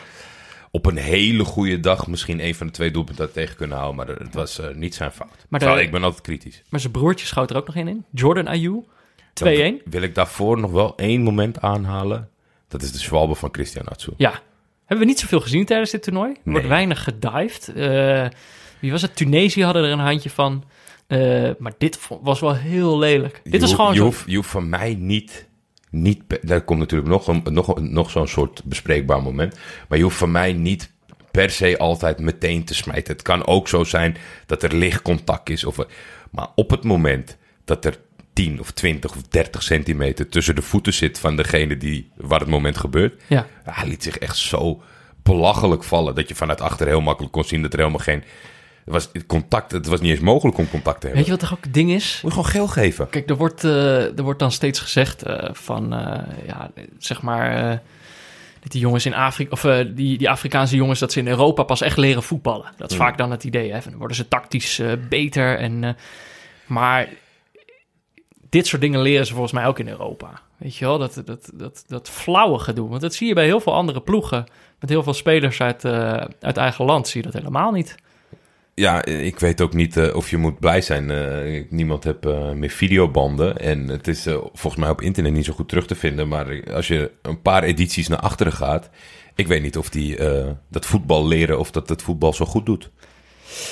op 0.74 0.86
een 0.86 0.96
hele 0.96 1.44
goede 1.44 1.80
dag 1.80 2.06
misschien 2.06 2.44
een 2.44 2.54
van 2.54 2.66
de 2.66 2.72
twee 2.72 2.90
doelpunten 2.90 3.24
had 3.24 3.32
tegen 3.34 3.56
kunnen 3.56 3.76
houden. 3.78 3.96
Maar 4.06 4.16
het 4.16 4.34
was 4.34 4.58
eh, 4.58 4.74
niet 4.74 4.94
zijn 4.94 5.10
fout. 5.12 5.46
Maar 5.48 5.60
Terwijl 5.60 5.80
de- 5.80 5.86
ik 5.86 5.92
ben 5.92 6.02
altijd 6.04 6.22
kritisch. 6.22 6.62
Maar 6.68 6.80
zijn 6.80 6.92
broertje 6.92 7.26
schoot 7.26 7.50
er 7.50 7.56
ook 7.56 7.66
nog 7.66 7.76
één 7.76 7.88
in. 7.88 8.04
Jordan 8.10 8.46
Ayou. 8.48 8.84
2-1. 8.84 8.86
Dan 9.32 9.80
wil 9.84 10.02
ik 10.02 10.14
daarvoor 10.14 10.58
nog 10.60 10.70
wel 10.70 10.96
één 10.96 11.22
moment 11.22 11.60
aanhalen. 11.60 12.28
Dat 12.68 12.82
is 12.82 12.92
de 12.92 12.98
Schwalbe 12.98 13.34
van 13.34 13.48
Christian 13.52 13.86
Atsu. 13.88 14.12
Ja. 14.16 14.30
Hebben 14.78 15.06
we 15.06 15.12
niet 15.12 15.20
zoveel 15.20 15.40
gezien 15.40 15.64
tijdens 15.64 15.90
dit 15.90 16.02
toernooi? 16.02 16.30
Er 16.44 16.50
wordt 16.52 16.66
weinig 16.66 17.02
gedived. 17.04 17.68
Eh, 17.74 18.26
wie 18.80 18.90
was 18.90 19.02
het? 19.02 19.16
Tunesië 19.16 19.64
hadden 19.64 19.84
er 19.84 19.90
een 19.90 19.98
handje 19.98 20.30
van. 20.30 20.64
Eh, 21.06 21.50
maar 21.58 21.72
dit 21.78 22.08
was 22.22 22.40
wel 22.40 22.54
heel 22.54 22.98
lelijk. 22.98 23.40
Je 23.44 23.50
dit 23.50 23.60
was 23.60 23.70
hoeft- 23.70 23.74
gewoon 23.80 23.90
je, 23.94 23.98
zo... 23.98 24.04
hoeft, 24.04 24.22
je 24.26 24.36
hoeft 24.36 24.48
van 24.50 24.68
mij 24.68 24.94
niet... 24.98 25.48
niet 25.92 26.22
daar 26.42 26.60
komt 26.60 26.78
natuurlijk 26.78 27.10
nog, 27.10 27.26
een, 27.26 27.42
nog, 27.50 27.80
nog 27.80 28.10
zo'n 28.10 28.28
soort 28.28 28.64
bespreekbaar 28.64 29.22
moment. 29.22 29.58
Maar 29.88 29.98
je 29.98 30.04
hoeft 30.04 30.16
van 30.16 30.30
mij 30.30 30.52
niet 30.52 30.92
per 31.30 31.50
se 31.50 31.78
altijd 31.78 32.18
meteen 32.18 32.64
te 32.64 32.74
smijten. 32.74 33.12
Het 33.12 33.22
kan 33.22 33.46
ook 33.46 33.68
zo 33.68 33.84
zijn 33.84 34.16
dat 34.46 34.62
er 34.62 34.76
licht 34.76 35.02
contact 35.02 35.50
is. 35.50 35.64
Of, 35.64 35.76
maar 36.30 36.48
op 36.54 36.70
het 36.70 36.84
moment 36.84 37.36
dat 37.64 37.84
er 37.84 37.98
10 38.32 38.60
of 38.60 38.70
20 38.70 39.10
of 39.10 39.22
30 39.22 39.62
centimeter 39.62 40.28
tussen 40.28 40.54
de 40.54 40.62
voeten 40.62 40.92
zit 40.92 41.18
van 41.18 41.36
degene 41.36 41.76
die, 41.76 42.10
waar 42.16 42.40
het 42.40 42.48
moment 42.48 42.76
gebeurt. 42.76 43.22
Ja, 43.26 43.46
hij 43.64 43.88
liet 43.88 44.02
zich 44.02 44.18
echt 44.18 44.36
zo 44.36 44.82
belachelijk 45.22 45.84
vallen 45.84 46.14
dat 46.14 46.28
je 46.28 46.34
vanuit 46.34 46.60
achter 46.60 46.86
heel 46.86 47.00
makkelijk 47.00 47.32
kon 47.32 47.44
zien 47.44 47.62
dat 47.62 47.72
er 47.72 47.78
helemaal 47.78 48.00
geen 48.00 48.24
het 48.84 48.94
was 48.94 49.10
contact. 49.26 49.72
Het 49.72 49.86
was 49.86 50.00
niet 50.00 50.10
eens 50.10 50.20
mogelijk 50.20 50.58
om 50.58 50.68
contact 50.70 51.00
te 51.00 51.06
hebben. 51.06 51.24
Weet 51.24 51.24
je 51.24 51.30
wat 51.30 51.40
toch 51.40 51.58
ook 51.58 51.64
het 51.64 51.74
ding 51.74 51.90
is? 51.90 52.20
Moet 52.22 52.32
je 52.32 52.38
gewoon 52.38 52.52
geel 52.52 52.68
geven. 52.68 53.08
Kijk, 53.08 53.30
er 53.30 53.36
wordt, 53.36 53.64
eh, 53.64 54.18
er 54.18 54.22
wordt 54.22 54.38
dan 54.38 54.52
steeds 54.52 54.80
gezegd 54.80 55.22
eh, 55.22 55.48
van, 55.52 55.92
eh, 55.92 56.46
ja, 56.46 56.70
zeg 56.98 57.22
maar, 57.22 57.82
dat 58.60 58.72
die 58.72 58.80
jongens 58.80 59.06
in 59.06 59.14
Afrika, 59.14 59.50
of 59.50 59.60
die, 59.94 60.18
die 60.18 60.30
Afrikaanse 60.30 60.76
jongens, 60.76 60.98
dat 60.98 61.12
ze 61.12 61.18
in 61.18 61.28
Europa 61.28 61.62
pas 61.62 61.80
echt 61.80 61.96
leren 61.96 62.22
voetballen. 62.22 62.72
Dat 62.76 62.90
is 62.90 62.96
Hmm. 62.96 63.06
vaak 63.06 63.18
dan 63.18 63.30
het 63.30 63.44
idee, 63.44 63.72
hè. 63.72 63.80
Van, 63.80 63.90
dan 63.90 63.98
worden 63.98 64.16
ze 64.16 64.28
tactisch 64.28 64.82
beter 65.08 65.58
en, 65.58 65.96
maar 66.66 67.08
dit 68.50 68.66
soort 68.66 68.82
dingen 68.82 69.00
leren 69.00 69.26
ze 69.26 69.32
volgens 69.32 69.52
mij 69.52 69.66
ook 69.66 69.78
in 69.78 69.88
Europa. 69.88 70.40
Weet 70.56 70.76
je 70.76 70.84
wel, 70.84 70.98
dat, 70.98 71.22
dat, 71.24 71.50
dat, 71.54 71.84
dat 71.86 72.10
flauwe 72.10 72.58
gedoe. 72.58 72.88
Want 72.88 73.00
dat 73.00 73.14
zie 73.14 73.28
je 73.28 73.34
bij 73.34 73.44
heel 73.44 73.60
veel 73.60 73.74
andere 73.74 74.00
ploegen. 74.00 74.44
Met 74.80 74.90
heel 74.90 75.02
veel 75.02 75.14
spelers 75.14 75.60
uit, 75.60 75.84
uit 76.40 76.56
eigen 76.56 76.84
land 76.84 77.08
zie 77.08 77.20
je 77.20 77.30
dat 77.30 77.40
helemaal 77.40 77.70
niet. 77.70 77.94
Ja, 78.74 79.04
ik 79.04 79.38
weet 79.38 79.60
ook 79.60 79.72
niet 79.72 79.96
eh, 79.96 80.14
of 80.14 80.30
je 80.30 80.36
moet 80.36 80.60
blij 80.60 80.80
zijn. 80.80 81.10
Eh, 81.10 81.64
niemand 81.68 82.04
heb 82.04 82.26
eh, 82.26 82.50
meer 82.50 82.70
videobanden. 82.70 83.58
En 83.58 83.88
het 83.88 84.08
is 84.08 84.22
volgens 84.52 84.76
mij 84.76 84.90
op 84.90 85.00
internet 85.00 85.32
niet 85.32 85.44
zo 85.44 85.52
goed 85.52 85.68
terug 85.68 85.86
te 85.86 85.94
vinden. 85.94 86.28
Maar 86.28 86.72
als 86.72 86.88
je 86.88 87.10
een 87.22 87.42
paar 87.42 87.62
edities 87.62 88.08
naar 88.08 88.18
achteren 88.18 88.52
gaat. 88.52 88.90
Ik 89.34 89.46
weet 89.46 89.62
niet 89.62 89.76
of 89.76 89.90
die 89.90 90.18
dat 90.68 90.86
voetbal 90.86 91.26
leren 91.26 91.58
of 91.58 91.70
dat 91.70 91.88
het 91.88 92.02
voetbal 92.02 92.32
zo 92.32 92.44
goed 92.44 92.66
doet. 92.66 92.90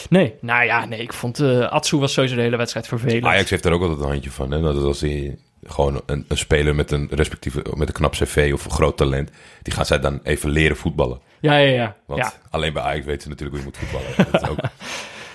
Nee, 0.08 0.34
nou 0.40 0.64
ja, 0.64 0.84
nee, 0.84 1.00
ik 1.00 1.12
vond 1.12 1.40
Atsu 1.40 1.96
was 1.96 2.12
sowieso 2.12 2.36
de 2.36 2.42
hele 2.42 2.56
wedstrijd 2.56 2.88
vervelend. 2.88 3.24
Ajax 3.24 3.50
heeft 3.50 3.64
er 3.64 3.72
ook 3.72 3.82
altijd 3.82 4.00
een 4.00 4.08
handje 4.08 4.30
van. 4.30 4.50
Hè? 4.50 4.60
Dat 4.60 4.82
als 4.82 4.98
die 4.98 5.38
gewoon 5.62 6.02
een, 6.06 6.24
een 6.28 6.38
speler 6.38 6.74
met 6.74 6.90
een 6.90 7.08
respectieve, 7.10 7.64
met 7.74 7.88
een 7.88 7.94
knap 7.94 8.12
cv 8.12 8.50
of 8.54 8.64
een 8.64 8.70
groot 8.70 8.96
talent, 8.96 9.30
die 9.62 9.72
gaan 9.72 9.86
zij 9.86 10.00
dan 10.00 10.20
even 10.22 10.50
leren 10.50 10.76
voetballen. 10.76 11.20
Ja, 11.40 11.56
ja, 11.56 11.72
ja. 11.72 11.96
Want 12.06 12.20
ja. 12.20 12.32
alleen 12.50 12.72
bij 12.72 12.82
Ajax 12.82 13.04
weten 13.04 13.22
ze 13.22 13.28
natuurlijk 13.28 13.56
hoe 13.56 13.72
je 13.72 13.72
moet 13.72 13.88
voetballen. 13.88 14.16
Dat 14.32 14.42
is 14.42 14.48
ook, 14.48 14.58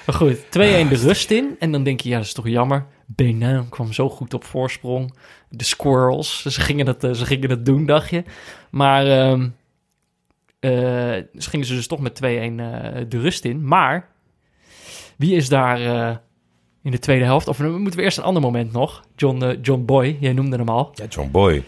Maar 0.06 0.16
goed, 0.16 0.38
2-1 0.38 0.50
de 0.90 1.02
rust 1.02 1.32
in. 1.32 1.56
En 1.60 1.72
dan 1.72 1.84
denk 1.84 2.00
je, 2.00 2.10
ja, 2.10 2.18
dat 2.18 2.26
is 2.26 2.34
toch 2.34 2.48
jammer. 2.48 2.86
Benin 3.06 3.70
kwam 3.70 3.94
zo 3.94 4.10
goed 4.10 4.34
op 4.34 4.44
voorsprong. 4.44 5.16
De 5.50 5.64
Squirrels, 5.64 6.42
ze 6.42 6.62
gingen 6.62 6.88
het, 6.88 7.04
eh, 7.04 7.12
ze 7.14 7.26
gingen 7.26 7.50
het 7.50 7.66
doen, 7.66 7.86
dacht 7.86 8.10
je. 8.10 8.24
Maar 8.70 9.08
ehm 9.08 9.48
eh, 10.60 10.72
ze 11.34 11.50
gingen 11.50 11.66
ze 11.66 11.74
dus 11.74 11.88
toch 11.88 12.00
met 12.00 12.16
2-1 12.16 12.26
eh, 12.26 13.04
de 13.08 13.20
rust 13.20 13.46
in. 13.46 13.68
Maar 13.68 14.10
wie 15.18 15.36
is 15.36 15.50
daar 15.50 16.22
in 16.86 16.92
de 16.92 17.00
tweede 17.00 17.26
helft? 17.26 17.48
Of 17.48 17.60
moeten 17.60 18.00
we 18.00 18.02
eerst 18.06 18.18
een 18.18 18.24
ander 18.24 18.42
moment 18.42 18.72
nog. 18.72 19.04
John, 19.16 19.44
eh, 19.44 19.58
John 19.62 19.86
Boy, 19.86 20.18
jij 20.20 20.34
noemde 20.34 20.58
hem 20.58 20.70
al. 20.70 20.92
ja, 20.94 21.06
John 21.10 21.32
Boy 21.32 21.64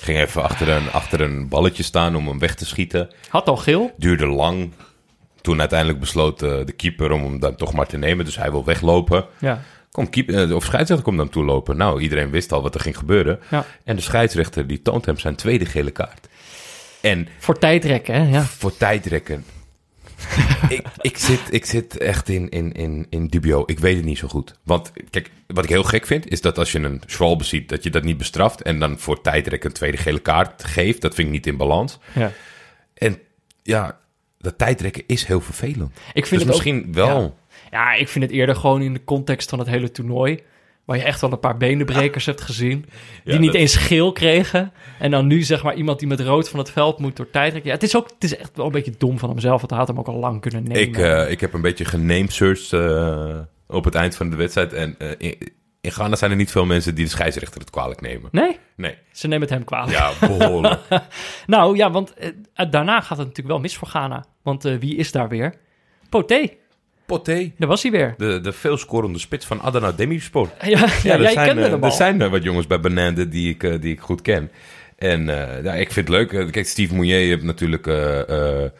ging 0.00 0.18
even 0.18 0.42
achter 0.42 0.68
een, 0.68 0.90
achter 0.92 1.20
een 1.20 1.48
balletje 1.48 1.82
staan 1.82 2.16
om 2.16 2.28
hem 2.28 2.38
weg 2.38 2.54
te 2.54 2.66
schieten. 2.66 3.10
Had 3.28 3.48
al 3.48 3.56
geel. 3.56 3.90
Duurde 3.96 4.26
lang. 4.26 4.72
Toen 5.40 5.60
uiteindelijk 5.60 6.00
besloot 6.00 6.42
eh, 6.42 6.50
de 6.64 6.72
keeper 6.72 7.10
om 7.12 7.22
hem 7.22 7.40
dan 7.40 7.54
toch 7.56 7.72
maar 7.72 7.86
te 7.86 7.96
nemen. 7.96 8.24
Dus 8.24 8.36
hij 8.36 8.50
wil 8.50 8.64
weglopen. 8.64 9.24
Ja. 9.38 9.62
Kom, 9.90 10.10
keeper, 10.10 10.48
eh, 10.48 10.54
of 10.54 10.64
scheidsrechter 10.64 11.06
komt 11.06 11.18
dan 11.18 11.28
toelopen. 11.28 11.76
Nou, 11.76 12.00
iedereen 12.00 12.30
wist 12.30 12.52
al 12.52 12.62
wat 12.62 12.74
er 12.74 12.80
ging 12.80 12.96
gebeuren. 12.98 13.40
Ja. 13.50 13.64
En 13.84 13.96
de 13.96 14.02
scheidsrechter 14.02 14.66
die 14.66 14.82
toont 14.82 15.06
hem 15.06 15.18
zijn 15.18 15.34
tweede 15.34 15.66
gele 15.66 15.90
kaart. 15.90 16.28
En 17.00 17.28
Voor 17.38 17.58
tijdrekken, 17.58 18.14
hè? 18.14 18.30
Ja. 18.32 18.42
voor 18.42 18.76
tijdrekken. 18.76 19.44
ik, 20.68 20.82
ik, 21.00 21.18
zit, 21.18 21.40
ik 21.50 21.64
zit 21.64 21.98
echt 21.98 22.28
in, 22.28 22.48
in, 22.48 22.72
in, 22.72 23.06
in 23.10 23.26
dubio. 23.26 23.62
Ik 23.66 23.78
weet 23.78 23.96
het 23.96 24.04
niet 24.04 24.18
zo 24.18 24.28
goed. 24.28 24.58
Want 24.62 24.92
kijk, 25.10 25.30
wat 25.46 25.64
ik 25.64 25.70
heel 25.70 25.82
gek 25.82 26.06
vind, 26.06 26.28
is 26.28 26.40
dat 26.40 26.58
als 26.58 26.72
je 26.72 26.78
een 26.78 27.02
Schwalbe 27.06 27.44
ziet, 27.44 27.68
dat 27.68 27.82
je 27.82 27.90
dat 27.90 28.02
niet 28.04 28.16
bestraft. 28.16 28.62
En 28.62 28.78
dan 28.78 28.98
voor 28.98 29.20
tijdrekken 29.20 29.68
een 29.68 29.76
tweede 29.76 29.96
gele 29.96 30.18
kaart 30.20 30.64
geeft. 30.64 31.00
Dat 31.00 31.14
vind 31.14 31.26
ik 31.28 31.34
niet 31.34 31.46
in 31.46 31.56
balans. 31.56 31.98
ja. 32.12 32.32
En 32.94 33.18
ja, 33.62 33.98
dat 34.38 34.58
tijdrekken 34.58 35.02
is 35.06 35.24
heel 35.24 35.40
vervelend. 35.40 35.92
Ik 36.12 36.26
vind 36.26 36.30
dus 36.30 36.32
het 36.40 36.42
ook- 36.42 36.48
misschien 36.48 36.92
wel. 36.92 37.20
Ja. 37.22 37.32
Ja, 37.70 37.94
ik 37.94 38.08
vind 38.08 38.24
het 38.24 38.32
eerder 38.32 38.56
gewoon 38.56 38.82
in 38.82 38.92
de 38.92 39.04
context 39.04 39.48
van 39.50 39.58
het 39.58 39.68
hele 39.68 39.90
toernooi. 39.90 40.42
Waar 40.84 40.96
je 40.96 41.02
echt 41.02 41.20
wel 41.20 41.32
een 41.32 41.38
paar 41.40 41.56
benenbrekers 41.56 42.26
hebt 42.26 42.40
gezien. 42.40 42.84
Die 43.24 43.32
Ja, 43.34 43.38
niet 43.40 43.52
dat- 43.52 43.60
eens 43.60 43.76
geel 43.76 44.12
kregen. 44.12 44.72
En 44.98 45.10
dan 45.10 45.26
nu 45.26 45.42
zeg 45.42 45.62
maar 45.62 45.74
iemand 45.74 45.98
die 45.98 46.08
met 46.08 46.20
rood 46.20 46.48
van 46.48 46.58
het 46.58 46.70
veld 46.70 46.98
moet 46.98 47.16
door 47.16 47.30
tijdrekken. 47.30 47.70
Ja, 47.70 47.76
het 47.76 47.84
is 47.84 47.96
ook 47.96 48.08
het 48.14 48.24
is 48.24 48.36
echt 48.36 48.56
wel 48.56 48.66
een 48.66 48.72
beetje 48.72 48.94
dom 48.98 49.18
van 49.18 49.28
hemzelf. 49.28 49.58
Want 49.58 49.70
hij 49.70 49.78
had 49.78 49.88
hem 49.88 49.98
ook 49.98 50.06
al 50.08 50.14
lang 50.18 50.40
kunnen 50.40 50.62
nemen. 50.62 50.80
Ik, 50.82 50.96
eh, 50.98 51.30
ik 51.30 51.40
heb 51.40 51.52
een 51.52 51.60
beetje 51.60 51.84
genamesearched 51.84 52.72
eh 52.72 53.38
op 53.66 53.84
het 53.84 53.94
eind 53.94 54.16
van 54.16 54.30
de 54.30 54.36
wedstrijd. 54.36 54.72
En 54.72 54.94
eh, 54.98 55.08
in, 55.18 55.36
in 55.80 55.90
Ghana 55.92 56.16
zijn 56.16 56.30
er 56.30 56.36
niet 56.36 56.50
veel 56.50 56.64
mensen 56.66 56.94
die 56.94 57.04
de 57.04 57.10
scheidsrechter 57.10 57.60
het 57.60 57.70
kwalijk 57.70 58.00
nemen. 58.00 58.28
Nee, 58.32 58.58
Nee. 58.76 58.94
ze 59.12 59.26
nemen 59.28 59.42
het 59.48 59.50
hem 59.56 59.64
kwalijk. 59.64 59.92
Ja, 59.98 60.12
behoorlijk. 60.20 60.80
Nou 61.46 61.76
ja, 61.76 61.90
want 61.90 62.14
daarna 62.70 63.00
gaat 63.00 63.08
het 63.18 63.26
natuurlijk 63.26 63.48
wel 63.48 63.58
mis 63.58 63.76
voor 63.76 63.88
Ghana. 63.88 64.24
Want 64.42 64.62
wie 64.62 64.96
is 64.96 65.12
daar 65.12 65.28
weer? 65.28 65.54
Poté, 66.08 66.48
Poté. 67.06 67.52
daar 67.58 67.68
was 67.68 67.82
hij 67.82 67.90
weer. 67.90 68.14
De, 68.16 68.40
de 68.40 68.52
veelscorende 68.52 69.18
spits 69.18 69.46
van 69.46 69.60
Adana 69.60 69.92
Demirspor. 69.92 70.48
Ja, 70.62 70.68
ja, 70.68 70.86
Ja, 71.02 71.14
er 71.14 71.20
jij 71.22 71.32
zijn, 71.32 71.46
kende 71.46 71.62
eh, 71.62 71.68
hem 71.70 71.78
Er 71.78 71.84
al. 71.84 71.92
zijn 71.96 72.22
eh, 72.22 72.30
wat 72.30 72.42
jongens 72.42 72.66
bij 72.66 72.80
Benende 72.80 73.28
die 73.28 73.50
ik, 73.50 73.62
eh, 73.62 73.80
die 73.80 73.92
ik 73.92 74.00
goed 74.00 74.22
ken. 74.22 74.50
En 74.98 75.28
eh, 75.28 75.64
ja, 75.64 75.72
ik 75.74 75.92
vind 75.92 76.08
het 76.08 76.16
leuk. 76.16 76.50
Kijk, 76.52 76.66
Steve 76.66 76.94
Mounier 76.94 77.16
heeft 77.18 77.42
natuurlijk 77.42 77.86
eh, 77.86 78.20
eh, 78.20 78.70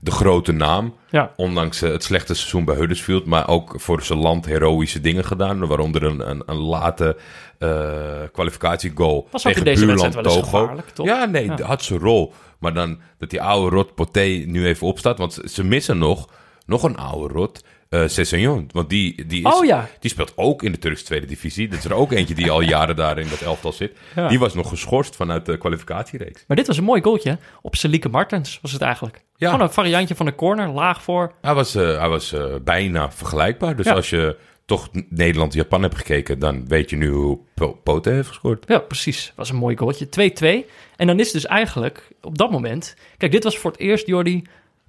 de 0.00 0.10
grote 0.10 0.52
naam. 0.52 0.94
Ja. 1.10 1.32
Ondanks 1.36 1.80
het 1.80 2.02
slechte 2.04 2.34
seizoen 2.34 2.64
bij 2.64 2.74
Huddersfield. 2.76 3.26
Maar 3.26 3.48
ook 3.48 3.74
voor 3.76 4.02
zijn 4.02 4.18
land 4.18 4.46
heroïsche 4.46 5.00
dingen 5.00 5.24
gedaan. 5.24 5.66
Waaronder 5.66 6.02
een, 6.02 6.30
een, 6.30 6.42
een 6.46 6.56
late 6.56 7.16
eh 7.58 8.22
kwalificatiegoal 8.32 9.28
Was 9.30 9.46
ook 9.46 9.52
tegen 9.52 9.58
in 9.58 9.74
deze 9.74 9.86
buurland 9.86 10.00
wedstrijd 10.14 10.26
wel 10.26 10.36
eens 10.36 10.44
Togo. 10.50 10.58
gevaarlijk, 10.62 10.88
toch? 10.88 11.06
Ja, 11.06 11.24
nee, 11.24 11.44
Ja. 11.44 11.56
had 11.62 11.82
zijn 11.82 11.98
rol. 11.98 12.32
Maar 12.58 12.74
dan 12.74 12.98
dat 13.18 13.30
die 13.30 13.42
oude 13.42 13.76
rot 13.76 13.94
Poté 13.94 14.20
nu 14.46 14.66
even 14.66 14.86
opstaat. 14.86 15.18
Want 15.18 15.38
ze 15.44 15.64
missen 15.64 15.98
nog, 15.98 16.28
nog 16.66 16.82
een 16.82 16.96
oude 16.96 17.34
rot. 17.34 17.64
Sessegnon. 18.06 18.68
Want 18.72 18.88
die, 18.88 19.26
die, 19.26 19.46
is, 19.46 19.54
Oh 19.54 19.64
ja. 19.64 19.88
die 20.00 20.10
speelt 20.10 20.32
ook 20.36 20.62
in 20.62 20.72
de 20.72 20.78
Turkse 20.78 21.04
tweede 21.04 21.26
divisie. 21.26 21.68
Dat 21.68 21.78
is 21.78 21.84
er 21.84 21.94
ook 21.94 22.12
eentje 22.12 22.34
die 22.34 22.50
al 22.50 22.60
jaren 22.60 22.96
daar 22.96 23.18
in 23.18 23.28
dat 23.28 23.40
elftal 23.40 23.72
zit. 23.72 23.96
Ja. 24.14 24.28
Die 24.28 24.38
was 24.38 24.54
nog 24.54 24.68
geschorst 24.68 25.16
vanuit 25.16 25.46
de 25.46 25.58
kwalificatiereeks. 25.58 26.44
Maar 26.48 26.56
dit 26.56 26.66
was 26.66 26.76
een 26.78 26.84
mooi 26.84 27.02
goaltje. 27.02 27.38
Op 27.62 27.76
Selike 27.76 28.08
Martens 28.08 28.58
was 28.62 28.72
het 28.72 28.82
eigenlijk. 28.82 29.24
Ja. 29.36 29.50
Gewoon 29.50 29.66
een 29.66 29.72
variantje 29.72 30.14
van 30.14 30.26
de 30.26 30.34
corner, 30.34 30.68
laag 30.68 31.02
voor. 31.02 31.32
Hij 31.40 31.54
was, 31.54 31.74
eh, 31.74 31.98
hij 31.98 32.08
was 32.08 32.32
eh, 32.32 32.44
bijna 32.64 33.10
vergelijkbaar. 33.12 33.76
Dus 33.76 33.86
Ja. 33.86 33.92
als 33.94 34.10
je 34.10 34.36
toch 34.64 34.88
Nederland-Japan 35.08 35.82
hebt 35.82 35.96
gekeken... 35.96 36.38
dan 36.38 36.68
weet 36.68 36.90
je 36.90 36.96
nu 36.96 37.08
hoe 37.10 37.38
Po- 37.54 37.80
Pote 37.84 38.10
heeft 38.10 38.28
gescoord. 38.28 38.64
Ja, 38.68 38.78
precies. 38.78 39.32
Was 39.36 39.50
een 39.50 39.56
mooi 39.56 39.76
goaltje. 39.76 40.08
2-2. 40.64 40.66
En 40.96 41.06
dan 41.06 41.20
is 41.20 41.30
dus 41.30 41.46
eigenlijk 41.46 42.08
op 42.22 42.38
dat 42.38 42.50
moment... 42.50 42.96
Kijk, 43.16 43.32
dit 43.32 43.44
was 43.44 43.58
voor 43.58 43.70
het 43.70 43.80
eerst, 43.80 44.06
Jordi... 44.06 44.44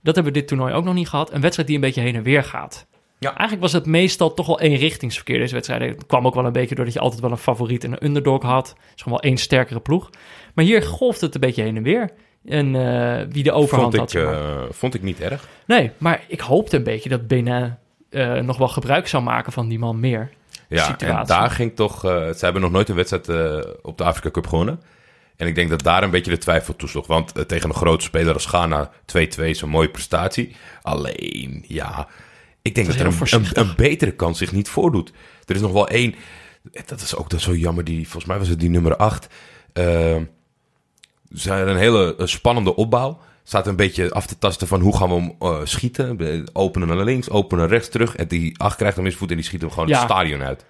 Dat 0.06 0.16
hebben 0.16 0.34
we 0.34 0.40
dit 0.40 0.48
toernooi 0.48 0.74
ook 0.74 0.84
nog 0.84 0.94
niet 0.94 1.10
gehad. 1.10 1.34
Een 1.34 1.42
wedstrijd 1.42 1.68
die 1.68 1.78
een 1.78 1.84
beetje 1.84 2.02
heen 2.02 2.16
en 2.16 2.24
weer 2.24 2.44
gaat. 2.44 2.86
Ja. 3.20 3.30
Eigenlijk 3.30 3.62
was 3.62 3.72
het 3.72 3.86
meestal 3.86 4.34
toch 4.34 4.48
wel 4.48 4.60
eenrichtingsverkeer 4.62 5.40
deze 5.40 5.54
wedstrijd. 5.54 5.82
Het 5.82 6.06
kwam 6.06 6.26
ook 6.26 6.36
wel 6.36 6.46
een 6.46 6.52
beetje 6.52 6.76
doordat 6.76 6.94
je 6.94 7.00
altijd 7.00 7.22
wel 7.22 7.32
een 7.32 7.38
favoriet 7.38 7.84
en 7.84 7.92
een 7.92 8.06
underdog 8.06 8.44
had. 8.44 8.68
Het 8.68 8.78
is 8.96 9.02
gewoon 9.02 9.20
wel 9.22 9.30
één 9.30 9.38
sterkere 9.38 9.80
ploeg. 9.80 10.10
Maar 10.54 10.66
hier 10.66 10.82
golft 10.84 11.22
het 11.22 11.36
een 11.36 11.42
beetje 11.42 11.62
heen 11.64 11.78
en 11.78 11.84
weer. 11.84 12.10
En 12.46 12.76
eh, 12.76 13.26
wie 13.30 13.44
de 13.44 13.52
overhand 13.52 13.96
Vond 13.96 14.12
had. 14.12 14.14
ik, 14.14 14.30
zeg 14.30 14.42
maar. 14.42 14.58
eh, 14.58 14.72
vond 14.72 14.94
ik 14.94 15.02
niet 15.02 15.22
erg. 15.22 15.48
Nee, 15.68 15.92
maar 15.98 16.24
ik 16.28 16.40
hoopte 16.40 16.78
een 16.78 16.84
beetje 16.84 17.10
dat 17.10 17.28
Benin 17.28 17.76
eh, 18.10 18.34
nog 18.40 18.58
wel 18.58 18.68
gebruik 18.68 19.08
zou 19.08 19.24
maken 19.24 19.52
van 19.52 19.68
die 19.68 19.80
man 19.80 20.00
meer. 20.00 20.30
Ja, 20.70 20.84
situatie. 20.84 21.18
en 21.18 21.26
daar 21.26 21.50
ging 21.50 21.76
toch... 21.76 22.00
ze 22.02 22.38
hebben 22.40 22.62
nog 22.62 22.72
nooit 22.72 22.90
een 22.90 22.96
wedstrijd 22.96 23.28
op 23.82 23.98
de 23.98 24.04
Afrika 24.04 24.32
Cup 24.32 24.48
gewonnen. 24.48 24.82
En 25.38 25.48
ik 25.48 25.56
denk 25.56 25.70
dat 25.70 25.84
daar 25.84 26.04
een 26.04 26.10
beetje 26.10 26.32
de 26.32 26.38
twijfel 26.38 26.76
toesloeg. 26.76 27.08
Want 27.08 27.32
eh, 27.32 27.44
tegen 27.44 27.70
een 27.70 27.76
grote 27.76 28.04
speler 28.04 28.34
als 28.34 28.46
Ghana 28.46 28.92
2-2 29.18 29.44
is 29.44 29.62
een 29.62 29.70
mooie 29.70 29.90
prestatie. 29.90 30.56
Alleen, 30.82 31.66
ja... 31.68 32.08
Ik 32.62 32.76
denk 32.76 32.88
dat 32.88 32.96
er 32.96 33.06
een, 33.34 33.46
een, 33.54 33.74
betere 33.76 34.12
kans 34.12 34.38
zich 34.38 34.52
niet 34.52 34.70
voordoet. 34.70 35.12
Er 35.46 35.56
is 35.56 35.62
nog 35.62 35.72
wel 35.72 35.88
één... 35.88 36.16
Dat 36.86 37.02
is 37.02 37.16
ook 37.16 37.30
dat 37.30 37.42
zo 37.42 37.56
jammer. 37.56 37.84
Die, 37.84 38.04
volgens 38.04 38.26
mij 38.26 38.38
was 38.38 38.48
het 38.48 38.60
die 38.60 38.70
nummer 38.70 38.96
8. 38.96 39.28
ze 39.74 40.28
hadden 41.34 41.68
een 41.68 41.78
hele 41.78 42.16
eh, 42.16 42.26
spannende 42.26 42.76
opbouw. 42.76 43.20
Staat 43.44 43.68
een 43.68 43.76
beetje 43.76 44.12
af 44.12 44.26
te 44.26 44.38
tasten 44.38 44.68
van 44.68 44.82
hoe 44.82 44.98
gaan 44.98 45.10
we 45.10 45.16
hem 45.16 45.36
eh, 45.40 45.60
schieten. 45.64 46.48
Openen 46.54 46.88
naar 46.88 47.04
links, 47.04 47.30
openen 47.30 47.60
naar 47.64 47.74
rechts 47.74 47.90
terug. 47.90 48.16
En 48.16 48.28
die 48.28 48.60
acht 48.60 48.76
krijgt 48.76 48.96
hem 48.96 49.06
in 49.06 49.12
zijn 49.12 49.22
voet 49.22 49.32
en 49.32 49.38
die 49.38 49.46
schiet 49.46 49.62
hem 49.62 49.72
gewoon 49.72 49.88
Ja. 49.88 50.00
het 50.00 50.10
stadion 50.12 50.44
uit. 50.44 50.66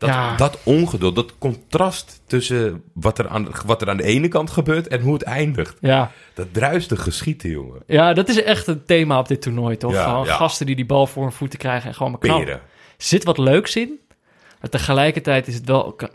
Dat, 0.00 0.08
Ja. 0.08 0.36
dat 0.36 0.58
ongeduld, 0.62 1.14
dat 1.14 1.38
contrast 1.38 2.20
tussen 2.26 2.82
wat 2.92 3.18
er, 3.18 3.28
aan, 3.28 3.48
wat 3.66 3.82
er 3.82 3.88
aan 3.90 3.96
de 3.96 4.02
ene 4.02 4.28
kant 4.28 4.50
gebeurt 4.50 4.88
en 4.88 5.00
hoe 5.00 5.12
het 5.12 5.22
eindigt. 5.22 5.76
Ja. 5.80 6.10
Dat 6.34 6.46
druiste 6.52 6.96
geschieten, 6.96 7.50
jongen. 7.50 7.82
ja, 7.86 8.12
dat 8.12 8.28
is 8.28 8.42
echt 8.42 8.66
een 8.66 8.84
thema 8.84 9.18
op 9.18 9.28
dit 9.28 9.42
toernooi, 9.42 9.76
toch? 9.76 9.92
Ja, 9.92 10.04
gewoon 10.04 10.24
ja. 10.26 10.34
gasten 10.36 10.66
die 10.66 10.76
die 10.76 10.86
bal 10.86 11.06
voor 11.06 11.22
hun 11.22 11.32
voeten 11.32 11.58
krijgen 11.58 11.88
en 11.88 11.94
gewoon 11.94 12.10
maar 12.10 12.20
knallen. 12.20 12.60
Zit 12.96 13.24
wat 13.24 13.38
leuks 13.38 13.76
in. 13.76 13.98
Maar 14.60 14.70
tegelijkertijd 14.70 15.48
is 15.48 15.54
het 15.54 15.64
wel... 15.66 15.92
kan- 15.92 16.10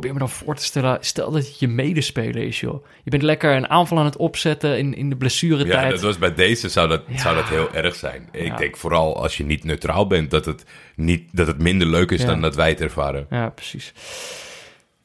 probeer 0.00 0.12
me 0.12 0.18
dan 0.18 0.28
voor 0.28 0.54
te 0.54 0.64
stellen... 0.64 0.98
Stel 1.00 1.30
dat 1.30 1.44
het 1.46 1.58
je 1.58 1.68
medespeler 1.68 2.36
is, 2.46 2.60
joh. 2.60 2.84
Je 3.04 3.10
bent 3.10 3.22
lekker 3.22 3.56
een 3.56 3.68
aanval 3.68 3.98
aan 3.98 4.04
het 4.04 4.16
opzetten 4.16 4.78
in, 4.78 4.94
in 4.94 5.04
de 5.04 5.10
Ja, 5.10 5.16
blessuretijd. 5.16 5.90
dat 5.90 6.00
was 6.00 6.18
bij 6.18 6.34
deze 6.34 6.68
zou 6.68 6.88
dat, 6.88 7.02
Ja. 7.08 7.18
zou 7.18 7.34
dat 7.36 7.48
heel 7.48 7.74
erg 7.74 7.94
zijn. 7.94 8.28
Ik 8.32 8.46
Ja. 8.46 8.56
denk 8.56 8.76
vooral 8.76 9.22
als 9.22 9.36
je 9.36 9.44
niet 9.44 9.64
neutraal 9.64 10.06
bent, 10.06 10.30
dat 10.30 10.44
het, 10.44 10.64
niet, 10.96 11.28
dat 11.32 11.46
het 11.46 11.58
minder 11.58 11.86
leuk 11.88 12.10
is 12.10 12.20
Ja. 12.20 12.26
dan 12.26 12.40
dat 12.40 12.54
wij 12.54 12.68
het 12.68 12.80
ervaren. 12.80 13.26
Ja, 13.30 13.48
precies. 13.48 13.92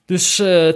Dus 0.05 0.39
eh 0.39 0.73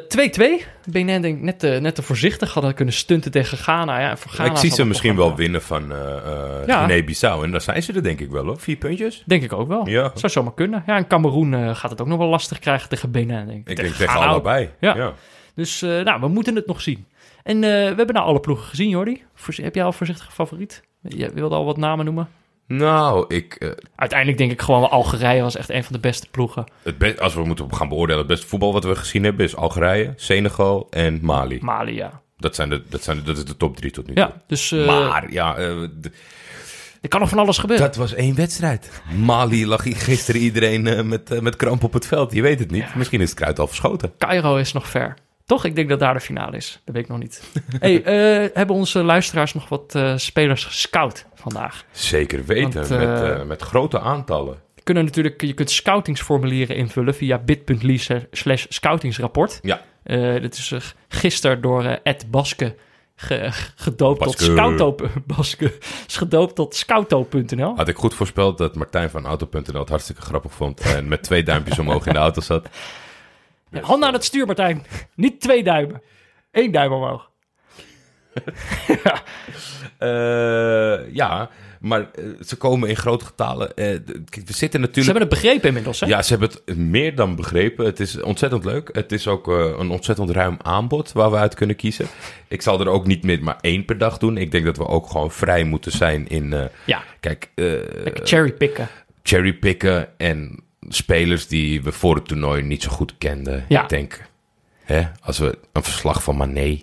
2-2. 0.62 0.66
Benin 0.86 1.22
denk 1.22 1.38
ik 1.38 1.44
net 1.44 1.60
te, 1.60 1.68
net 1.68 1.96
te 1.96 2.02
voorzichtig. 2.02 2.54
Hadden 2.54 2.74
kunnen 2.74 2.94
stunten 2.94 3.32
tegen 3.32 3.58
Ghana. 3.58 4.00
Ja, 4.00 4.18
voor 4.18 4.32
Ghana 4.32 4.52
ik 4.52 4.58
zie 4.58 4.72
ze 4.72 4.86
misschien 4.86 5.16
wel 5.16 5.36
winnen 5.36 5.62
van 5.62 5.92
eh 5.92 6.18
eh 6.18 6.68
Ja. 6.68 6.86
Guinea-Bissau. 6.86 7.44
En 7.44 7.52
daar 7.52 7.62
zijn 7.62 7.84
ze 7.84 7.94
er 7.94 8.04
denk 8.04 8.20
ik 8.20 8.30
wel 8.30 8.46
hoor. 8.46 8.60
Vier 8.60 8.76
puntjes. 8.76 9.24
Denk 9.26 9.44
ik 9.44 9.54
ook 9.54 9.68
wel. 9.68 9.88
Ja. 9.90 10.12
Zou 10.14 10.32
zomaar 10.32 10.54
kunnen. 10.54 10.84
Ja, 10.86 10.96
en 10.98 11.08
Cameroen 11.08 11.54
eh, 11.54 11.76
gaat 11.76 11.92
het 11.92 12.02
ook 12.02 12.08
nog 12.08 12.18
wel 12.18 12.28
lastig 12.28 12.60
krijgen 12.60 12.90
tegen 12.90 13.12
Benin, 13.12 13.46
denk 13.46 13.60
ik. 13.60 13.70
Ik 13.70 13.76
denk 13.76 13.94
tegen 13.94 14.20
allebei. 14.20 14.70
Ja. 14.80 14.96
ja. 14.96 15.14
Dus 15.56 15.82
eh, 15.82 15.90
nou, 16.04 16.20
we 16.20 16.28
moeten 16.28 16.56
het 16.56 16.68
nog 16.68 16.82
zien. 16.82 17.06
En 17.44 17.56
eh, 17.56 17.70
we 17.70 17.96
hebben 17.96 18.14
nou 18.14 18.28
alle 18.28 18.40
ploegen 18.40 18.66
gezien, 18.66 18.90
Jordi. 18.90 19.24
Heb 19.46 19.74
jij 19.74 19.84
al 19.84 19.90
een 19.90 19.98
voorzichtige 19.98 20.32
favoriet? 20.32 20.84
Je 21.02 21.32
wilde 21.34 21.56
al 21.56 21.66
wat 21.66 21.78
namen 21.78 22.06
noemen. 22.06 22.30
Nou, 22.68 23.26
ik, 23.28 23.54
eh, 23.54 23.70
Uiteindelijk 23.96 24.38
denk 24.38 24.52
ik 24.52 24.62
gewoon 24.62 24.90
Algerije 24.90 25.42
was 25.42 25.56
echt 25.56 25.70
een 25.70 25.84
van 25.84 25.94
de 25.94 26.00
beste 26.00 26.28
ploegen. 26.32 26.66
het 26.84 27.20
als 27.20 27.34
we 27.34 27.44
moeten 27.44 27.76
gaan 27.76 27.90
beoordelen, 27.90 28.20
het 28.20 28.28
beste 28.28 28.48
voetbal 28.48 28.74
wat 28.74 28.84
we 28.84 28.96
gezien 28.96 29.24
hebben 29.24 29.46
is 29.46 29.56
Algerije, 29.56 30.14
Senegal 30.16 30.88
en 30.90 31.20
Mali. 31.22 31.60
Mali, 31.62 31.96
ja. 31.96 32.22
Dat, 32.38 32.56
zijn 32.56 32.70
de, 32.70 32.84
dat, 32.90 33.04
zijn 33.04 33.18
de, 33.18 33.24
dat 33.24 33.38
is 33.38 33.46
de 33.46 33.58
top 33.58 33.78
drie 33.78 33.92
tot 33.92 34.08
nu 34.08 34.14
toe. 34.14 34.24
Ja, 34.24 34.42
dus 34.48 34.72
eh, 34.72 34.86
Maar 34.86 35.32
ja, 35.32 35.56
eh, 35.56 35.82
er 37.02 37.08
kan 37.08 37.20
nog 37.20 37.30
van 37.30 37.40
alles 37.40 37.58
gebeuren. 37.58 37.86
dat 37.86 37.96
was 37.96 38.14
één 38.14 38.36
wedstrijd. 38.36 39.02
Mali 39.18 39.68
lag 39.68 39.84
gisteren 39.84 40.42
iedereen 40.42 41.08
met, 41.08 41.42
met 41.42 41.56
kramp 41.56 41.84
op 41.84 41.94
het 41.94 42.08
veld. 42.08 42.34
Je 42.34 42.42
weet 42.42 42.60
het 42.60 42.72
niet. 42.72 42.84
Ja. 42.84 42.92
Misschien 42.96 43.22
is 43.22 43.30
het 43.30 43.40
kruid 43.40 43.60
al 43.60 43.68
verschoten. 43.68 44.14
Cairo 44.18 44.56
is 44.56 44.74
nog 44.74 44.88
ver. 44.88 45.14
Toch? 45.46 45.66
Ik 45.66 45.76
denk 45.76 45.90
dat 45.90 46.00
daar 46.00 46.14
de 46.14 46.20
finale 46.20 46.58
is. 46.58 46.82
Dat 46.86 46.96
weet 46.96 47.04
ik 47.04 47.10
nog 47.10 47.20
niet. 47.20 47.44
hey, 47.80 48.02
hebben 48.54 48.76
onze 48.76 49.04
luisteraars 49.04 49.54
nog 49.54 49.70
wat 49.70 50.00
spelers 50.16 50.66
gescout 50.66 51.26
vandaag? 51.52 51.86
Zeker 51.92 52.46
weten. 52.46 52.74
Want, 52.74 52.92
eh, 52.92 53.00
met, 53.00 53.22
eh, 53.40 53.44
met 53.44 53.62
grote 53.62 54.00
aantallen. 54.00 54.60
kunnen 54.84 55.06
natuurlijk, 55.06 55.42
je 55.42 55.54
kunt 55.54 55.72
scoutingsformulieren 55.72 56.76
invullen 56.76 57.16
via 57.16 57.38
bit.ly 57.38 57.98
slash 58.32 58.66
scoutingsrapport. 58.70 59.60
Ja. 59.62 59.82
Eh 60.04 60.42
dit 60.42 60.54
is 60.56 60.72
uh, 60.72 60.80
gisteren 61.08 61.62
door 61.62 61.84
Ed 61.84 62.32
Baske 62.32 62.76
ge- 63.16 63.50
gedoopt 63.76 64.24
tot. 64.24 64.40
Scouto, 64.40 64.96
Baske, 65.36 65.74
is 66.08 66.18
gedoopt 66.18 66.56
tot 66.56 66.76
scouto.nl. 66.76 67.76
Had 67.76 67.88
ik 67.88 67.96
goed 67.98 68.14
voorspeld 68.14 68.58
dat 68.58 68.76
Martijn 68.76 69.10
van 69.10 69.26
Auto.nl 69.26 69.80
het 69.80 69.90
hartstikke 69.90 70.22
grappig 70.22 70.52
vond. 70.54 70.80
En 70.80 71.08
met 71.08 71.24
twee 71.24 71.44
duimpjes 71.44 71.80
omhoog 71.80 72.06
in 72.06 72.14
de 72.14 72.20
auto 72.20 72.42
zat. 72.42 72.68
Ja, 73.72 73.82
hand 73.82 74.04
aan 74.04 74.14
het 74.14 74.24
stuur, 74.24 74.46
Martijn. 74.46 74.86
Niet 75.16 75.42
twee 75.42 75.64
duimen. 75.64 76.02
Eén 76.52 76.72
duim 76.72 76.92
omhoog. 76.92 77.30
Eh, 79.98 81.14
ja, 81.14 81.50
maar 81.80 82.00
eh, 82.00 82.24
ze 82.46 82.56
komen 82.56 82.90
in 82.90 82.96
grote 82.96 83.26
getalen. 83.26 83.76
Eh, 83.76 83.86
we 83.86 84.54
zitten 84.54 84.56
Ze 84.56 84.78
natuurlijk... 84.78 84.96
hebben 84.96 85.22
het 85.22 85.30
begrepen 85.30 85.68
inmiddels, 85.68 86.00
hè? 86.00 86.08
Ja, 86.08 86.22
ze 86.22 86.30
hebben 86.30 86.50
het 86.50 86.78
meer 86.78 87.16
dan 87.16 87.36
begrepen. 87.36 87.86
Het 87.86 88.00
is 88.00 88.22
ontzettend 88.22 88.66
leuk. 88.66 88.90
Het 88.92 89.12
is 89.12 89.28
ook 89.28 89.48
een 89.48 89.90
ontzettend 89.90 90.30
ruim 90.30 90.58
aanbod 90.62 91.12
waar 91.12 91.32
we 91.32 91.38
uit 91.38 91.54
kunnen 91.54 91.76
kiezen. 91.76 92.08
Ik 92.48 92.62
zal 92.62 92.80
er 92.80 92.88
ook 92.88 93.08
niet 93.08 93.24
meer 93.24 93.44
maar 93.44 93.58
één 93.62 93.86
per 93.86 93.98
dag 93.98 94.18
doen. 94.18 94.38
Ik 94.38 94.52
denk 94.52 94.66
dat 94.66 94.78
we 94.78 94.88
ook 94.88 95.10
gewoon 95.10 95.32
vrij 95.32 95.64
moeten 95.64 95.92
zijn 95.92 96.28
in... 96.28 96.70
Ja, 96.86 97.04
kijk, 97.20 97.52
lekker 97.56 98.28
cherrypicken. 98.28 98.88
cherrypicken 99.24 100.08
en 100.18 100.64
spelers 100.90 101.48
die 101.48 101.84
we 101.84 101.92
voor 101.92 102.16
het 102.16 102.28
toernooi 102.28 102.62
niet 102.62 102.84
zo 102.84 102.90
goed 102.90 103.18
kenden. 103.18 103.66
Ja. 103.68 103.84
Ik 103.84 103.90
denk, 103.90 104.22
hè, 104.84 105.02
als 105.22 105.38
we 105.38 105.58
een 105.74 105.84
verslag 105.84 106.24
van 106.24 106.38
Mané... 106.38 106.80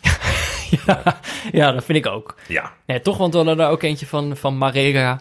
Ja, 1.52 1.72
dat 1.72 1.84
vind 1.84 1.98
ik 1.98 2.12
ook. 2.12 2.34
Ja. 2.48 2.72
Nee, 2.86 3.00
toch, 3.00 3.16
want 3.16 3.30
we 3.32 3.36
hadden 3.38 3.56
daar 3.56 3.70
ook 3.70 3.82
eentje 3.82 4.06
van, 4.06 4.36
van 4.36 4.58
Marega. 4.58 5.20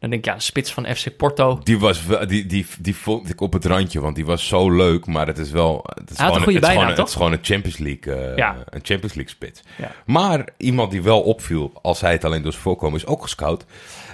Dan 0.00 0.10
denk 0.12 0.24
ik, 0.26 0.32
ja, 0.32 0.38
spits 0.40 0.72
van 0.72 0.86
FC 0.96 1.16
Porto. 1.16 1.60
Die, 1.62 1.78
was, 1.78 2.04
wel- 2.04 2.26
die, 2.26 2.46
die, 2.46 2.66
die 2.78 2.96
vond 2.96 3.28
ik 3.28 3.40
op 3.40 3.52
het 3.52 3.64
randje, 3.64 4.00
want 4.00 4.14
die 4.16 4.24
was 4.26 4.46
zo 4.48 4.70
leuk. 4.70 5.06
Maar 5.06 5.26
het 5.26 5.38
is 5.38 5.50
wel... 5.50 5.84
Het 5.94 6.10
is 6.10 6.16
had 6.16 6.36
een 6.36 6.42
goede 6.42 6.58
het 6.58 6.62
is 6.68 6.74
bijnaam, 6.74 6.76
gewoon, 6.76 6.88
toch? 6.94 6.98
Het 6.98 7.08
is 7.08 7.14
gewoon 7.14 7.32
een 7.32 7.38
Champions 7.42 7.78
League, 7.78 8.14
eh, 8.30 8.36
Ja. 8.36 8.56
een 8.70 8.80
Champions 8.82 9.14
League 9.14 9.28
spits. 9.32 9.60
Ja. 9.76 9.90
Maar 10.06 10.48
iemand 10.56 10.90
die 10.90 11.02
wel 11.02 11.20
opviel, 11.20 11.72
als 11.82 12.00
hij 12.00 12.12
het 12.12 12.24
alleen 12.24 12.42
door 12.42 12.50
zijn 12.52 12.64
voorkomen, 12.64 12.98
is 12.98 13.06
ook 13.06 13.22
gescout. 13.22 13.64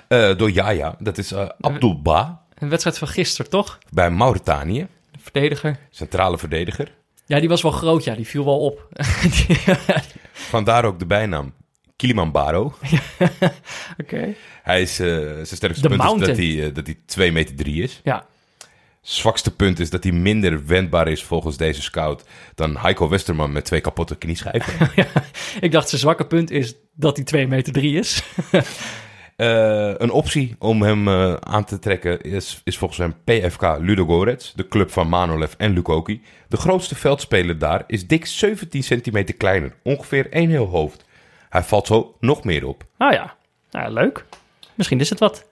eh, 0.09 0.37
door 0.37 0.51
Yaya. 0.51 0.95
Dat 0.99 1.19
is 1.19 1.33
eh 1.33 1.49
Abdul 1.61 2.01
Ba 2.03 2.41
Een 2.59 2.69
wedstrijd 2.69 2.99
van 2.99 3.09
gisteren, 3.09 3.51
toch? 3.51 3.79
bij 3.91 4.11
Mauritanië. 4.11 4.87
De 5.13 5.19
verdediger. 5.23 5.79
Centrale 5.91 6.39
verdediger. 6.39 6.93
Ja, 7.27 7.41
die 7.41 7.49
was 7.49 7.63
wel 7.63 7.71
groot, 7.73 8.05
ja. 8.05 8.15
Die 8.15 8.27
viel 8.27 8.45
wel 8.45 8.59
op. 8.59 8.87
Die- 9.47 9.59
Vandaar 10.49 10.85
ook 10.85 10.99
de 10.99 11.07
bijnaam 11.07 11.53
Kilimanjaro. 11.97 12.75
Oké. 14.03 14.35
Hij 14.63 14.83
is, 14.83 15.01
eh, 15.01 15.07
zijn 15.07 15.47
sterkste 15.47 15.89
The 15.89 15.97
punt 15.97 16.21
is 16.21 16.27
dat 16.27 16.37
hij, 16.37 16.67
eh, 16.67 16.75
dat 16.75 16.87
hij 16.87 16.97
2 17.07 17.33
meter 17.33 17.55
3 17.55 17.83
is. 17.83 18.01
Ja. 18.05 18.27
Zwakste 19.01 19.55
punt 19.55 19.81
is 19.81 19.91
dat 19.91 20.03
hij 20.03 20.13
minder 20.13 20.67
wendbaar 20.67 21.09
is 21.09 21.25
volgens 21.25 21.57
deze 21.57 21.83
scout 21.83 22.25
dan 22.55 22.77
Heiko 22.77 23.09
Westerman 23.09 23.53
met 23.53 23.65
twee 23.65 23.81
kapotte 23.81 24.17
knieschijven. 24.17 24.91
Ik 25.61 25.73
dacht, 25.73 25.89
zijn 25.89 26.01
zwakke 26.01 26.27
punt 26.27 26.51
is 26.51 26.75
dat 26.93 27.17
hij 27.17 27.25
2 27.25 27.47
meter 27.47 27.73
3 27.73 27.99
is. 27.99 28.23
Eh, 29.41 29.93
een 29.97 30.11
optie 30.11 30.57
om 30.59 30.83
hem 30.83 31.09
eh, 31.09 31.35
aan 31.35 31.65
te 31.65 31.79
trekken 31.79 32.21
is, 32.21 32.61
is 32.65 32.79
volgens 32.79 32.99
hem 32.99 33.15
PFK 33.25 33.77
Ludogorets, 33.79 34.53
de 34.53 34.69
club 34.69 34.91
van 34.91 35.09
Manolev 35.09 35.53
en 35.57 35.73
Lukoki. 35.73 36.23
De 36.49 36.57
grootste 36.57 36.95
veldspeler 36.95 37.59
daar 37.59 37.85
is 37.87 38.07
dik 38.07 38.27
17 38.27 38.83
centimeter 38.83 39.35
kleiner, 39.35 39.75
ongeveer 39.83 40.31
één 40.31 40.51
heel 40.51 40.67
hoofd. 40.67 41.05
Hij 41.49 41.63
valt 41.63 41.87
zo 41.87 42.17
nog 42.19 42.45
meer 42.45 42.67
op. 42.67 42.85
Nou 42.99 43.13
ja. 43.13 43.37
Nou, 43.71 43.85
ja, 43.85 43.93
leuk. 43.93 44.25
Misschien 44.75 45.01
is 45.01 45.11
het 45.11 45.19
wat. 45.19 45.47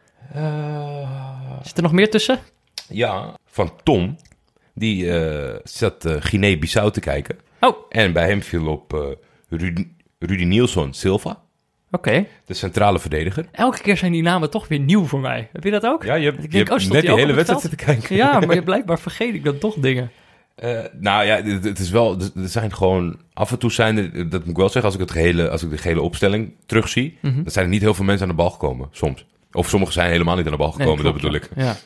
Zit 1.62 1.76
er 1.76 1.82
nog 1.82 1.93
meer 1.93 2.11
tussen? 2.11 2.39
Ja, 2.89 3.34
van 3.47 3.72
Tom. 3.82 4.16
Die 4.74 5.12
zat 5.62 6.05
Guinea-Bissau 6.18 6.91
te 6.91 7.01
kijken. 7.01 7.39
Oh. 7.61 7.76
En 7.89 8.12
bij 8.12 8.28
hem 8.28 8.43
viel 8.43 8.66
op 8.66 9.16
Rudy, 9.49 9.89
Rudy 10.18 10.45
Nielsen 10.45 10.93
Silva, 10.93 11.43
de 11.91 12.55
centrale 12.55 12.99
verdediger. 12.99 13.47
Elke 13.53 13.80
keer 13.80 13.97
zijn 13.97 14.12
die 14.12 14.22
namen 14.22 14.51
toch 14.51 14.68
weer 14.68 14.78
nieuw 14.78 15.05
voor 15.05 15.20
mij. 15.20 15.49
Heb 15.53 15.64
je 15.64 15.70
dat 15.70 15.84
ook? 15.84 16.05
Ja, 16.05 16.14
je 16.14 16.24
hebt, 16.24 16.36
Ik 16.36 16.43
je 16.43 16.49
denk, 16.49 16.68
hebt 16.68 16.84
oh, 16.84 16.91
net 16.91 17.03
die 17.03 17.14
hele 17.14 17.32
wedstrijd 17.32 17.61
zitten 17.61 17.86
kijken. 17.86 18.16
Ja, 18.16 18.41
maar 18.47 18.62
blijkbaar 18.62 18.99
vergeet 18.99 19.34
ik 19.34 19.45
dan 19.45 19.59
toch 19.59 19.74
dingen. 19.74 20.11
Eh, 20.55 20.78
nou 20.93 21.24
ja, 21.24 21.43
het, 21.43 21.64
het 21.64 21.78
is 21.78 21.91
wel. 21.91 22.16
Er 22.20 22.49
zijn 22.49 22.74
gewoon. 22.74 23.18
Af 23.32 23.51
en 23.51 23.59
toe 23.59 23.72
zijn 23.72 23.97
er. 23.99 24.28
Dat 24.28 24.41
moet 24.41 24.51
ik 24.51 24.57
wel 24.57 24.68
zeggen. 24.68 24.84
Als 24.84 24.95
ik, 24.95 25.01
het 25.01 25.11
gehele, 25.11 25.51
als 25.51 25.62
ik 25.62 25.70
de 25.70 25.78
gehele 25.78 26.01
opstelling 26.01 26.53
terugzie. 26.66 27.18
Dan 27.22 27.43
zijn 27.47 27.64
er 27.64 27.70
niet 27.70 27.80
heel 27.80 27.95
veel 27.95 28.05
mensen 28.05 28.22
aan 28.28 28.36
de 28.36 28.43
bal 28.43 28.51
gekomen. 28.51 28.89
Soms. 28.91 29.24
Of 29.53 29.68
sommigen 29.68 29.95
zijn 29.95 30.11
helemaal 30.11 30.36
niet 30.36 30.45
aan 30.45 30.53
de 30.53 30.59
bal 30.59 30.74
Nee, 30.76 30.76
gekomen. 30.76 31.05
dat 31.05 31.20
klopt, 31.20 31.32
bedoel 31.51 31.64
ik. 31.64 31.66
Ja. 31.66 31.76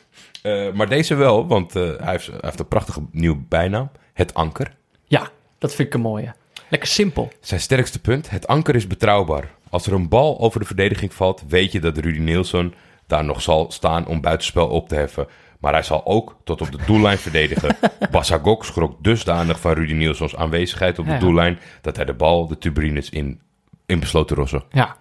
Eh, 0.41 0.73
maar 0.73 0.89
deze 0.89 1.15
wel. 1.15 1.47
Want 1.47 1.75
eh, 1.75 1.83
hij, 1.83 2.11
heeft, 2.11 2.27
hij 2.27 2.37
heeft 2.41 2.59
een 2.59 2.67
prachtige 2.67 3.01
nieuwe 3.11 3.41
bijnaam. 3.49 3.91
Het 4.13 4.33
anker. 4.33 4.75
ja, 5.07 5.29
dat 5.57 5.75
vind 5.75 5.87
ik 5.87 5.93
een 5.93 6.01
mooie. 6.01 6.33
Lekker 6.69 6.89
simpel. 6.89 7.31
Zijn 7.39 7.59
sterkste 7.59 7.99
punt. 7.99 8.29
Het 8.29 8.47
anker 8.47 8.75
is 8.75 8.87
betrouwbaar. 8.87 9.49
Als 9.73 9.87
er 9.87 9.93
een 9.93 10.09
bal 10.09 10.39
over 10.39 10.59
de 10.59 10.65
verdediging 10.65 11.13
valt. 11.13 11.43
Weet 11.47 11.71
je 11.71 11.79
dat 11.79 11.97
Rudy 11.97 12.19
Nielsen 12.19 12.73
daar 13.07 13.23
nog 13.23 13.41
zal 13.41 13.71
staan 13.71 14.05
om 14.07 14.21
buitenspel 14.21 14.67
op 14.67 14.87
te 14.87 14.95
heffen. 14.95 15.27
Maar 15.59 15.73
hij 15.73 15.83
zal 15.83 16.05
ook 16.05 16.35
tot 16.43 16.61
op 16.61 16.71
de 16.71 16.77
doellijn 16.85 17.17
verdedigen. 17.17 17.75
Basagok 18.11 18.65
schrok 18.65 19.03
dusdanig 19.03 19.59
van 19.59 19.73
Rudy 19.73 19.93
Nielsens 19.93 20.35
aanwezigheid 20.35 20.99
op 20.99 21.05
de 21.05 21.11
Ja. 21.11 21.19
doellijn... 21.19 21.59
dat 21.81 21.95
hij 21.95 22.05
de 22.05 22.13
bal 22.13 22.47
de 22.47 22.57
tubrines 22.57 23.09
in, 23.09 23.39
in 23.85 23.99
besloot 23.99 24.27
te 24.27 24.35
rossen. 24.35 24.63
Ja. 24.71 24.95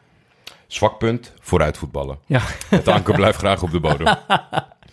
Zwak 0.66 0.98
punt, 0.98 1.32
vooruit 1.40 1.76
voetballen. 1.78 2.18
Ja. 2.26 2.40
Het 2.68 2.88
anker 2.88 3.14
blijft 3.14 3.38
graag 3.38 3.62
op 3.62 3.70
de 3.70 3.80
bodem. 3.80 4.14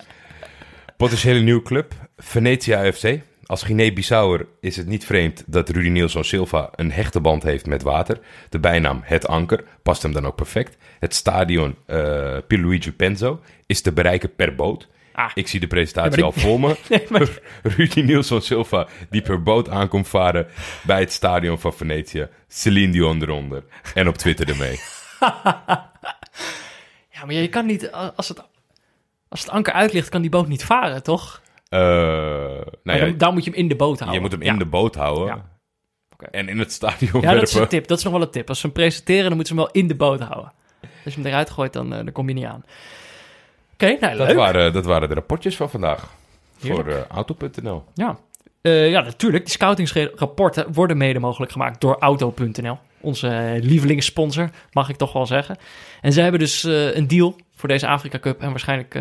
Potentiële 0.97 1.39
nieuwe 1.39 1.61
club, 1.61 1.93
Venetia 2.17 2.91
FC. 2.91 3.19
Als 3.49 3.63
Guinea-Bissauer 3.63 4.45
is 4.59 4.75
het 4.75 4.87
niet 4.87 5.05
vreemd 5.05 5.43
dat 5.47 5.69
Rudy 5.69 5.89
Nielsen 5.89 6.25
Silva 6.25 6.69
een 6.75 6.91
hechte 6.91 7.19
band 7.19 7.43
heeft 7.43 7.65
met 7.65 7.81
water. 7.81 8.19
De 8.49 8.59
bijnaam 8.59 8.99
Het 9.03 9.27
Anker 9.27 9.63
past 9.83 10.01
hem 10.01 10.13
dan 10.13 10.25
ook 10.25 10.35
perfect. 10.35 10.77
Het 10.99 11.13
stadion 11.15 11.75
eh 11.85 12.37
Pierluigi 12.47 12.91
Penzo 12.91 13.41
is 13.65 13.81
te 13.81 13.91
bereiken 13.91 14.35
per 14.35 14.55
boot. 14.55 14.87
Ah. 15.13 15.31
Ik 15.33 15.47
zie 15.47 15.59
de 15.59 15.67
presentatie 15.67 16.23
al 16.23 16.31
voor 16.31 16.59
me. 16.59 16.75
Nee, 16.89 17.05
maar- 17.09 17.39
Rudy 17.75 18.01
Nielsen 18.01 18.41
Silva 18.41 18.87
die 19.09 19.21
per 19.21 19.43
boot 19.43 19.69
aankomt 19.69 20.07
varen 20.07 20.47
bij 20.83 20.99
het 20.99 21.11
stadion 21.11 21.59
van 21.59 21.73
Venetië. 21.73 22.27
Celine 22.47 22.91
Dion 22.91 23.21
eronder. 23.21 23.63
En 23.93 24.07
op 24.07 24.17
Twitter 24.17 24.49
ermee. 24.49 24.79
Ja, 27.11 27.25
maar 27.25 27.33
je 27.33 27.49
kan 27.49 27.65
niet... 27.65 27.91
Als 27.91 28.27
het, 28.27 28.43
als 29.29 29.41
het 29.41 29.49
anker 29.49 29.73
uit 29.73 29.93
ligt, 29.93 30.09
kan 30.09 30.21
die 30.21 30.29
boot 30.29 30.47
niet 30.47 30.63
varen, 30.65 31.03
toch? 31.03 31.41
Eh, 31.69 31.79
nou 32.83 32.99
ja, 33.05 33.11
dan 33.17 33.33
moet 33.33 33.43
je 33.43 33.49
hem 33.49 33.59
in 33.59 33.67
de 33.67 33.75
boot 33.75 33.99
houden. 33.99 34.13
Je 34.13 34.21
moet 34.21 34.31
hem 34.31 34.41
in 34.41 34.57
de 34.59 34.65
boot 34.65 34.95
houden. 34.95 35.43
En 36.31 36.49
in 36.49 36.59
het 36.59 36.71
stadion 36.71 37.21
Ja, 37.21 37.33
dat 37.33 37.41
is 37.41 37.49
een 37.51 37.57
werpen. 37.59 37.77
tip. 37.77 37.87
Dat 37.87 37.97
is 37.97 38.03
nog 38.03 38.13
wel 38.13 38.21
een 38.21 38.29
tip. 38.31 38.49
Als 38.49 38.59
ze 38.59 38.65
hem 38.65 38.75
presenteren, 38.75 39.23
dan 39.23 39.35
moeten 39.35 39.55
ze 39.55 39.61
hem 39.61 39.71
wel 39.71 39.81
in 39.81 39.87
de 39.87 39.95
boot 39.95 40.19
houden. 40.19 40.51
Als 41.05 41.13
je 41.13 41.21
hem 41.21 41.29
eruit 41.29 41.49
gooit, 41.49 41.73
dan, 41.73 41.93
eh, 41.93 41.97
dan 41.97 42.11
kom 42.11 42.27
je 42.27 42.33
niet 42.33 42.45
aan. 42.45 42.65
Oké, 43.73 43.97
nou 43.99 44.17
Dat 44.17 44.33
waren, 44.33 44.73
dat 44.73 44.85
waren 44.85 45.09
de 45.09 45.13
rapportjes 45.15 45.55
van 45.55 45.69
vandaag. 45.69 46.13
Heerlijk. 46.61 46.89
Voor 46.89 46.97
eh, 46.97 47.07
Auto.nl. 47.07 47.83
Ja. 47.93 48.17
Ja, 48.61 49.01
natuurlijk. 49.01 49.43
Die 49.43 49.53
scoutingsrapporten 49.53 50.73
worden 50.73 50.97
mede 50.97 51.19
mogelijk 51.19 51.51
gemaakt 51.51 51.81
door 51.81 51.95
Auto.nl. 51.99 52.77
Onze 53.01 53.59
lievelingssponsor, 53.61 54.49
mag 54.71 54.89
ik 54.89 54.95
toch 54.95 55.13
wel 55.13 55.25
zeggen. 55.25 55.57
En 56.01 56.13
zij 56.13 56.21
hebben 56.23 56.39
dus 56.41 56.63
een 56.63 57.07
deal 57.07 57.35
voor 57.55 57.69
deze 57.69 57.87
Afrika 57.87 58.19
Cup. 58.19 58.41
En 58.41 58.49
waarschijnlijk, 58.49 58.95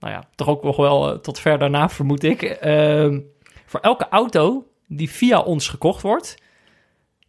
nou 0.00 0.12
ja, 0.12 0.22
toch 0.34 0.48
ook 0.48 0.62
nog 0.62 0.76
wel 0.76 1.12
eh, 1.12 1.18
tot 1.18 1.40
ver 1.40 1.58
daarna, 1.58 1.88
vermoed 1.88 2.22
ik. 2.24 2.42
Ehm, 2.42 3.20
voor 3.66 3.80
elke 3.80 4.08
auto 4.08 4.66
die 4.86 5.10
via 5.10 5.40
ons 5.40 5.68
gekocht 5.68 6.02
wordt... 6.02 6.36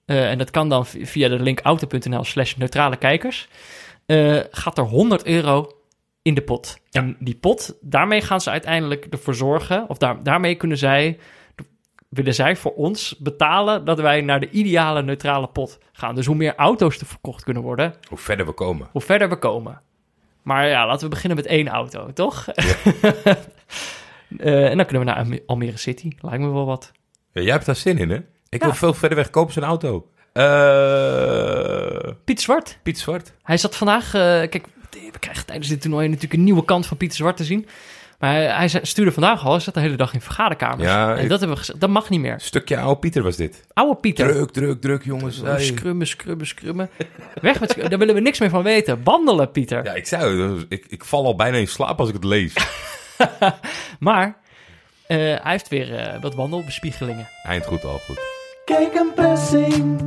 eh, 0.05 0.29
en 0.31 0.37
dat 0.37 0.51
kan 0.51 0.69
dan 0.69 0.85
vi- 0.85 1.05
via 1.05 1.27
de 1.27 1.39
link 1.39 1.59
auto.nl 1.59 2.23
slash 2.23 2.55
neutrale 2.55 2.95
kijkers... 2.97 3.47
eh, 4.05 4.39
gaat 4.51 4.77
er 4.77 4.83
100 4.83 5.25
euro 5.25 5.71
in 6.21 6.33
de 6.33 6.41
pot. 6.41 6.79
En 6.91 7.15
die 7.19 7.35
pot, 7.35 7.77
daarmee 7.81 8.21
gaan 8.21 8.41
ze 8.41 8.49
uiteindelijk 8.49 9.05
ervoor 9.09 9.35
zorgen... 9.35 9.89
of 9.89 9.97
daar, 9.97 10.23
daarmee 10.23 10.55
kunnen 10.55 10.77
zij, 10.77 11.19
willen 12.09 12.33
zij 12.33 12.55
voor 12.55 12.73
ons 12.73 13.15
betalen... 13.19 13.85
dat 13.85 13.99
wij 13.99 14.21
naar 14.21 14.39
de 14.39 14.49
ideale 14.49 15.01
neutrale 15.03 15.47
pot 15.47 15.77
gaan. 15.91 16.15
Dus 16.15 16.25
hoe 16.25 16.35
meer 16.35 16.55
auto's 16.55 16.99
er 16.99 17.05
verkocht 17.05 17.43
kunnen 17.43 17.63
worden... 17.63 17.93
Hoe 18.09 18.17
verder 18.17 18.45
we 18.45 18.51
komen. 18.53 18.87
hoe 18.91 19.01
verder 19.01 19.29
we 19.29 19.35
komen. 19.37 19.81
Maar 20.49 20.67
ja, 20.67 20.85
laten 20.87 21.03
we 21.03 21.09
beginnen 21.09 21.37
met 21.37 21.45
één 21.45 21.67
auto, 21.67 22.13
toch? 22.13 22.45
Eh, 24.39 24.69
en 24.69 24.77
dan 24.77 24.85
kunnen 24.85 25.05
we 25.05 25.11
naar 25.11 25.15
Alme- 25.23 25.43
Almere 25.45 25.77
City. 25.77 26.09
Lijkt 26.19 26.39
me 26.43 26.49
wel 26.49 26.65
wat. 26.65 26.91
Ja, 27.31 27.41
jij 27.41 27.51
hebt 27.51 27.65
daar 27.65 27.75
zin 27.75 27.97
in, 27.97 28.09
hè? 28.09 28.15
Ik 28.49 28.59
Ja. 28.59 28.65
wil 28.65 28.73
veel 28.75 28.93
verder 28.93 29.17
weg. 29.17 29.29
Kopen 29.29 29.57
een 29.57 29.63
auto. 29.69 30.07
Eh 30.33 32.11
Piet 32.25 32.41
Zwart. 32.41 32.77
Piet 32.83 32.99
Zwart. 32.99 33.33
Hij 33.43 33.57
zat 33.57 33.75
vandaag... 33.75 34.05
eh, 34.05 34.21
kijk, 34.21 34.65
we 34.91 35.19
krijgen 35.19 35.45
tijdens 35.45 35.67
dit 35.67 35.81
toernooi 35.81 36.07
natuurlijk 36.07 36.33
een 36.33 36.43
nieuwe 36.43 36.65
kant 36.65 36.85
van 36.85 36.97
Pieter 36.97 37.17
Zwart 37.17 37.37
te 37.37 37.43
zien. 37.43 37.67
Maar 38.19 38.33
hij, 38.57 38.79
stuurde 38.81 39.11
vandaag 39.11 39.45
al, 39.45 39.51
hij 39.51 39.59
zat 39.59 39.73
de 39.73 39.79
hele 39.79 39.95
dag 39.95 40.13
in 40.13 40.21
vergaderkamers. 40.21 40.83
Ja, 40.89 41.15
en 41.15 41.23
ik- 41.23 41.29
dat, 41.29 41.39
hebben 41.39 41.57
we 41.57 41.63
gezegd, 41.63 41.79
dat 41.79 41.89
mag 41.89 42.09
niet 42.09 42.19
meer. 42.19 42.39
Stukje 42.39 42.77
oude 42.79 42.99
Pieter 42.99 43.23
was 43.23 43.35
dit. 43.35 43.65
Oude 43.73 43.95
Pieter. 43.99 44.31
Druk, 44.31 44.51
druk, 44.51 44.81
druk, 44.81 45.03
jongens. 45.03 45.39
Oh, 45.39 45.45
Hey. 45.45 45.63
Scrummen, 45.63 46.07
scrummen, 46.07 46.47
scrummen. 46.47 46.89
Weg 47.41 47.59
met 47.59 47.69
scrummen. 47.69 47.89
Daar 47.89 47.99
willen 47.99 48.15
we 48.15 48.21
niks 48.21 48.39
meer 48.39 48.49
van 48.49 48.63
weten. 48.63 49.01
Wandelen, 49.03 49.51
Pieter. 49.51 49.83
Ja, 49.83 49.93
ik 49.93 50.07
zei 50.07 50.41
het, 50.41 50.65
ik, 50.69 50.85
ik 50.89 51.05
val 51.05 51.25
al 51.25 51.35
bijna 51.35 51.57
in 51.57 51.67
slaap 51.67 51.99
als 51.99 52.07
ik 52.09 52.15
het 52.15 52.23
lees. 52.23 52.53
Maar 53.99 54.37
eh, 55.07 55.17
hij 55.17 55.39
heeft 55.43 55.67
weer 55.67 55.95
eh, 55.95 56.21
wat 56.21 56.35
wandelbespiegelingen. 56.35 57.27
Eind 57.43 57.65
goed, 57.65 57.83
al 57.85 57.99
goed. 58.05 58.19
Kijk 58.65 58.93
een 58.93 59.11
pressing. 59.15 60.01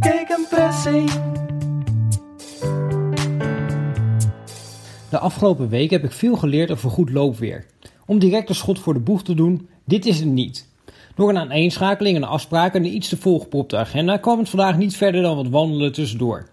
Kijk 0.00 0.28
een 0.28 0.46
pressing. 0.50 1.10
De 5.10 5.18
afgelopen 5.18 5.68
week 5.68 5.90
heb 5.90 6.04
ik 6.04 6.12
veel 6.12 6.36
geleerd 6.36 6.70
over 6.70 6.90
goed 6.90 7.10
loopweer. 7.10 7.66
Om 8.06 8.18
direct 8.18 8.48
een 8.48 8.54
schot 8.54 8.78
voor 8.78 8.94
de 8.94 9.00
boeg 9.00 9.22
te 9.22 9.34
doen, 9.34 9.68
dit 9.84 10.06
is 10.06 10.18
het 10.18 10.28
niet. 10.28 10.68
Door 11.14 11.28
een 11.28 11.38
aaneenschakeling 11.38 12.16
en 12.16 12.24
afspraken 12.24 12.80
en 12.80 12.86
een 12.86 12.94
iets 12.94 13.08
te 13.08 13.16
volgepropte 13.16 13.76
agenda 13.76 14.16
kwam 14.16 14.38
het 14.38 14.48
vandaag 14.48 14.76
niet 14.76 14.96
verder 14.96 15.22
dan 15.22 15.36
wat 15.36 15.48
wandelen 15.48 15.92
tussendoor. 15.92 16.48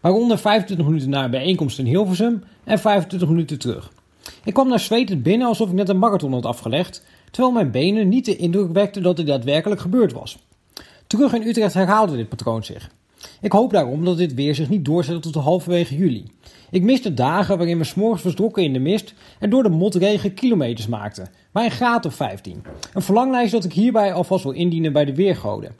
Waaronder 0.00 0.38
25 0.38 0.86
minuten 0.86 1.08
na 1.08 1.24
een 1.24 1.30
bijeenkomst 1.30 1.78
in 1.78 1.86
Hilversum 1.86 2.44
en 2.64 2.78
25 2.78 3.28
minuten 3.28 3.58
terug. 3.58 3.92
Ik 4.44 4.54
kwam 4.54 4.68
naar 4.68 4.80
zwetend 4.80 5.22
binnen 5.22 5.46
alsof 5.46 5.68
ik 5.68 5.74
net 5.74 5.88
een 5.88 5.98
marathon 5.98 6.32
had 6.32 6.46
afgelegd, 6.46 7.04
terwijl 7.30 7.54
mijn 7.54 7.70
benen 7.70 8.08
niet 8.08 8.24
de 8.24 8.36
indruk 8.36 8.72
wekten 8.72 9.02
dat 9.02 9.16
dit 9.16 9.26
daadwerkelijk 9.26 9.80
gebeurd 9.80 10.12
was. 10.12 10.38
Terug 11.06 11.32
in 11.32 11.46
Utrecht 11.46 11.74
herhaalde 11.74 12.16
dit 12.16 12.28
patroon 12.28 12.64
zich. 12.64 12.90
Ik 13.42 13.52
hoop 13.52 13.72
daarom 13.72 14.04
dat 14.04 14.16
dit 14.16 14.34
weer 14.34 14.54
zich 14.54 14.68
niet 14.68 14.84
doorzet 14.84 15.22
tot 15.22 15.34
halverwege 15.34 15.96
juli. 15.96 16.24
Ik 16.70 16.82
mis 16.82 17.02
de 17.02 17.14
dagen 17.14 17.56
waarin 17.58 17.78
we 17.78 17.84
s'morgens 17.84 18.22
verdrokken 18.22 18.62
in 18.62 18.72
de 18.72 18.78
mist 18.78 19.14
en 19.38 19.50
door 19.50 19.62
de 19.62 19.68
motregen 19.68 20.34
kilometers 20.34 20.86
maakten, 20.86 21.30
bij 21.52 21.64
een 21.64 21.70
graad 21.70 22.06
of 22.06 22.14
15. 22.14 22.62
Een 22.94 23.02
verlanglijst 23.02 23.52
dat 23.52 23.64
ik 23.64 23.72
hierbij 23.72 24.12
alvast 24.12 24.44
wil 24.44 24.52
indienen 24.52 24.92
bij 24.92 25.04
de 25.04 25.14
weergoden. 25.14 25.74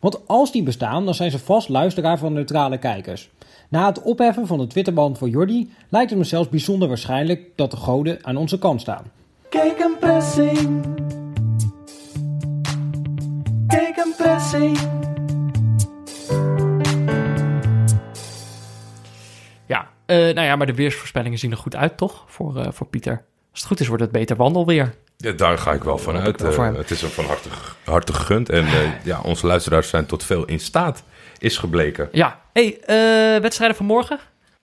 Want 0.00 0.28
als 0.28 0.52
die 0.52 0.62
bestaan, 0.62 1.04
dan 1.04 1.14
zijn 1.14 1.30
ze 1.30 1.38
vast 1.38 1.68
luisteraar 1.68 2.18
van 2.18 2.32
neutrale 2.32 2.78
kijkers. 2.78 3.30
Na 3.68 3.86
het 3.86 4.02
opheffen 4.02 4.46
van 4.46 4.58
de 4.58 4.66
Twitterband 4.66 5.18
voor 5.18 5.28
Jordi 5.28 5.70
lijkt 5.88 6.10
het 6.10 6.18
me 6.18 6.24
zelfs 6.24 6.48
bijzonder 6.48 6.88
waarschijnlijk 6.88 7.42
dat 7.54 7.70
de 7.70 7.76
goden 7.76 8.18
aan 8.22 8.36
onze 8.36 8.58
kant 8.58 8.80
staan. 8.80 9.04
Kijk 9.48 9.78
een 9.78 9.96
pressing. 10.00 10.84
Kijk 13.66 13.96
een 13.96 14.14
pressing. 14.16 14.78
Nou 20.16 20.40
ja, 20.40 20.56
maar 20.56 20.66
de 20.66 20.74
weersvoorspellingen 20.74 21.38
zien 21.38 21.50
er 21.50 21.56
goed 21.56 21.76
uit, 21.76 21.96
toch? 21.96 22.24
Voor, 22.26 22.56
eh, 22.60 22.72
voor 22.72 22.86
Pieter. 22.86 23.24
Als 23.50 23.60
het 23.60 23.68
goed 23.68 23.80
is, 23.80 23.86
wordt 23.86 24.02
het 24.02 24.12
beter 24.12 24.36
wandelweer. 24.36 24.94
Ja, 25.16 25.32
daar 25.32 25.58
ga 25.58 25.72
ik 25.72 25.84
wel 25.84 25.98
van 25.98 26.16
uit. 26.16 26.40
wel 26.40 26.64
Eh, 26.64 26.74
het 26.76 26.90
is 26.90 27.00
hem 27.00 27.10
van 27.10 27.24
harte, 27.24 27.48
harte 27.84 28.12
gegund. 28.12 28.48
En 28.48 28.66
eh, 28.66 29.04
ja, 29.04 29.20
onze 29.20 29.46
luisteraars 29.46 29.88
zijn 29.88 30.06
tot 30.06 30.24
veel 30.24 30.44
in 30.44 30.60
staat, 30.60 31.02
is 31.38 31.56
gebleken. 31.58 32.08
Ja, 32.12 32.40
hey, 32.52 32.80
eh, 32.80 33.40
wedstrijden 33.42 33.76
van 33.76 33.86
morgen? 33.86 34.18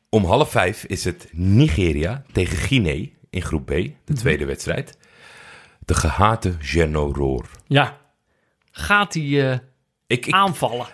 Om 0.10 0.26
half 0.26 0.52
vijf 0.52 0.84
is 0.84 1.04
het 1.04 1.28
Nigeria 1.32 2.24
tegen 2.32 2.58
Guinea 2.58 3.06
in 3.30 3.42
groep 3.42 3.66
B, 3.66 3.70
de 3.70 3.94
Mhm. 4.06 4.16
tweede 4.16 4.46
wedstrijd. 4.46 4.98
De 5.80 5.94
gehate 5.94 6.54
Genoroor. 6.60 7.46
Ja. 7.68 7.98
Gaat 8.72 9.14
hij 9.14 9.52
eh, 9.52 9.58
Ik, 10.08 10.26
ik, 10.26 10.34
aanvallen? 10.34 10.86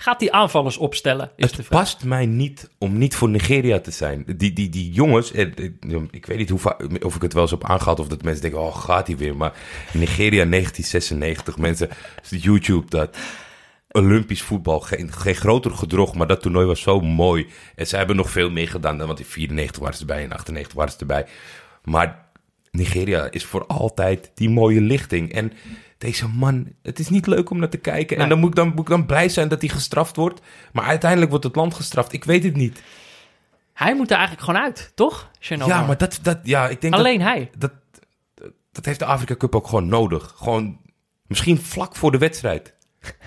Gaat 0.00 0.20
hij 0.20 0.30
aanvallers 0.30 0.76
opstellen? 0.76 1.30
Is 1.36 1.56
het 1.56 1.68
past 1.68 2.04
mij 2.04 2.26
niet 2.26 2.70
om 2.78 2.98
niet 2.98 3.14
voor 3.14 3.28
Nigeria 3.28 3.80
te 3.80 3.90
zijn. 3.90 4.24
Die, 4.36 4.52
die, 4.52 4.68
die 4.68 4.92
jongens, 4.92 5.32
eh, 5.32 5.42
eh, 5.42 6.02
ik 6.10 6.26
weet 6.26 6.38
niet 6.38 6.48
hoe 6.48 6.60
of 7.02 7.14
ik 7.14 7.22
het 7.22 7.32
wel 7.32 7.42
eens 7.42 7.50
heb 7.50 7.64
aangehaald 7.64 8.00
of 8.00 8.08
dat 8.08 8.22
mensen 8.22 8.42
denken, 8.42 8.60
oh 8.60 8.76
gaat 8.76 9.06
hij 9.06 9.16
weer. 9.16 9.36
Maar 9.36 9.52
Nigeria 9.92 10.44
1996, 10.44 11.58
mensen, 11.58 11.88
YouTube 12.28 12.90
dat. 12.90 13.16
Olympisch 13.90 14.42
voetbal, 14.42 14.80
geen, 14.80 15.12
geen 15.12 15.34
groter 15.34 15.70
gedrocht, 15.70 16.14
maar 16.14 16.26
dat 16.26 16.42
toernooi 16.42 16.66
was 16.66 16.80
zo 16.80 17.00
mooi. 17.00 17.46
En 17.74 17.86
ze 17.86 17.96
hebben 17.96 18.16
nog 18.16 18.30
veel 18.30 18.50
meer 18.50 18.68
gedaan, 18.68 18.98
dan, 18.98 19.06
want 19.06 19.18
in 19.18 19.24
94 19.24 19.82
waren 19.82 19.96
ze 19.96 20.00
erbij, 20.00 20.22
in 20.22 20.32
98 20.32 20.74
waren 20.74 20.92
ze 20.92 20.98
erbij. 20.98 21.26
Maar 21.84 22.26
Nigeria 22.70 23.30
is 23.30 23.44
voor 23.44 23.66
altijd 23.66 24.30
die 24.34 24.50
mooie 24.50 24.80
lichting. 24.80 25.32
En 25.32 25.52
deze 25.98 26.28
man, 26.28 26.72
het 26.82 26.98
is 26.98 27.08
niet 27.08 27.26
leuk 27.26 27.50
om 27.50 27.58
naar 27.58 27.68
te 27.68 27.76
kijken. 27.76 28.16
En 28.16 28.28
dan 28.28 28.38
moet, 28.38 28.48
ik 28.48 28.54
dan 28.54 28.68
moet 28.68 28.78
ik 28.78 28.86
dan 28.86 29.06
blij 29.06 29.28
zijn 29.28 29.48
dat 29.48 29.60
hij 29.60 29.68
gestraft 29.70 30.16
wordt. 30.16 30.40
Maar 30.72 30.84
uiteindelijk 30.84 31.30
wordt 31.30 31.44
het 31.46 31.56
land 31.56 31.74
gestraft. 31.74 32.12
Ik 32.12 32.24
weet 32.24 32.44
het 32.44 32.56
niet. 32.56 32.82
Hij 33.72 33.94
moet 33.96 34.10
er 34.10 34.16
eigenlijk 34.16 34.46
gewoon 34.46 34.60
uit, 34.62 34.92
toch? 34.94 35.30
Ja, 35.38 35.86
maar 35.86 35.96
dat, 35.98 36.18
dat 36.22 36.38
ja, 36.42 36.68
ik 36.68 36.80
denk 36.80 36.94
Alleen 36.94 37.20
hij. 37.20 37.50
dat, 37.58 37.72
dat, 38.34 38.50
dat 38.72 38.84
heeft 38.84 38.98
de 38.98 39.04
Afrika 39.04 39.36
Cup 39.36 39.54
ook 39.54 39.66
gewoon 39.66 39.88
nodig. 39.88 40.32
Gewoon, 40.36 40.78
misschien 41.26 41.58
vlak 41.58 41.96
voor 41.96 42.10
de 42.12 42.18
wedstrijd. 42.18 42.74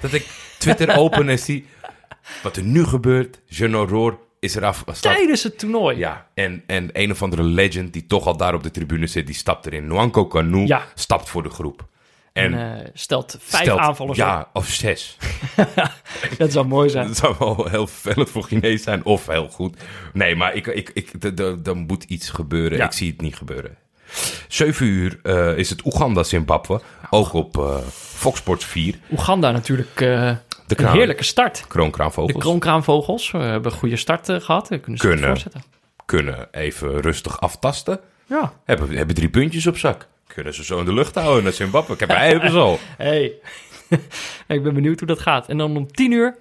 Dat 0.01 0.13
ik 0.13 0.27
Twitter 0.59 0.95
open 0.99 1.29
en 1.29 1.39
zie 1.39 1.65
wat 2.43 2.55
er 2.55 2.63
nu 2.63 2.83
gebeurt. 2.85 3.41
Jean 3.45 3.73
Roor 3.87 4.19
is 4.39 4.55
eraf. 4.55 4.77
stapt- 4.77 5.01
Tijdens 5.01 5.43
het 5.43 5.59
toernooi. 5.59 5.97
Ja, 5.97 6.27
en, 6.33 6.63
en 6.67 6.89
een 6.93 7.11
of 7.11 7.21
andere 7.23 7.43
legend 7.43 7.93
die 7.93 8.05
toch 8.05 8.25
al 8.25 8.37
daar 8.37 8.53
op 8.53 8.63
de 8.63 8.71
tribune 8.71 9.07
zit, 9.07 9.25
die 9.25 9.35
stapt 9.35 9.65
erin. 9.65 9.87
Nwanko 9.87 10.25
Kanu 10.25 10.65
Ja. 10.65 10.85
stapt 10.95 11.29
voor 11.29 11.43
de 11.43 11.49
groep. 11.49 11.89
En, 12.33 12.53
En 12.53 12.83
eh, 12.83 12.89
stelt 12.93 13.37
vijf 13.39 13.63
stelt- 13.63 13.79
aanvallers 13.79 14.19
op. 14.19 14.25
Ja, 14.25 14.49
of 14.53 14.67
zes. 14.67 15.17
Dat 16.37 16.51
zou 16.51 16.65
mooi 16.65 16.89
zijn. 16.89 17.07
Dat 17.13 17.17
zou 17.17 17.35
wel 17.39 17.67
heel 17.69 17.87
vervelend 17.87 18.29
voor 18.29 18.43
Guinees 18.43 18.83
zijn, 18.83 19.05
of 19.05 19.27
heel 19.27 19.49
goed. 19.49 19.81
Nee, 20.13 20.35
maar 20.35 20.55
ik, 20.55 20.67
ik, 20.67 20.91
ik, 20.93 21.11
er 21.67 21.75
moet 21.77 22.03
iets 22.03 22.29
gebeuren. 22.29 22.77
Ja. 22.77 22.85
Ik 22.85 22.91
zie 22.91 23.11
het 23.11 23.21
niet 23.21 23.35
gebeuren. 23.35 23.77
7 24.47 24.85
uur 24.85 25.19
eh, 25.23 25.57
is 25.57 25.69
het 25.69 25.85
Oeganda-Zimbabwe. 25.85 26.81
Ook 27.09 27.33
op 27.33 27.57
eh 27.57 27.77
Fox 27.93 28.37
Sports 28.39 28.65
4. 28.65 28.99
Oeganda 29.11 29.51
natuurlijk 29.51 30.01
eh, 30.01 30.27
een 30.67 30.87
heerlijke 30.87 31.23
start. 31.23 31.57
De 31.57 31.67
Kroonkraanvogels 31.67 32.43
kroonkraanvogels 32.43 33.31
we 33.31 33.37
hebben 33.37 33.71
een 33.71 33.77
goede 33.77 33.95
start 33.97 34.29
eh, 34.29 34.39
gehad. 34.39 34.67
Kunnen 34.67 34.97
Kunnen. 34.97 35.37
kunnen 36.05 36.47
even 36.51 36.99
rustig 37.01 37.41
aftasten. 37.41 37.99
Ja. 38.25 38.53
Hebben, 38.65 38.89
hebben 38.89 39.15
drie 39.15 39.29
puntjes 39.29 39.67
op 39.67 39.77
zak. 39.77 40.07
Kunnen 40.33 40.53
ze 40.53 40.63
zo 40.63 40.79
in 40.79 40.85
de 40.85 40.93
lucht 40.93 41.15
houden 41.15 41.43
naar 41.43 41.53
Zimbabwe. 41.53 41.95
Kijk, 41.95 42.11
wij 42.11 42.27
hebben 42.29 42.51
ze 42.51 42.57
al. 42.57 42.79
Hey. 42.97 43.33
ik 44.47 44.63
ben 44.63 44.73
benieuwd 44.73 44.99
hoe 44.99 45.07
dat 45.07 45.19
gaat. 45.19 45.49
En 45.49 45.57
dan 45.57 45.77
om 45.77 45.91
tien 45.91 46.11
uur... 46.11 46.35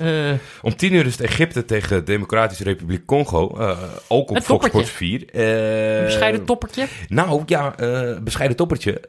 eh, 0.00 0.32
Om 0.62 0.76
10 0.76 0.92
uur 0.92 1.06
is 1.06 1.12
het 1.12 1.20
Egypte 1.20 1.64
tegen 1.64 2.04
Democratische 2.04 2.64
Republiek 2.64 3.06
Congo. 3.06 3.56
eh, 3.58 3.78
ook 4.08 4.30
op 4.30 4.42
Fox. 4.42 4.66
Sports 4.66 4.90
4. 4.90 5.24
Eh, 5.32 5.98
een 5.98 6.04
bescheiden 6.04 6.44
toppertje. 6.44 6.86
Nou 7.08 7.42
ja, 7.46 7.74
bescheiden 8.22 8.56
toppertje. 8.56 9.00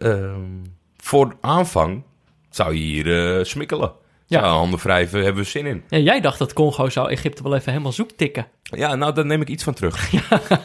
Voor 0.97 1.35
aanvang 1.41 2.03
zou 2.49 2.73
je 2.73 2.79
hier 2.79 3.45
smikkelen. 3.45 3.91
Ja. 4.29 4.41
Handen 4.47 4.79
wrijven, 4.79 5.23
hebben 5.23 5.43
we 5.43 5.49
zin 5.49 5.65
in. 5.65 5.83
Ja, 5.89 5.97
jij 5.97 6.21
dacht 6.21 6.39
dat 6.39 6.53
Congo 6.53 6.89
zou 6.89 7.09
Egypte 7.09 7.43
wel 7.43 7.55
even 7.55 7.71
helemaal 7.71 7.91
zoek 7.91 8.11
tikken. 8.11 8.47
Ja, 8.63 8.95
nou, 8.95 9.13
daar 9.13 9.25
neem 9.25 9.41
ik 9.41 9.47
iets 9.47 9.63
van 9.63 9.73
terug. 9.73 10.11
Ja. 10.11 10.41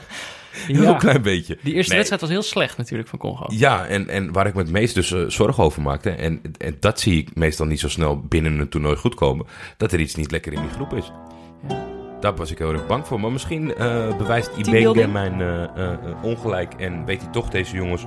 heel 0.66 0.94
klein 0.94 1.22
beetje. 1.22 1.58
Die 1.62 1.74
eerste 1.74 1.88
Nee. 1.88 1.96
wedstrijd 1.96 2.20
was 2.20 2.30
heel 2.30 2.42
slecht 2.42 2.76
natuurlijk 2.76 3.08
van 3.08 3.18
Congo. 3.18 3.46
Ja, 3.48 3.86
en, 3.86 4.08
en 4.08 4.32
waar 4.32 4.46
ik 4.46 4.54
me 4.54 4.60
het 4.60 4.70
meest 4.70 4.94
dus 4.94 5.12
eh, 5.12 5.24
zorgen 5.28 5.64
over 5.64 5.82
maakte... 5.82 6.10
En, 6.10 6.40
en 6.58 6.76
dat 6.80 7.00
zie 7.00 7.18
ik 7.18 7.34
meestal 7.34 7.66
niet 7.66 7.80
zo 7.80 7.88
snel 7.88 8.20
binnen 8.20 8.58
een 8.58 8.68
toernooi 8.68 8.96
goed 8.96 9.14
komen... 9.14 9.46
dat 9.76 9.92
er 9.92 10.00
iets 10.00 10.14
niet 10.14 10.30
lekker 10.30 10.52
in 10.52 10.60
die 10.60 10.70
groep 10.70 10.92
is. 10.92 11.12
Ja. 11.68 11.84
Daar 12.20 12.34
was 12.34 12.50
ik 12.50 12.58
heel 12.58 12.72
erg 12.72 12.86
bang 12.86 13.06
voor. 13.06 13.20
Maar 13.20 13.32
misschien 13.32 13.74
eh, 13.74 14.16
bewijst 14.16 14.48
Ibenge 14.48 14.70
Teambuilding? 14.70 15.12
mijn 15.12 15.40
eh, 15.40 15.92
ongelijk... 16.22 16.74
en 16.74 17.04
weet 17.04 17.22
hij 17.22 17.30
toch 17.30 17.48
deze 17.48 17.76
jongens 17.76 18.04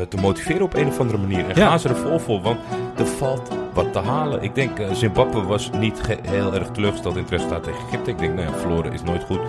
te 0.00 0.16
motiveren 0.16 0.62
op 0.62 0.74
een 0.74 0.86
of 0.86 1.00
andere 1.00 1.18
manier. 1.18 1.48
En 1.48 1.56
Ja. 1.60 1.68
gaan 1.68 1.80
ze 1.80 1.88
er 1.88 1.96
vol 1.96 2.18
voor, 2.18 2.40
want 2.40 2.58
er 2.96 3.06
valt 3.06 3.48
wat 3.72 3.92
te 3.92 3.98
halen. 3.98 4.42
Ik 4.42 4.54
denk, 4.54 4.78
eh, 4.78 4.92
Zimbabwe 4.92 5.42
was 5.42 5.70
niet 5.78 6.00
heel 6.28 6.54
erg 6.54 6.68
teleurgesteld 6.68 7.16
in 7.16 7.22
het 7.22 7.30
resultaat 7.30 7.62
tegen 7.62 7.80
Egypte. 7.88 8.10
Ik 8.10 8.18
denk, 8.18 8.34
nou 8.34 8.48
ja, 8.48 8.54
verloren 8.54 8.92
is 8.92 9.02
nooit 9.02 9.24
goed. 9.24 9.40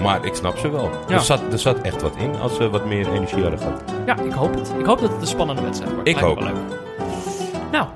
Maar 0.00 0.24
ik 0.24 0.34
snap 0.34 0.56
ze 0.58 0.70
wel. 0.70 0.90
Ja. 1.08 1.14
Er, 1.14 1.20
zat, 1.20 1.40
er 1.52 1.58
zat 1.58 1.80
echt 1.80 2.02
wat 2.02 2.16
in 2.16 2.36
als 2.40 2.54
ze 2.56 2.70
wat 2.70 2.86
meer 2.86 3.12
energie 3.12 3.42
hadden 3.42 3.58
gehad. 3.58 3.82
Ja, 4.06 4.16
ik 4.18 4.32
hoop 4.32 4.54
het. 4.54 4.72
Ik 4.78 4.84
hoop 4.86 5.00
dat 5.00 5.10
het 5.12 5.20
een 5.20 5.26
spannende 5.26 5.62
wedstrijd 5.62 5.92
wordt. 5.94 6.08
Ik 6.08 6.20
Lijkt 6.20 6.34
wel 6.40 6.44
leuk. 6.48 6.56
Nou, 7.72 7.86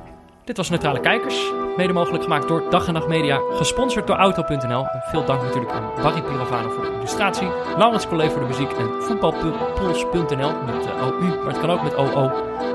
dit 0.49 0.57
was 0.57 0.71
Neutrale 0.71 1.01
Kijkers. 1.01 1.53
Mede 1.77 1.93
mogelijk 1.93 2.23
gemaakt 2.23 2.49
door 2.49 2.63
Dag 2.71 2.87
en 2.87 2.93
Nacht 2.93 3.07
Media. 3.07 3.41
Gesponsord 3.51 4.07
door 4.07 4.17
Auto.nl. 4.17 4.87
En 4.93 5.03
veel 5.11 5.25
dank 5.25 5.43
natuurlijk 5.43 5.73
aan 5.73 5.91
Barry 6.03 6.23
Pirovano 6.23 6.71
voor 6.71 6.83
de 6.83 6.93
illustratie. 6.97 7.49
Laurens 7.77 8.09
Collet 8.09 8.33
voor 8.33 8.41
de 8.41 8.47
muziek. 8.47 8.73
En 8.73 9.03
voetbalpuls.nl 9.03 10.53
met 10.67 10.87
eh, 10.87 11.07
OU. 11.07 11.43
Maar 11.45 11.53
het 11.53 11.61
kan 11.61 11.71
ook 11.71 11.83
met 11.83 11.95
OO 11.95 12.31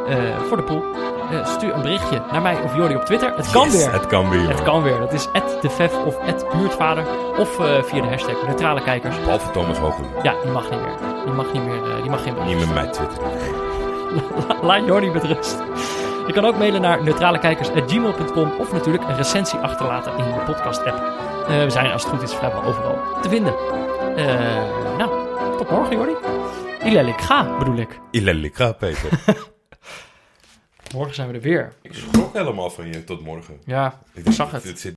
eh, 0.07 0.17
voor 0.47 0.57
de 0.57 0.63
pool. 0.63 0.83
Eh, 1.31 1.45
stuur 1.45 1.73
een 1.73 1.81
berichtje 1.81 2.21
naar 2.31 2.41
mij 2.41 2.61
of 2.61 2.75
Jordi 2.75 2.95
op 2.95 3.05
Twitter. 3.05 3.35
Het 3.35 3.51
kan 3.51 3.65
Yes, 3.65 3.75
weer. 3.77 3.93
Het 3.93 4.07
kan 4.07 4.29
weer. 4.29 4.49
Het 4.49 4.63
kan 4.63 4.83
weer. 4.83 4.99
Dat 4.99 5.13
is 5.13 5.27
@defef 5.61 5.97
of 6.05 6.17
@buurtvader 6.57 7.03
of 7.37 7.55
via 7.81 8.01
de 8.01 8.07
hashtag 8.07 8.45
neutrale 8.47 8.81
kijkers. 8.83 9.19
Behalve 9.19 9.51
Thomas 9.51 9.77
Hogel. 9.77 10.05
Ja, 10.23 10.35
die 10.43 10.51
mag 10.51 10.69
niet 10.69 10.81
meer. 10.81 10.97
Die 11.25 11.33
mag 11.33 11.53
niet 11.53 11.63
meer. 11.63 12.01
die 12.01 12.09
mag 12.09 12.23
geen 12.23 12.35
Niet 12.45 12.59
met 12.59 12.73
mij 12.73 12.87
Twitter. 12.87 13.17
Laat 14.67 14.85
Jordi 14.85 15.09
met 15.09 15.23
rust. 15.23 15.63
Je 16.27 16.33
kan 16.33 16.45
ook 16.45 16.57
mailen 16.57 16.81
naar 16.81 17.03
neutralekijkers.gmail.com 17.03 18.51
of 18.59 18.71
natuurlijk 18.71 19.03
een 19.03 19.15
recensie 19.15 19.59
achterlaten 19.59 20.11
in 20.17 20.23
de 20.23 20.41
podcast-app. 20.45 20.97
Eh, 21.47 21.63
we 21.63 21.69
zijn 21.69 21.91
als 21.91 22.03
het 22.03 22.11
goed 22.11 22.21
is 22.21 22.33
vrijwel 22.33 22.63
overal 22.63 23.21
te 23.21 23.29
vinden. 23.29 23.53
Eh, 24.15 24.97
nou, 24.97 25.09
tot 25.57 25.69
morgen 25.69 25.95
Jordi. 25.97 26.13
Ilelik, 26.83 27.21
ga 27.21 27.57
bedoel 27.57 27.77
ik. 27.77 27.99
Ilelika, 28.11 28.71
Peter. 28.71 29.09
Morgen 30.95 31.15
zijn 31.15 31.27
we 31.27 31.33
er 31.33 31.41
weer. 31.41 31.73
ik 31.81 31.93
schrok 31.93 32.33
helemaal 32.33 32.69
van 32.69 32.87
je 32.87 33.03
tot 33.03 33.21
morgen. 33.21 33.61
Ja, 33.65 33.99
Ik 34.13 34.31
zag 34.31 34.51
het. 34.51 34.63